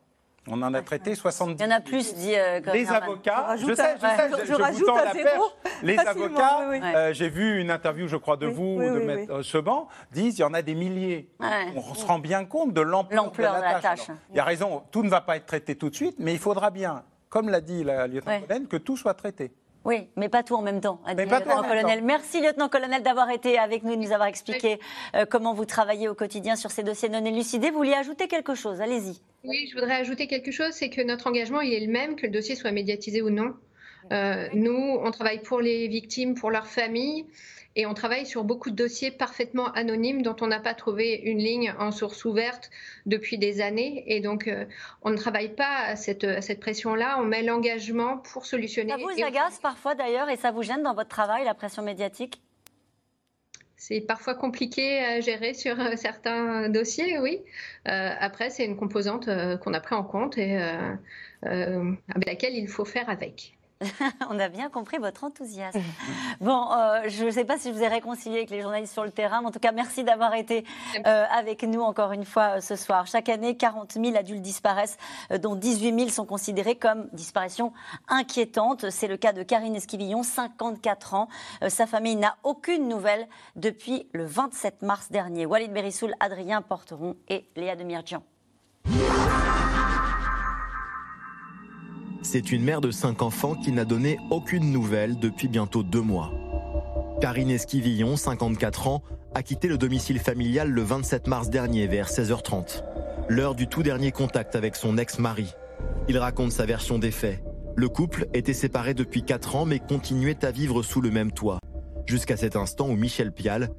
On 0.46 0.62
en 0.62 0.72
a 0.72 0.82
traité 0.82 1.14
70. 1.14 1.62
Il 1.62 1.64
y 1.64 1.72
en 1.72 1.76
a 1.76 1.80
plus, 1.80 2.14
dit 2.14 2.34
euh, 2.34 2.60
Les 2.72 2.88
avocats, 2.88 3.56
je 3.56 3.74
sais, 3.74 3.96
je 3.96 4.00
sais, 4.00 4.46
je, 4.46 4.54
rajoute 4.54 4.88
vous 4.88 4.96
la 4.96 5.12
perche. 5.12 5.42
Les 5.82 5.98
avocats, 5.98 6.70
euh, 6.70 7.12
j'ai 7.12 7.28
vu 7.28 7.60
une 7.60 7.70
interview, 7.70 8.08
je 8.08 8.16
crois, 8.16 8.36
de 8.36 8.46
vous 8.46 8.78
ou 8.78 8.82
de 8.82 9.00
Maître 9.00 9.42
Seban, 9.42 9.88
disent 10.12 10.38
il 10.38 10.40
y 10.40 10.44
en 10.44 10.54
a 10.54 10.62
des 10.62 10.74
milliers. 10.74 11.30
On 11.76 11.94
se 11.94 12.06
rend 12.06 12.18
bien 12.18 12.44
compte 12.46 12.72
de 12.72 12.80
l'ampleur 12.80 13.30
de, 13.34 13.60
la 13.60 13.80
tâche. 13.80 14.08
il 14.30 14.36
y 14.36 14.40
a 14.40 14.44
raison, 14.44 14.82
tout 14.90 15.02
ne 15.02 15.10
va 15.10 15.20
pas 15.20 15.36
être 15.36 15.46
traité 15.46 15.76
tout 15.76 15.90
de 15.90 15.94
suite, 15.94 16.16
mais 16.18 16.32
il 16.32 16.38
faudra 16.38 16.70
bien, 16.70 17.04
comme 17.28 17.48
l'a 17.50 17.60
dit 17.60 17.84
la 17.84 18.06
lieutenant 18.06 18.40
que 18.68 18.76
tout 18.76 18.96
soit 18.96 19.14
traité. 19.14 19.52
Oui, 19.84 20.08
mais 20.16 20.28
pas 20.28 20.42
tout 20.42 20.54
en 20.54 20.62
même 20.62 20.80
temps. 20.80 21.00
lieutenant-colonel. 21.06 22.02
Merci, 22.04 22.40
lieutenant-colonel, 22.40 23.02
d'avoir 23.02 23.30
été 23.30 23.58
avec 23.58 23.82
nous, 23.82 23.96
de 23.96 24.00
nous 24.00 24.12
avoir 24.12 24.28
expliqué 24.28 24.78
euh, 25.14 25.24
comment 25.24 25.54
vous 25.54 25.64
travaillez 25.64 26.08
au 26.08 26.14
quotidien 26.14 26.54
sur 26.54 26.70
ces 26.70 26.82
dossiers 26.82 27.08
non 27.08 27.24
élucidés. 27.24 27.70
Vous 27.70 27.78
vouliez 27.78 27.94
ajouter 27.94 28.28
quelque 28.28 28.54
chose 28.54 28.80
Allez-y. 28.80 29.22
Oui, 29.44 29.68
je 29.70 29.74
voudrais 29.78 29.94
ajouter 29.94 30.26
quelque 30.26 30.50
chose, 30.50 30.72
c'est 30.72 30.90
que 30.90 31.00
notre 31.00 31.26
engagement, 31.26 31.62
il 31.62 31.72
est 31.72 31.80
le 31.80 31.90
même, 31.90 32.14
que 32.16 32.26
le 32.26 32.32
dossier 32.32 32.56
soit 32.56 32.72
médiatisé 32.72 33.22
ou 33.22 33.30
non. 33.30 33.54
Euh, 34.12 34.48
nous, 34.52 34.98
on 35.02 35.10
travaille 35.10 35.42
pour 35.42 35.60
les 35.60 35.88
victimes, 35.88 36.34
pour 36.34 36.50
leurs 36.50 36.66
familles. 36.66 37.26
Et 37.76 37.86
on 37.86 37.94
travaille 37.94 38.26
sur 38.26 38.42
beaucoup 38.42 38.70
de 38.70 38.76
dossiers 38.76 39.12
parfaitement 39.12 39.70
anonymes 39.72 40.22
dont 40.22 40.34
on 40.40 40.48
n'a 40.48 40.58
pas 40.58 40.74
trouvé 40.74 41.14
une 41.14 41.38
ligne 41.38 41.72
en 41.78 41.92
source 41.92 42.24
ouverte 42.24 42.68
depuis 43.06 43.38
des 43.38 43.60
années. 43.60 44.02
Et 44.08 44.20
donc, 44.20 44.48
euh, 44.48 44.64
on 45.02 45.10
ne 45.10 45.16
travaille 45.16 45.54
pas 45.54 45.84
à 45.86 45.96
cette, 45.96 46.60
pression-là. 46.60 47.18
On 47.20 47.24
met 47.24 47.42
l'engagement 47.42 48.18
pour 48.18 48.44
solutionner. 48.44 48.90
Ça 48.90 48.96
vous 48.96 49.22
agace 49.22 49.60
parfois 49.60 49.94
d'ailleurs 49.94 50.28
et 50.28 50.36
ça 50.36 50.50
vous 50.50 50.62
gêne 50.62 50.82
dans 50.82 50.94
votre 50.94 51.08
travail, 51.08 51.44
la 51.44 51.54
pression 51.54 51.82
médiatique? 51.82 52.42
C'est 53.76 54.00
parfois 54.00 54.34
compliqué 54.34 54.98
à 54.98 55.20
gérer 55.20 55.54
sur 55.54 55.80
euh, 55.80 55.92
certains 55.96 56.68
dossiers, 56.68 57.18
oui. 57.20 57.40
Euh, 57.88 58.10
après, 58.18 58.50
c'est 58.50 58.64
une 58.64 58.76
composante 58.76 59.30
qu'on 59.60 59.72
a 59.74 59.80
pris 59.80 59.94
en 59.94 60.04
compte 60.04 60.36
et 60.38 60.58
avec 61.42 62.26
laquelle 62.26 62.56
il 62.56 62.68
faut 62.68 62.84
faire 62.84 63.08
avec. 63.08 63.54
On 64.30 64.38
a 64.38 64.48
bien 64.48 64.68
compris 64.68 64.98
votre 64.98 65.24
enthousiasme. 65.24 65.80
bon, 66.40 66.70
euh, 66.72 67.02
je 67.08 67.24
ne 67.24 67.30
sais 67.30 67.44
pas 67.44 67.58
si 67.58 67.68
je 67.68 67.74
vous 67.74 67.82
ai 67.82 67.88
réconcilié 67.88 68.38
avec 68.38 68.50
les 68.50 68.60
journalistes 68.60 68.92
sur 68.92 69.04
le 69.04 69.10
terrain, 69.10 69.40
mais 69.40 69.48
en 69.48 69.50
tout 69.50 69.58
cas, 69.58 69.72
merci 69.72 70.04
d'avoir 70.04 70.34
été 70.34 70.64
euh, 71.06 71.24
avec 71.30 71.62
nous 71.62 71.80
encore 71.80 72.12
une 72.12 72.24
fois 72.24 72.56
euh, 72.56 72.60
ce 72.60 72.76
soir. 72.76 73.06
Chaque 73.06 73.28
année, 73.28 73.56
40 73.56 73.92
000 73.92 74.16
adultes 74.16 74.42
disparaissent, 74.42 74.98
dont 75.40 75.54
18 75.54 75.98
000 75.98 76.10
sont 76.10 76.26
considérés 76.26 76.76
comme 76.76 77.08
disparitions 77.12 77.72
inquiétantes. 78.08 78.90
C'est 78.90 79.08
le 79.08 79.16
cas 79.16 79.32
de 79.32 79.42
Karine 79.42 79.76
Esquivillon, 79.76 80.22
54 80.22 81.14
ans. 81.14 81.28
sa 81.68 81.86
famille 81.86 82.16
n'a 82.16 82.36
aucune 82.42 82.88
nouvelle 82.88 83.26
depuis 83.56 84.08
le 84.12 84.24
27 84.24 84.82
mars 84.82 85.10
dernier. 85.10 85.46
Walid 85.46 85.72
Berissoul, 85.72 86.14
Adrien 86.20 86.62
Porteron 86.62 87.16
et 87.28 87.46
Léa 87.56 87.76
Demirjian. 87.76 88.22
C'est 92.22 92.52
une 92.52 92.62
mère 92.62 92.82
de 92.82 92.90
cinq 92.90 93.22
enfants 93.22 93.54
qui 93.54 93.72
n'a 93.72 93.86
donné 93.86 94.18
aucune 94.30 94.70
nouvelle 94.70 95.18
depuis 95.18 95.48
bientôt 95.48 95.82
deux 95.82 96.02
mois. 96.02 96.30
Karine 97.20 97.50
Esquivillon, 97.50 98.16
54 98.16 98.88
ans, 98.88 99.02
a 99.34 99.42
quitté 99.42 99.68
le 99.68 99.78
domicile 99.78 100.18
familial 100.18 100.70
le 100.70 100.82
27 100.82 101.26
mars 101.28 101.48
dernier 101.48 101.86
vers 101.86 102.08
16h30, 102.08 102.82
l'heure 103.28 103.54
du 103.54 103.68
tout 103.68 103.82
dernier 103.82 104.12
contact 104.12 104.54
avec 104.54 104.76
son 104.76 104.98
ex-mari. 104.98 105.54
Il 106.08 106.18
raconte 106.18 106.52
sa 106.52 106.66
version 106.66 106.98
des 106.98 107.10
faits. 107.10 107.42
Le 107.74 107.88
couple 107.88 108.26
était 108.34 108.52
séparé 108.52 108.92
depuis 108.92 109.22
4 109.22 109.56
ans 109.56 109.64
mais 109.64 109.78
continuait 109.78 110.44
à 110.44 110.50
vivre 110.50 110.82
sous 110.82 111.00
le 111.00 111.10
même 111.10 111.32
toit, 111.32 111.58
jusqu'à 112.06 112.36
cet 112.36 112.54
instant 112.54 112.88
où 112.88 112.96
Michel 112.96 113.32
Pial 113.32 113.70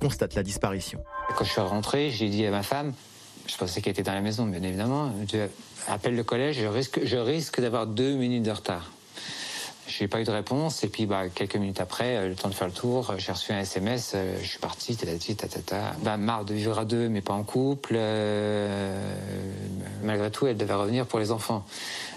constate 0.00 0.34
la 0.34 0.42
disparition. 0.42 1.02
Quand 1.36 1.44
je 1.44 1.50
suis 1.50 1.60
rentré, 1.60 2.10
j'ai 2.10 2.30
dit 2.30 2.46
à 2.46 2.50
ma 2.50 2.62
femme, 2.62 2.92
je 3.46 3.56
pensais 3.56 3.80
qu'elle 3.80 3.92
était 3.92 4.02
dans 4.02 4.14
la 4.14 4.20
maison, 4.20 4.46
bien 4.46 4.62
évidemment, 4.62 5.12
appelle 5.88 6.16
le 6.16 6.24
collège, 6.24 6.60
je 6.60 6.66
risque, 6.66 7.00
je 7.04 7.16
risque 7.16 7.60
d'avoir 7.60 7.86
deux 7.86 8.14
minutes 8.14 8.42
de 8.42 8.50
retard. 8.50 8.92
Je 9.86 10.04
n'ai 10.04 10.08
pas 10.08 10.20
eu 10.20 10.24
de 10.24 10.30
réponse, 10.30 10.84
et 10.84 10.88
puis 10.88 11.06
bah, 11.06 11.28
quelques 11.34 11.56
minutes 11.56 11.80
après, 11.80 12.16
euh, 12.16 12.28
le 12.28 12.36
temps 12.36 12.48
de 12.48 12.54
faire 12.54 12.68
le 12.68 12.72
tour, 12.72 13.10
euh, 13.10 13.14
j'ai 13.18 13.32
reçu 13.32 13.52
un 13.52 13.58
SMS, 13.58 14.12
euh, 14.14 14.38
je 14.40 14.46
suis 14.46 14.58
parti, 14.60 14.94
tatati, 14.94 15.34
tatata. 15.34 15.96
Bah, 16.04 16.16
marre 16.16 16.44
de 16.44 16.54
vivre 16.54 16.78
à 16.78 16.84
deux, 16.84 17.08
mais 17.08 17.22
pas 17.22 17.32
en 17.32 17.42
couple. 17.42 17.98
malgré 20.04 20.30
tout, 20.30 20.46
elle 20.46 20.56
devait 20.56 20.74
revenir 20.74 21.06
pour 21.06 21.18
les 21.18 21.32
enfants. 21.32 21.64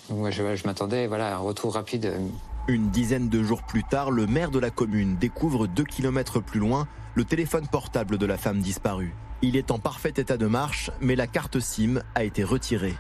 Donc 0.10 0.20
moi, 0.20 0.30
je, 0.30 0.56
je 0.56 0.68
m'attendais 0.68 1.08
voilà, 1.08 1.30
à 1.30 1.36
un 1.36 1.40
retour 1.40 1.74
rapide. 1.74 2.14
Une 2.68 2.92
dizaine 2.92 3.28
de 3.28 3.42
jours 3.42 3.64
plus 3.64 3.84
tard, 3.84 4.12
le 4.12 4.28
maire 4.28 4.52
de 4.52 4.60
la 4.60 4.70
commune 4.70 5.18
découvre 5.18 5.66
deux 5.66 5.84
kilomètres 5.84 6.42
plus 6.42 6.60
loin 6.60 6.88
le 7.16 7.26
téléphone 7.26 7.68
portable 7.68 8.18
de 8.18 8.26
la 8.26 8.38
femme 8.38 8.60
disparue. 8.62 9.14
Il 9.46 9.58
est 9.58 9.72
en 9.72 9.78
parfait 9.78 10.14
état 10.16 10.38
de 10.38 10.48
marche, 10.48 10.90
mais 11.02 11.18
la 11.18 11.28
carte 11.28 11.60
SIM 11.60 12.02
a 12.16 12.24
été 12.24 12.46
retirée. 12.46 12.94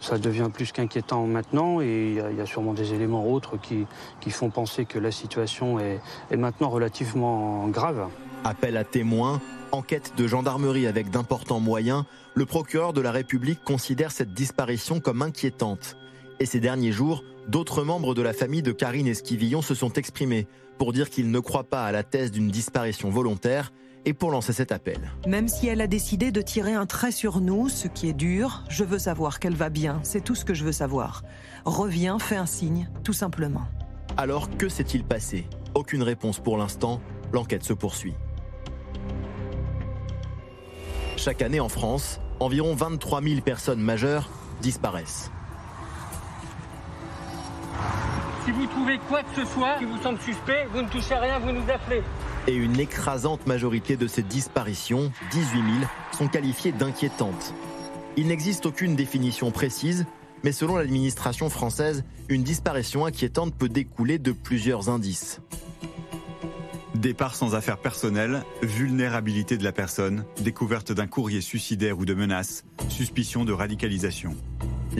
Ça 0.00 0.16
devient 0.16 0.48
plus 0.50 0.72
qu'inquiétant 0.72 1.26
maintenant 1.26 1.82
et 1.82 2.16
il 2.30 2.38
y, 2.38 2.40
a 2.40 2.46
sûrement 2.46 2.72
des 2.72 2.94
éléments 2.94 3.30
autres 3.30 3.58
qui, 3.58 3.86
font 4.30 4.48
penser 4.48 4.86
que 4.86 4.98
la 4.98 5.10
situation 5.10 5.78
est, 5.78 6.00
est 6.30 6.38
maintenant 6.38 6.70
relativement 6.70 7.68
grave. 7.68 8.08
Appel 8.44 8.78
à 8.78 8.84
témoins, 8.84 9.42
enquête 9.72 10.14
de 10.16 10.26
gendarmerie 10.26 10.86
avec 10.86 11.10
d'importants 11.10 11.60
moyens, 11.60 12.04
le 12.34 12.46
procureur 12.46 12.94
de 12.94 13.02
la 13.02 13.12
République 13.12 13.62
considère 13.62 14.12
cette 14.12 14.32
disparition 14.32 15.00
comme 15.00 15.20
inquiétante. 15.20 15.98
Et 16.38 16.46
ces 16.46 16.60
derniers 16.60 16.92
jours, 16.92 17.24
d'autres 17.46 17.84
membres 17.84 18.14
de 18.14 18.22
la 18.22 18.32
famille 18.32 18.62
de 18.62 18.72
Karine 18.72 19.06
Esquivillon 19.06 19.60
se 19.60 19.74
sont 19.74 19.92
exprimés 19.92 20.46
pour 20.78 20.94
dire 20.94 21.10
qu'ils 21.10 21.30
ne 21.30 21.40
croient 21.40 21.68
pas 21.68 21.84
à 21.84 21.92
la 21.92 22.04
thèse 22.04 22.30
d'une 22.30 22.48
disparition 22.48 23.10
volontaire 23.10 23.70
et 24.04 24.12
pour 24.12 24.30
lancer 24.30 24.52
cet 24.52 24.72
appel. 24.72 25.12
Même 25.26 25.48
si 25.48 25.66
elle 25.66 25.80
a 25.80 25.86
décidé 25.86 26.32
de 26.32 26.42
tirer 26.42 26.74
un 26.74 26.86
trait 26.86 27.12
sur 27.12 27.40
nous, 27.40 27.68
ce 27.68 27.88
qui 27.88 28.08
est 28.08 28.14
dur, 28.14 28.64
je 28.68 28.84
veux 28.84 28.98
savoir 28.98 29.38
qu'elle 29.38 29.56
va 29.56 29.68
bien. 29.68 30.00
C'est 30.02 30.22
tout 30.22 30.34
ce 30.34 30.44
que 30.44 30.54
je 30.54 30.64
veux 30.64 30.72
savoir. 30.72 31.22
Reviens, 31.64 32.18
fais 32.18 32.36
un 32.36 32.46
signe, 32.46 32.88
tout 33.04 33.12
simplement. 33.12 33.66
Alors 34.16 34.48
que 34.56 34.68
s'est-il 34.68 35.04
passé? 35.04 35.46
Aucune 35.74 36.02
réponse 36.02 36.38
pour 36.38 36.56
l'instant. 36.56 37.00
L'enquête 37.32 37.64
se 37.64 37.72
poursuit. 37.72 38.14
Chaque 41.16 41.42
année 41.42 41.60
en 41.60 41.68
France, 41.68 42.20
environ 42.40 42.74
23 42.74 43.22
000 43.22 43.40
personnes 43.42 43.80
majeures 43.80 44.30
disparaissent. 44.62 45.30
Si 48.50 48.56
vous 48.56 48.66
trouvez 48.66 48.98
quoi 49.08 49.22
que 49.22 49.32
ce 49.36 49.46
soit 49.46 49.78
qui 49.78 49.84
vous 49.84 50.02
semble 50.02 50.18
suspect, 50.18 50.66
vous 50.72 50.82
ne 50.82 50.88
touchez 50.88 51.14
rien, 51.14 51.38
vous 51.38 51.52
nous 51.52 51.70
appelez 51.72 52.02
et 52.48 52.54
une 52.54 52.80
écrasante 52.80 53.46
majorité 53.46 53.96
de 53.96 54.08
ces 54.08 54.22
disparitions, 54.22 55.12
18 55.30 55.52
000, 55.52 55.64
sont 56.18 56.26
qualifiées 56.26 56.72
d'inquiétantes. 56.72 57.54
Il 58.16 58.26
n'existe 58.26 58.66
aucune 58.66 58.96
définition 58.96 59.52
précise, 59.52 60.04
mais 60.42 60.50
selon 60.50 60.74
l'administration 60.74 61.48
française, 61.48 62.02
une 62.28 62.42
disparition 62.42 63.06
inquiétante 63.06 63.54
peut 63.54 63.68
découler 63.68 64.18
de 64.18 64.32
plusieurs 64.32 64.88
indices. 64.88 65.40
Départ 66.96 67.36
sans 67.36 67.54
affaires 67.54 67.78
personnelles, 67.78 68.42
vulnérabilité 68.62 69.58
de 69.58 69.64
la 69.64 69.72
personne, 69.72 70.24
découverte 70.40 70.90
d'un 70.90 71.06
courrier 71.06 71.40
suicidaire 71.40 72.00
ou 72.00 72.04
de 72.04 72.14
menace, 72.14 72.64
suspicion 72.88 73.44
de 73.44 73.52
radicalisation. 73.52 74.34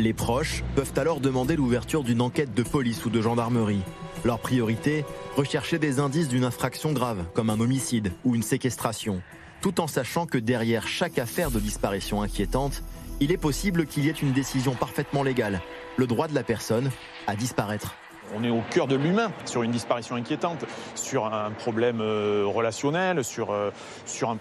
Les 0.01 0.15
proches 0.15 0.65
peuvent 0.77 0.95
alors 0.97 1.21
demander 1.21 1.57
l'ouverture 1.57 2.05
d'une 2.05 2.23
enquête 2.23 2.55
de 2.55 2.63
police 2.63 3.05
ou 3.05 3.11
de 3.11 3.21
gendarmerie. 3.21 3.83
Leur 4.25 4.39
priorité, 4.39 5.05
rechercher 5.37 5.79
des 5.79 6.01
indices 6.01 6.29
d'une 6.29 6.45
infraction 6.45 6.93
grave, 6.93 7.27
comme 7.35 7.51
un 7.51 7.61
homicide 7.61 8.11
ou 8.25 8.35
une 8.35 8.43
séquestration, 8.43 9.21
tout 9.61 9.79
en 9.79 9.87
sachant 9.87 10.25
que 10.25 10.39
derrière 10.39 10.89
chaque 10.89 11.19
affaire 11.19 11.51
de 11.51 11.61
disparition 11.61 12.23
inquiétante, 12.23 12.83
il 13.21 13.31
est 13.31 13.37
possible 13.37 13.85
qu'il 13.85 14.07
y 14.07 14.09
ait 14.09 14.13
une 14.13 14.33
décision 14.33 14.73
parfaitement 14.73 15.23
légale, 15.23 15.61
le 15.99 16.07
droit 16.07 16.29
de 16.29 16.35
la 16.35 16.45
personne 16.45 16.91
à 17.27 17.37
disparaître. 17.37 17.95
On 18.37 18.45
est 18.45 18.51
au 18.51 18.63
cœur 18.71 18.87
de 18.87 18.97
l'humain 18.97 19.33
sur 19.45 19.63
une 19.63 19.71
disparition 19.71 20.17
inquiétante, 20.17 20.65
sur 20.95 21.27
un 21.27 21.51
problème 21.51 22.01
euh, 22.01 22.45
relationnel, 22.47 23.25
sur, 23.25 23.51
euh, 23.51 23.71
sur 24.07 24.37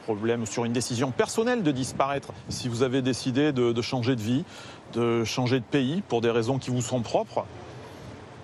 une 0.66 0.74
décision 0.74 1.12
personnelle 1.12 1.64
de 1.64 1.72
disparaître. 1.72 2.34
Si 2.50 2.68
vous 2.68 2.84
avez 2.84 3.02
décidé 3.02 3.52
de 3.52 3.82
changer 3.82 4.16
de 4.16 4.22
vie, 4.22 4.44
de 4.94 5.24
changer 5.24 5.60
de 5.60 5.66
pays 5.66 6.02
pour 6.08 6.22
des 6.22 6.32
raisons 6.32 6.58
qui 6.60 6.70
vous 6.70 6.82
sont 6.82 7.02
propres, 7.02 7.46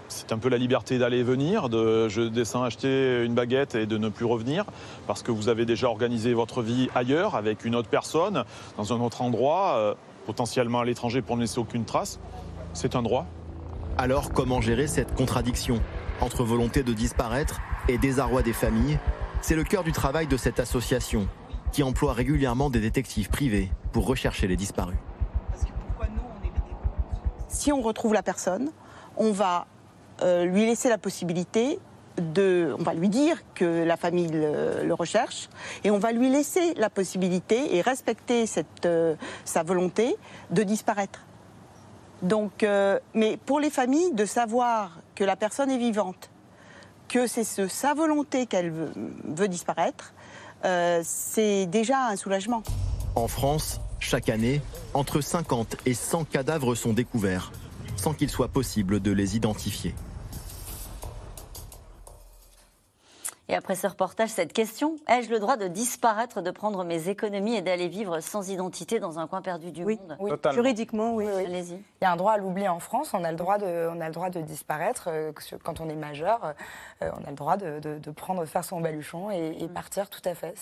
c'est 0.08 0.32
un 0.32 0.38
peu 0.38 0.50
la 0.50 0.58
liberté 0.58 0.98
d'aller 0.98 1.20
et 1.20 1.24
venir, 1.24 1.70
de 1.70 2.08
je 2.10 2.22
descends 2.22 2.64
acheter 2.64 3.24
une 3.24 3.34
baguette 3.34 3.76
et 3.76 3.86
de 3.86 3.98
ne 3.98 4.10
plus 4.10 4.26
revenir, 4.26 4.66
parce 5.08 5.24
que 5.24 5.32
vous 5.32 5.50
avez 5.50 5.66
déjà 5.66 5.88
organisé 5.88 6.34
votre 6.34 6.62
vie 6.62 6.90
ailleurs, 6.96 7.36
avec 7.36 7.66
une 7.66 7.76
autre 7.76 7.90
personne, 7.90 8.44
dans 8.78 8.94
un 8.94 9.02
autre 9.02 9.22
endroit, 9.22 9.76
euh, 9.76 9.94
potentiellement 10.26 10.80
à 10.80 10.86
l'étranger 10.86 11.22
pour 11.22 11.36
ne 11.36 11.42
laisser 11.42 11.60
aucune 11.60 11.86
trace. 11.86 12.20
C'est 12.74 12.96
un 12.96 13.02
droit. 13.02 13.26
Alors 13.98 14.34
comment 14.34 14.60
gérer 14.60 14.88
cette 14.88 15.16
contradiction 15.16 15.82
entre 16.20 16.44
volonté 16.44 16.84
de 16.84 16.92
disparaître 16.92 17.62
et 17.88 17.98
désarroi 17.98 18.42
des 18.42 18.52
familles? 18.52 19.00
C'est 19.42 19.56
le 19.56 19.64
cœur 19.64 19.86
du 19.86 19.94
travail 19.94 20.28
de 20.28 20.36
cette 20.36 20.60
association 20.60 21.30
qui 21.72 21.82
emploie 21.82 22.12
régulièrement 22.12 22.70
des 22.70 22.82
détectives 22.82 23.30
privés 23.30 23.72
pour 23.94 24.06
rechercher 24.06 24.48
les 24.48 24.58
disparus. 24.58 24.98
Si 27.48 27.72
on 27.72 27.82
retrouve 27.82 28.14
la 28.14 28.22
personne, 28.22 28.72
on 29.16 29.32
va 29.32 29.66
euh, 30.22 30.44
lui 30.44 30.66
laisser 30.66 30.90
la 30.90 30.98
possibilité 30.98 31.80
de, 32.18 32.76
on 32.78 32.84
va 32.84 32.94
lui 32.94 33.08
dire 33.08 33.44
que 33.54 33.86
la 33.86 33.96
famille 33.96 34.30
le, 34.30 34.94
recherche 34.94 35.50
et 35.86 35.92
on 35.92 36.00
va 36.00 36.12
lui 36.12 36.30
laisser 36.30 36.74
la 36.76 36.90
possibilité 36.90 37.78
et 37.78 37.82
respecter 37.82 38.46
cette, 38.46 38.86
euh, 38.86 39.16
sa 39.46 39.64
volonté 39.64 40.18
de 40.52 40.64
disparaître. 40.64 41.22
Donc, 42.26 42.64
euh, 42.64 43.00
mais 43.14 43.38
pour 43.38 43.60
les 43.60 43.70
familles, 43.70 44.12
de 44.14 44.26
savoir 44.26 44.98
que 45.14 45.24
la 45.24 45.36
personne 45.36 45.70
est 45.70 45.78
vivante, 45.78 46.32
que 47.08 47.28
c'est 47.28 47.44
sa 47.44 47.94
volonté 47.94 48.48
qu'elle 48.48 48.72
veut, 48.72 49.48
disparaître, 49.48 50.12
euh, 50.66 51.02
c'est 51.04 51.68
déjà 51.68 52.08
un 52.08 52.16
soulagement. 52.16 52.64
En 53.14 53.28
France, 53.28 53.80
chaque 54.00 54.30
année, 54.30 54.60
entre 54.96 55.22
50 55.22 55.78
et 55.86 55.94
100 55.94 56.24
cadavres 56.26 56.74
sont 56.74 56.94
découverts, 56.94 57.52
sans 57.96 58.16
qu'il 58.16 58.32
soit 58.32 58.48
possible 58.48 59.02
de 59.02 59.12
les 59.12 59.36
identifier. 59.36 59.94
Et 63.48 63.54
après 63.54 63.76
ce 63.76 63.86
reportage, 63.86 64.30
cette 64.30 64.54
question 64.54 64.96
ai-je 65.08 65.30
le 65.30 65.40
droit 65.40 65.56
de 65.56 65.68
disparaître, 65.68 66.42
de 66.42 66.50
prendre 66.50 66.84
mes 66.84 67.10
économies 67.10 67.56
et 67.56 67.62
d'aller 67.62 67.88
vivre 67.88 68.20
sans 68.20 68.50
identité 68.50 69.00
dans 69.00 69.20
un 69.20 69.28
coin 69.28 69.44
perdu 69.44 69.72
du 69.72 69.86
monde? 69.86 70.18
Oui, 70.20 70.32
juridiquement, 70.52 71.14
oui. 71.14 71.28
Allez-y. 71.28 71.76
Il 71.76 72.04
y 72.04 72.06
a 72.06 72.12
un 72.12 72.16
droit 72.16 72.34
à 72.34 72.38
l'oubli 72.38 72.68
en 72.68 72.80
France. 72.80 73.12
On 73.14 73.24
a 73.24 73.30
le 73.30 73.38
droit 73.38 73.60
de, 73.60 73.88
on 73.92 74.02
a 74.02 74.08
le 74.08 74.14
droit 74.14 74.32
de 74.32 74.42
disparaître 74.42 75.10
euh, 75.10 75.32
quand 75.64 75.80
on 75.80 75.90
est 75.90 75.96
majeur. 75.96 76.56
Euh, 77.04 77.12
on 77.20 77.24
a 77.24 77.30
le 77.30 77.36
droit 77.36 77.58
de, 77.58 77.80
de, 77.80 78.12
prendre, 78.12 78.46
faire 78.46 78.64
son 78.64 78.82
baluchon 78.82 79.30
et, 79.30 79.64
mm. 79.64 79.70
partir. 79.70 80.10
Tout 80.10 80.22
à 80.26 80.34
fait. 80.34 80.56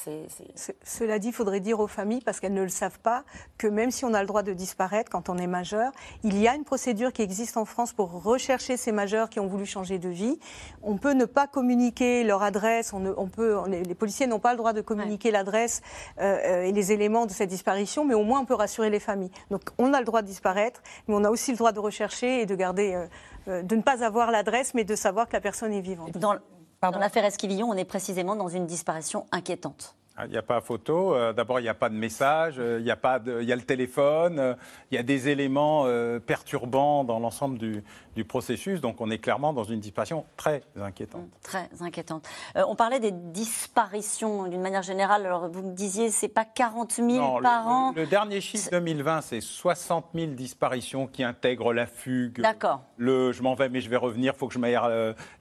Cela 0.83 1.19
dit, 1.19 1.29
il 1.29 1.33
faudrait 1.33 1.61
dire 1.61 1.79
aux 1.79 1.87
familles, 1.87 2.21
parce 2.21 2.41
qu'elles 2.41 2.53
ne 2.53 2.63
le 2.63 2.69
savent 2.69 2.99
pas, 2.99 3.23
que 3.57 3.67
même 3.67 3.91
si 3.91 4.03
on 4.03 4.13
a 4.13 4.19
le 4.19 4.27
droit 4.27 4.43
de 4.43 4.51
disparaître 4.51 5.09
quand 5.09 5.29
on 5.29 5.37
est 5.37 5.47
majeur, 5.47 5.91
il 6.23 6.37
y 6.37 6.49
a 6.49 6.55
une 6.55 6.65
procédure 6.65 7.13
qui 7.13 7.21
existe 7.21 7.55
en 7.55 7.65
France 7.65 7.93
pour 7.93 8.23
rechercher 8.23 8.75
ces 8.75 8.91
majeurs 8.91 9.29
qui 9.29 9.39
ont 9.39 9.47
voulu 9.47 9.65
changer 9.65 9.99
de 9.99 10.09
vie. 10.09 10.37
On 10.81 10.97
peut 10.97 11.13
ne 11.13 11.25
pas 11.25 11.47
communiquer 11.47 12.23
leur 12.23 12.43
adresse 12.43 12.72
on, 12.93 13.27
peut, 13.27 13.57
les 13.67 13.95
policiers 13.95 14.27
n'ont 14.27 14.39
pas 14.39 14.51
le 14.51 14.57
droit 14.57 14.73
de 14.73 14.81
communiquer 14.81 15.31
l'adresse 15.31 15.81
euh, 16.19 16.37
euh, 16.43 16.63
et 16.63 16.71
les 16.71 16.91
éléments 16.91 17.25
de 17.25 17.31
cette 17.31 17.49
disparition, 17.49 18.05
mais 18.05 18.13
au 18.13 18.23
moins 18.23 18.39
on 18.41 18.45
peut 18.45 18.53
rassurer 18.53 18.89
les 18.89 18.99
familles. 18.99 19.31
Donc 19.51 19.61
on 19.77 19.93
a 19.93 19.99
le 19.99 20.05
droit 20.05 20.21
de 20.21 20.27
disparaître, 20.27 20.81
mais 21.07 21.15
on 21.15 21.23
a 21.23 21.29
aussi 21.29 21.51
le 21.51 21.57
droit 21.57 21.71
de 21.71 21.79
rechercher 21.79 22.41
et 22.41 22.45
de 22.45 22.55
garder, 22.55 23.07
euh, 23.47 23.61
de 23.61 23.75
ne 23.75 23.81
pas 23.81 24.03
avoir 24.03 24.31
l'adresse, 24.31 24.73
mais 24.73 24.83
de 24.83 24.95
savoir 24.95 25.27
que 25.27 25.33
la 25.33 25.41
personne 25.41 25.73
est 25.73 25.81
vivante. 25.81 26.17
Dans, 26.17 26.35
dans 26.81 26.99
l'affaire 26.99 27.25
Esquivillon, 27.25 27.67
on 27.69 27.77
est 27.77 27.85
précisément 27.85 28.35
dans 28.35 28.49
une 28.49 28.65
disparition 28.65 29.25
inquiétante. 29.31 29.95
Ah, 30.15 30.25
il 30.25 30.31
n'y 30.31 30.37
a 30.37 30.43
pas 30.43 30.61
photo. 30.61 31.15
Euh, 31.15 31.33
d'abord, 31.33 31.59
il 31.59 31.63
n'y 31.63 31.69
a 31.69 31.73
pas 31.73 31.89
de 31.89 31.95
message. 31.95 32.55
Euh, 32.59 32.77
il 32.79 32.85
y 32.85 32.91
a 32.91 32.95
pas 32.95 33.19
il 33.25 33.47
y 33.47 33.51
a 33.51 33.55
le 33.55 33.63
téléphone. 33.63 34.37
Euh, 34.37 34.53
il 34.91 34.95
y 34.95 34.97
a 34.99 35.03
des 35.03 35.29
éléments 35.29 35.87
perturbants 36.25 37.03
dans 37.03 37.19
l'ensemble 37.19 37.57
du, 37.57 37.83
processus. 38.25 38.79
Donc, 38.79 39.01
on 39.01 39.09
est 39.09 39.17
clairement 39.17 39.53
dans 39.53 39.63
une 39.63 39.79
disparition 39.79 40.25
très 40.37 40.61
inquiétante. 40.79 41.23
Mmh, 41.23 41.41
très 41.41 41.69
inquiétante. 41.81 42.27
on 42.55 42.75
parlait 42.75 42.99
des 42.99 43.11
disparitions 43.11 44.47
d'une 44.47 44.61
manière 44.61 44.83
générale. 44.83 45.25
Alors, 45.25 45.49
vous 45.49 45.63
me 45.63 45.73
disiez, 45.73 46.11
c'est 46.11 46.27
pas 46.27 46.45
40 46.45 46.91
000 46.91 47.41
par 47.41 47.67
an. 47.67 47.93
Le, 47.95 48.05
dernier 48.05 48.39
chiffre 48.39 48.69
2020, 48.69 49.21
c'est 49.21 49.41
60 49.41 50.05
000 50.13 50.33
disparitions 50.33 51.07
qui 51.07 51.23
intègrent 51.23 51.73
la 51.73 51.87
fugue. 51.87 52.39
D'accord. 52.39 52.83
Le, 52.97 53.31
je 53.31 53.41
m'en 53.41 53.55
vais, 53.55 53.69
mais 53.69 53.81
je 53.81 53.89
vais 53.89 53.97
revenir. 53.97 54.33
Il 54.35 54.37
faut 54.37 54.47
que 54.47 54.53
je 54.53 54.59
m'aère 54.59 54.87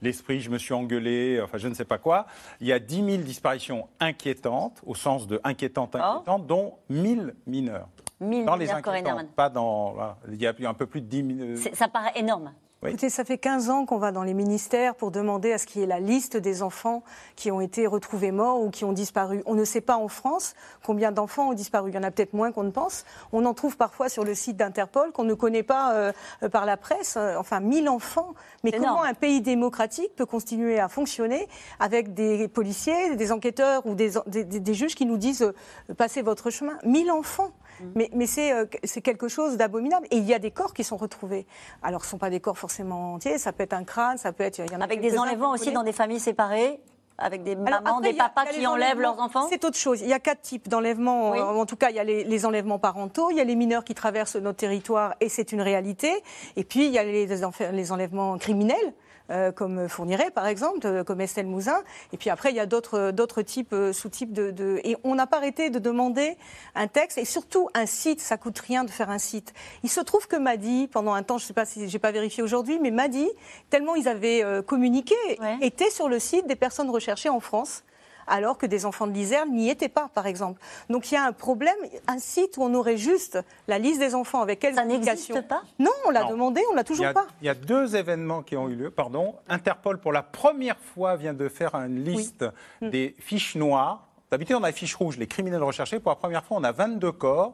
l'esprit. 0.01 0.41
Je 0.41 0.49
me 0.49 0.57
suis 0.57 0.73
engueulé. 0.73 1.39
Enfin, 1.43 1.59
je 1.59 1.67
ne 1.67 1.75
sais 1.75 1.85
pas 1.85 1.99
quoi. 1.99 2.25
Il 2.59 2.65
y 2.65 2.73
a 2.73 2.79
10 2.79 2.95
000 2.95 3.17
disparitions 3.17 3.87
inquiétantes 3.99 4.62
au 4.85 4.95
sens 4.95 5.27
de 5.27 5.39
inquiétante, 5.43 5.95
ah. 5.95 6.15
inquiétante, 6.15 6.47
dont 6.47 6.75
1000 6.89 7.35
mineurs. 7.47 7.87
1000 8.19 8.45
dans 8.45 8.55
les 8.55 8.71
inquiétantes, 8.71 9.31
pas 9.35 9.49
dans. 9.49 9.95
Il 10.29 10.41
y 10.41 10.47
a 10.47 10.53
un 10.69 10.73
peu 10.73 10.85
plus 10.85 11.01
de 11.01 11.07
10 11.07 11.57
000. 11.57 11.75
Ça 11.75 11.87
paraît 11.87 12.13
énorme. 12.15 12.53
Écoutez, 12.85 13.09
ça 13.09 13.23
fait 13.23 13.37
15 13.37 13.69
ans 13.69 13.85
qu'on 13.85 13.97
va 13.97 14.11
dans 14.11 14.23
les 14.23 14.33
ministères 14.33 14.95
pour 14.95 15.11
demander 15.11 15.53
à 15.53 15.57
ce 15.57 15.65
qu'il 15.65 15.81
y 15.81 15.83
ait 15.83 15.87
la 15.87 15.99
liste 15.99 16.37
des 16.37 16.63
enfants 16.63 17.03
qui 17.35 17.51
ont 17.51 17.61
été 17.61 17.87
retrouvés 17.87 18.31
morts 18.31 18.61
ou 18.61 18.69
qui 18.69 18.83
ont 18.85 18.91
disparu. 18.91 19.41
On 19.45 19.55
ne 19.55 19.63
sait 19.63 19.81
pas 19.81 19.97
en 19.97 20.07
France 20.07 20.53
combien 20.83 21.11
d'enfants 21.11 21.49
ont 21.49 21.53
disparu. 21.53 21.91
Il 21.91 21.95
y 21.95 21.97
en 21.97 22.03
a 22.03 22.11
peut-être 22.11 22.33
moins 22.33 22.51
qu'on 22.51 22.63
ne 22.63 22.71
pense. 22.71 23.05
On 23.31 23.45
en 23.45 23.53
trouve 23.53 23.77
parfois 23.77 24.09
sur 24.09 24.23
le 24.23 24.35
site 24.35 24.57
d'Interpol 24.57 25.11
qu'on 25.11 25.23
ne 25.23 25.33
connaît 25.33 25.63
pas 25.63 25.93
euh, 25.93 26.11
par 26.51 26.65
la 26.65 26.77
presse. 26.77 27.17
Enfin, 27.37 27.59
1000 27.59 27.89
enfants. 27.89 28.33
Mais 28.63 28.71
comment 28.71 29.03
un 29.03 29.13
pays 29.13 29.41
démocratique 29.41 30.15
peut 30.15 30.25
continuer 30.25 30.79
à 30.79 30.89
fonctionner 30.89 31.47
avec 31.79 32.13
des 32.13 32.47
policiers, 32.47 33.15
des 33.15 33.31
enquêteurs 33.31 33.85
ou 33.85 33.95
des, 33.95 34.11
des, 34.27 34.73
juges 34.73 34.95
qui 34.95 35.05
nous 35.05 35.17
disent 35.17 35.43
euh, 35.43 35.93
passez 35.93 36.21
votre 36.21 36.49
chemin? 36.49 36.77
1000 36.83 37.11
enfants. 37.11 37.51
Mm. 37.79 37.85
Mais, 37.95 38.09
mais 38.13 38.25
euh, 38.37 38.65
c'est 38.83 39.01
quelque 39.01 39.27
chose 39.27 39.57
d'abominable. 39.57 40.07
Et 40.11 40.17
il 40.17 40.25
y 40.25 40.33
a 40.33 40.39
des 40.39 40.51
corps 40.51 40.73
qui 40.73 40.83
sont 40.83 40.97
retrouvés. 40.97 41.45
Alors, 41.81 42.01
ce 42.01 42.07
ne 42.07 42.11
sont 42.11 42.17
pas 42.17 42.29
des 42.29 42.39
corps 42.39 42.57
forcément 42.57 43.13
entiers. 43.13 43.37
Ça 43.37 43.53
peut 43.53 43.63
être 43.63 43.73
un 43.73 43.83
crâne, 43.83 44.17
ça 44.17 44.31
peut 44.33 44.43
être. 44.43 44.59
Il 44.59 44.71
y 44.71 44.75
en 44.75 44.81
a 44.81 44.83
Avec 44.83 45.01
des 45.01 45.17
enlèvements 45.17 45.51
aussi 45.51 45.71
dans 45.71 45.83
des 45.83 45.93
familles 45.93 46.19
séparées 46.19 46.79
avec 47.17 47.43
des 47.43 47.55
mamans, 47.55 48.01
des 48.01 48.13
papas 48.13 48.45
qui 48.47 48.65
enlèvent 48.65 48.99
leurs 48.99 49.19
enfants 49.19 49.47
C'est 49.49 49.63
autre 49.65 49.77
chose. 49.77 50.01
Il 50.01 50.07
y 50.07 50.13
a 50.13 50.19
quatre 50.19 50.41
types 50.41 50.67
d'enlèvements. 50.67 51.29
En 51.31 51.65
tout 51.65 51.75
cas, 51.75 51.89
il 51.89 51.95
y 51.95 51.99
a 51.99 52.03
les, 52.03 52.45
enlèvements 52.45 52.79
parentaux, 52.79 53.29
il 53.29 53.37
y 53.37 53.39
a 53.39 53.43
les 53.43 53.55
mineurs 53.55 53.83
qui 53.83 53.93
traversent 53.93 54.35
notre 54.35 54.57
territoire 54.57 55.13
et 55.21 55.29
c'est 55.29 55.51
une 55.51 55.61
réalité. 55.61 56.11
Et 56.55 56.63
puis, 56.63 56.87
il 56.87 56.91
y 56.91 56.97
a 56.97 57.03
les, 57.03 57.27
les 57.27 57.91
enlèvements 57.91 58.37
criminels. 58.37 58.93
Euh, 59.29 59.53
comme 59.53 59.87
Fourniret, 59.87 60.31
par 60.31 60.47
exemple, 60.47 61.03
comme 61.05 61.21
Estelle 61.21 61.45
Mouzin. 61.45 61.81
Et 62.11 62.17
puis 62.17 62.29
après, 62.29 62.49
il 62.49 62.55
y 62.55 62.59
a 62.59 62.65
d'autres 62.65 63.41
types, 63.41 63.71
euh, 63.71 63.93
sous-types 63.93 64.33
de, 64.33 64.81
Et 64.83 64.97
on 65.05 65.15
n'a 65.15 65.27
pas 65.27 65.37
arrêté 65.37 65.69
de 65.69 65.79
demander 65.79 66.35
un 66.75 66.87
texte 66.87 67.17
et 67.17 67.23
surtout 67.23 67.69
un 67.73 67.85
site. 67.85 68.19
Ça 68.19 68.35
coûte 68.37 68.59
rien 68.59 68.83
de 68.83 68.89
faire 68.89 69.09
un 69.09 69.19
site. 69.19 69.53
Il 69.83 69.89
se 69.89 70.01
trouve 70.01 70.27
que 70.27 70.35
Madi, 70.35 70.87
pendant 70.87 71.13
un 71.13 71.23
temps, 71.23 71.37
je 71.37 71.45
ne 71.45 71.47
sais 71.47 71.53
pas 71.53 71.65
si 71.65 71.87
j'ai 71.87 71.99
pas 71.99 72.11
vérifié 72.11 72.43
aujourd'hui, 72.43 72.79
mais 72.79 72.91
Madi, 72.91 73.29
tellement 73.69 73.95
ils 73.95 74.09
avaient 74.09 74.43
euh, 74.43 74.61
communiqué, 74.61 75.15
était 75.61 75.89
sur 75.89 76.09
le 76.09 76.19
site 76.19 76.45
des 76.47 76.55
personnes 76.55 76.89
recherchées 76.89 77.29
en 77.29 77.39
France 77.39 77.83
alors 78.27 78.57
que 78.57 78.65
des 78.65 78.85
enfants 78.85 79.07
de 79.07 79.11
l'Isère 79.11 79.45
n'y 79.45 79.69
étaient 79.69 79.89
pas, 79.89 80.09
par 80.13 80.27
exemple. 80.27 80.61
Donc 80.89 81.11
il 81.11 81.15
y 81.15 81.17
a 81.17 81.23
un 81.23 81.31
problème, 81.31 81.75
un 82.07 82.19
site 82.19 82.57
où 82.57 82.63
on 82.63 82.73
aurait 82.73 82.97
juste 82.97 83.39
la 83.67 83.79
liste 83.79 83.99
des 83.99 84.15
enfants 84.15 84.41
avec 84.41 84.59
quelles 84.59 84.75
Ça 84.75 84.85
n'existe 84.85 85.41
pas 85.47 85.63
Non, 85.79 85.91
on 86.05 86.11
l'a 86.11 86.25
demandé, 86.25 86.61
on 86.71 86.75
l'a 86.75 86.83
toujours 86.83 87.11
pas. 87.13 87.27
Il 87.41 87.45
y 87.45 87.49
a 87.49 87.55
deux 87.55 87.95
événements 87.95 88.41
qui 88.41 88.55
ont 88.55 88.69
eu 88.69 88.75
lieu, 88.75 88.91
pardon. 88.91 89.35
Interpol, 89.49 89.99
pour 89.99 90.11
la 90.11 90.23
première 90.23 90.77
fois, 90.77 91.15
vient 91.15 91.33
de 91.33 91.49
faire 91.49 91.75
une 91.75 92.03
liste 92.03 92.45
mm. 92.81 92.89
des 92.89 93.15
fiches 93.19 93.55
noires. 93.55 94.07
D'habitude, 94.31 94.55
on 94.59 94.63
a 94.63 94.67
les 94.67 94.73
fiches 94.73 94.95
rouges, 94.95 95.17
les 95.17 95.27
criminels 95.27 95.63
recherchés. 95.63 95.99
Pour 95.99 96.11
la 96.11 96.15
première 96.15 96.43
fois, 96.43 96.57
on 96.57 96.63
a 96.63 96.71
22 96.71 97.11
corps 97.11 97.53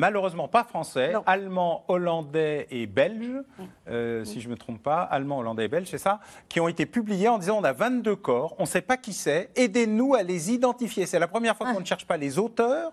malheureusement 0.00 0.48
pas 0.48 0.64
français, 0.64 1.12
allemand, 1.26 1.84
hollandais 1.88 2.66
et 2.70 2.86
belge, 2.86 3.28
mm. 3.28 3.62
euh, 3.88 4.24
si 4.24 4.40
je 4.40 4.48
ne 4.48 4.52
me 4.52 4.56
trompe 4.56 4.82
pas, 4.82 5.02
allemand, 5.02 5.38
hollandais 5.38 5.66
et 5.66 5.68
belge, 5.68 5.88
c'est 5.88 5.98
ça, 5.98 6.20
qui 6.48 6.58
ont 6.58 6.68
été 6.68 6.86
publiés 6.86 7.28
en 7.28 7.38
disant 7.38 7.58
on 7.60 7.64
a 7.64 7.72
22 7.72 8.16
corps, 8.16 8.56
on 8.58 8.62
ne 8.62 8.68
sait 8.68 8.80
pas 8.80 8.96
qui 8.96 9.12
c'est, 9.12 9.50
aidez-nous 9.56 10.14
à 10.14 10.22
les 10.22 10.52
identifier. 10.52 11.04
C'est 11.04 11.18
la 11.18 11.28
première 11.28 11.54
fois 11.54 11.72
qu'on 11.72 11.80
ne 11.80 11.84
cherche 11.84 12.06
pas 12.06 12.16
les 12.16 12.38
auteurs, 12.38 12.92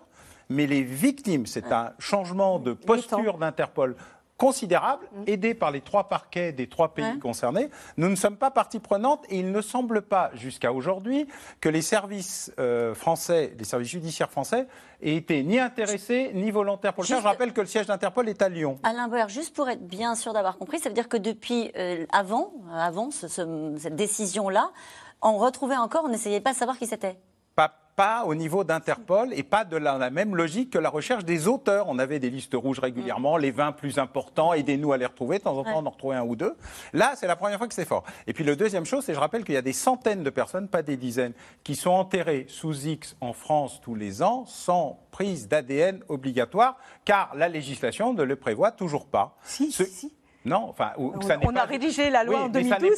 mais 0.50 0.66
les 0.66 0.82
victimes. 0.82 1.46
C'est 1.46 1.72
un 1.72 1.92
changement 1.98 2.58
de 2.58 2.74
posture 2.74 3.38
d'Interpol 3.38 3.96
considérable, 4.38 5.04
mm. 5.12 5.22
aidé 5.26 5.52
par 5.52 5.70
les 5.70 5.82
trois 5.82 6.08
parquets 6.08 6.52
des 6.52 6.68
trois 6.68 6.94
pays 6.94 7.18
concernés. 7.18 7.68
Nous 7.98 8.08
ne 8.08 8.14
sommes 8.14 8.36
pas 8.36 8.50
partie 8.50 8.78
prenante 8.78 9.24
et 9.28 9.40
il 9.40 9.52
ne 9.52 9.60
semble 9.60 10.00
pas, 10.00 10.30
jusqu'à 10.34 10.72
aujourd'hui, 10.72 11.26
que 11.60 11.68
les 11.68 11.82
services 11.82 12.52
euh, 12.58 12.94
français, 12.94 13.52
les 13.58 13.64
services 13.64 13.88
judiciaires 13.88 14.30
français, 14.30 14.66
aient 15.02 15.16
été 15.16 15.42
ni 15.42 15.58
intéressés 15.58 16.30
ni 16.34 16.50
volontaires 16.50 16.94
pour 16.94 17.02
le 17.02 17.08
faire. 17.08 17.20
Je 17.20 17.24
rappelle 17.24 17.52
que 17.52 17.60
le 17.60 17.66
siège 17.66 17.86
d'Interpol 17.86 18.28
est 18.28 18.40
à 18.40 18.48
Lyon. 18.48 18.78
Alain 18.84 19.08
Boer, 19.08 19.28
juste 19.28 19.54
pour 19.54 19.68
être 19.68 19.86
bien 19.86 20.14
sûr 20.14 20.32
d'avoir 20.32 20.56
compris, 20.56 20.78
ça 20.78 20.88
veut 20.88 20.94
dire 20.94 21.08
que 21.08 21.16
depuis 21.16 21.72
euh, 21.76 22.06
avant, 22.12 22.52
avant 22.72 23.10
cette 23.10 23.96
décision-là, 23.96 24.70
on 25.20 25.36
retrouvait 25.38 25.76
encore, 25.76 26.04
on 26.04 26.08
n'essayait 26.08 26.40
pas 26.40 26.52
de 26.52 26.58
savoir 26.58 26.78
qui 26.78 26.86
c'était 26.86 27.18
pas 27.98 28.22
au 28.24 28.36
niveau 28.36 28.62
d'Interpol 28.62 29.34
et 29.34 29.42
pas 29.42 29.64
de 29.64 29.76
la, 29.76 30.10
même 30.10 30.36
logique 30.36 30.70
que 30.70 30.78
la 30.78 30.88
recherche 30.88 31.24
des 31.24 31.48
auteurs. 31.48 31.88
On 31.88 31.98
avait 31.98 32.20
des 32.20 32.30
listes 32.30 32.54
rouges 32.54 32.78
régulièrement, 32.78 33.38
mm. 33.38 33.40
les 33.40 33.50
20 33.50 33.72
plus 33.72 33.98
importants, 33.98 34.54
aidez-nous 34.54 34.92
à 34.92 34.96
les 34.96 35.04
retrouver. 35.04 35.38
De 35.38 35.42
temps 35.42 35.58
en 35.58 35.64
temps, 35.64 35.82
on 35.82 35.84
en 35.84 35.90
retrouvait 35.90 36.14
un 36.14 36.22
ou 36.22 36.36
deux. 36.36 36.54
Là, 36.92 37.14
c'est 37.16 37.26
la 37.26 37.34
première 37.34 37.58
fois 37.58 37.66
que 37.66 37.74
c'est 37.74 37.84
fort. 37.84 38.04
Et 38.28 38.32
puis, 38.32 38.44
le 38.44 38.54
deuxième 38.54 38.84
chose, 38.84 39.04
c'est 39.04 39.14
je 39.14 39.18
rappelle 39.18 39.42
qu'il 39.42 39.56
y 39.56 39.58
a 39.58 39.62
des 39.62 39.72
centaines 39.72 40.22
de 40.22 40.30
personnes, 40.30 40.68
pas 40.68 40.82
des 40.82 40.96
dizaines, 40.96 41.32
qui 41.64 41.74
sont 41.74 41.90
enterrées 41.90 42.46
sous 42.48 42.86
X 42.86 43.16
en 43.20 43.32
France 43.32 43.80
tous 43.82 43.96
les 43.96 44.22
ans 44.22 44.44
sans 44.46 45.00
prise 45.10 45.48
d'ADN 45.48 46.04
obligatoire, 46.08 46.78
car 47.04 47.34
la 47.34 47.48
législation 47.48 48.14
ne 48.14 48.22
le 48.22 48.36
prévoit 48.36 48.70
toujours 48.70 49.06
pas. 49.06 49.36
Si, 49.42 49.72
si. 49.72 50.12
Non, 50.48 50.68
enfin, 50.70 50.92
on 50.98 51.56
a 51.56 51.64
rédigé 51.64 52.10
la 52.10 52.24
loi 52.24 52.42
en 52.42 52.48
2012. 52.48 52.90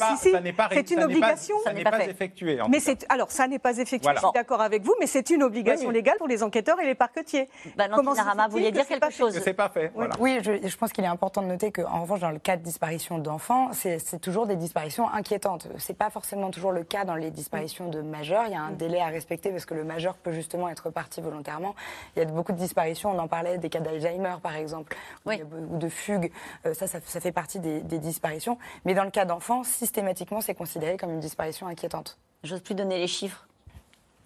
c'est 0.71 0.91
une 0.91 1.03
obligation. 1.03 1.55
ça 1.63 1.73
n'est 1.73 1.83
pas, 1.83 2.05
effectué. 2.05 2.59
mais 2.69 2.79
c'est 2.79 3.05
alors 3.09 3.31
ça 3.31 3.47
n'est 3.47 3.59
pas 3.59 3.77
effectué. 3.77 4.11
Je 4.13 4.19
suis 4.19 4.27
d'accord 4.33 4.61
avec 4.61 4.83
vous, 4.83 4.95
mais 4.99 5.07
c'est 5.07 5.29
une 5.29 5.43
obligation 5.43 5.89
légale 5.89 6.17
pour 6.17 6.27
les 6.27 6.43
enquêteurs 6.43 6.79
et 6.79 6.85
les 6.85 6.95
parquetiers. 6.95 7.49
Bah, 7.77 7.87
Comment 7.93 8.13
Rama, 8.13 8.47
vous 8.47 8.53
vouliez 8.53 8.71
dire 8.71 8.87
quelque 8.87 9.11
chose 9.11 9.39
C'est 9.43 9.53
pas 9.53 9.69
fait. 9.69 9.91
Oui, 10.19 10.39
je, 10.41 10.77
pense 10.77 10.91
qu'il 10.91 11.03
est 11.03 11.07
important 11.07 11.41
de 11.41 11.47
noter 11.47 11.71
qu'en 11.71 12.01
revanche, 12.01 12.19
dans 12.19 12.31
le 12.31 12.39
cas 12.39 12.57
de 12.57 12.63
disparition 12.63 13.17
d'enfants, 13.17 13.71
c'est 13.73 14.19
toujours 14.19 14.47
des 14.47 14.55
disparitions 14.55 15.09
inquiétantes. 15.09 15.67
C'est 15.77 15.97
pas 15.97 16.09
forcément 16.09 16.51
toujours 16.51 16.71
le 16.71 16.83
cas 16.83 17.05
dans 17.05 17.15
les 17.15 17.31
disparitions 17.31 17.89
de 17.89 18.01
majeurs. 18.01 18.45
Il 18.47 18.53
y 18.53 18.55
a 18.55 18.61
un 18.61 18.71
délai 18.71 19.01
à 19.01 19.07
respecter 19.07 19.51
parce 19.51 19.65
que 19.65 19.73
le 19.73 19.83
majeur 19.83 20.15
peut 20.15 20.31
justement 20.31 20.69
être 20.69 20.89
parti 20.89 21.21
volontairement. 21.21 21.75
Il 22.15 22.19
y 22.19 22.21
a 22.23 22.25
beaucoup 22.25 22.51
de 22.51 22.57
disparitions. 22.57 23.11
On 23.11 23.19
en 23.19 23.27
parlait 23.27 23.57
des 23.57 23.69
cas 23.69 23.79
d'Alzheimer, 23.79 24.35
par 24.41 24.55
exemple, 24.55 24.95
ou 25.25 25.77
de 25.77 25.89
fugue. 25.89 26.31
Euh, 26.65 26.73
ça, 26.73 26.87
ça, 26.87 26.99
fait 26.99 27.31
partie 27.31 27.40
des, 27.59 27.81
disparitions. 27.99 28.57
Mais 28.85 28.93
dans 28.93 29.03
le 29.03 29.11
cas 29.11 29.25
d'enfants, 29.25 29.63
systématiquement, 29.63 30.41
c'est 30.41 30.55
considéré 30.55 30.97
comme 30.97 31.11
une 31.11 31.19
disparition 31.19 31.67
inquiétante. 31.67 32.17
J'ose 32.43 32.61
plus 32.61 32.75
donner 32.75 32.97
les 32.97 33.07
chiffres 33.07 33.47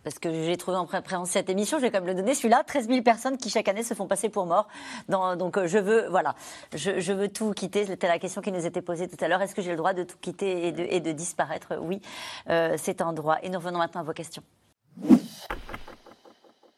parce 0.03 0.19
que 0.19 0.31
j'ai 0.31 0.55
trouvé 0.55 0.77
en 0.77 0.85
préparation 0.85 1.25
cette 1.25 1.49
émission, 1.49 1.79
je 1.79 1.81
vais 1.81 1.89
quand 1.89 1.97
même 1.97 2.05
le 2.05 2.13
donner, 2.13 2.35
celui-là, 2.35 2.63
13 2.63 2.87
000 2.89 3.01
personnes 3.01 3.37
qui 3.37 3.49
chaque 3.49 3.67
année 3.67 3.81
se 3.81 3.95
font 3.95 4.05
passer 4.05 4.29
pour 4.29 4.45
morts. 4.45 4.67
donc 5.09 5.57
euh, 5.57 5.65
je 5.65 5.79
veux, 5.79 6.07
voilà, 6.09 6.35
je, 6.75 7.11
veux 7.11 7.27
tout 7.27 7.53
quitter. 7.53 7.87
C'était 7.87 8.07
la 8.07 8.19
question 8.19 8.41
qui 8.41 8.51
nous 8.51 8.67
était 8.67 8.83
posée 8.83 9.07
tout 9.07 9.17
à 9.19 9.27
l'heure. 9.27 9.41
Est-ce 9.41 9.55
que 9.55 9.63
j'ai 9.63 9.71
le 9.71 9.77
droit 9.77 9.93
de 9.93 10.03
tout 10.03 10.17
quitter 10.21 10.67
et 10.67 10.99
de, 10.99 11.11
disparaître? 11.11 11.79
Oui, 11.81 12.01
euh, 12.49 12.75
c'est 12.77 13.01
un 13.01 13.13
droit. 13.13 13.39
Et 13.41 13.49
nous 13.49 13.57
revenons 13.57 13.79
maintenant 13.79 14.01
à 14.01 14.03
vos 14.03 14.13
questions. 14.13 14.43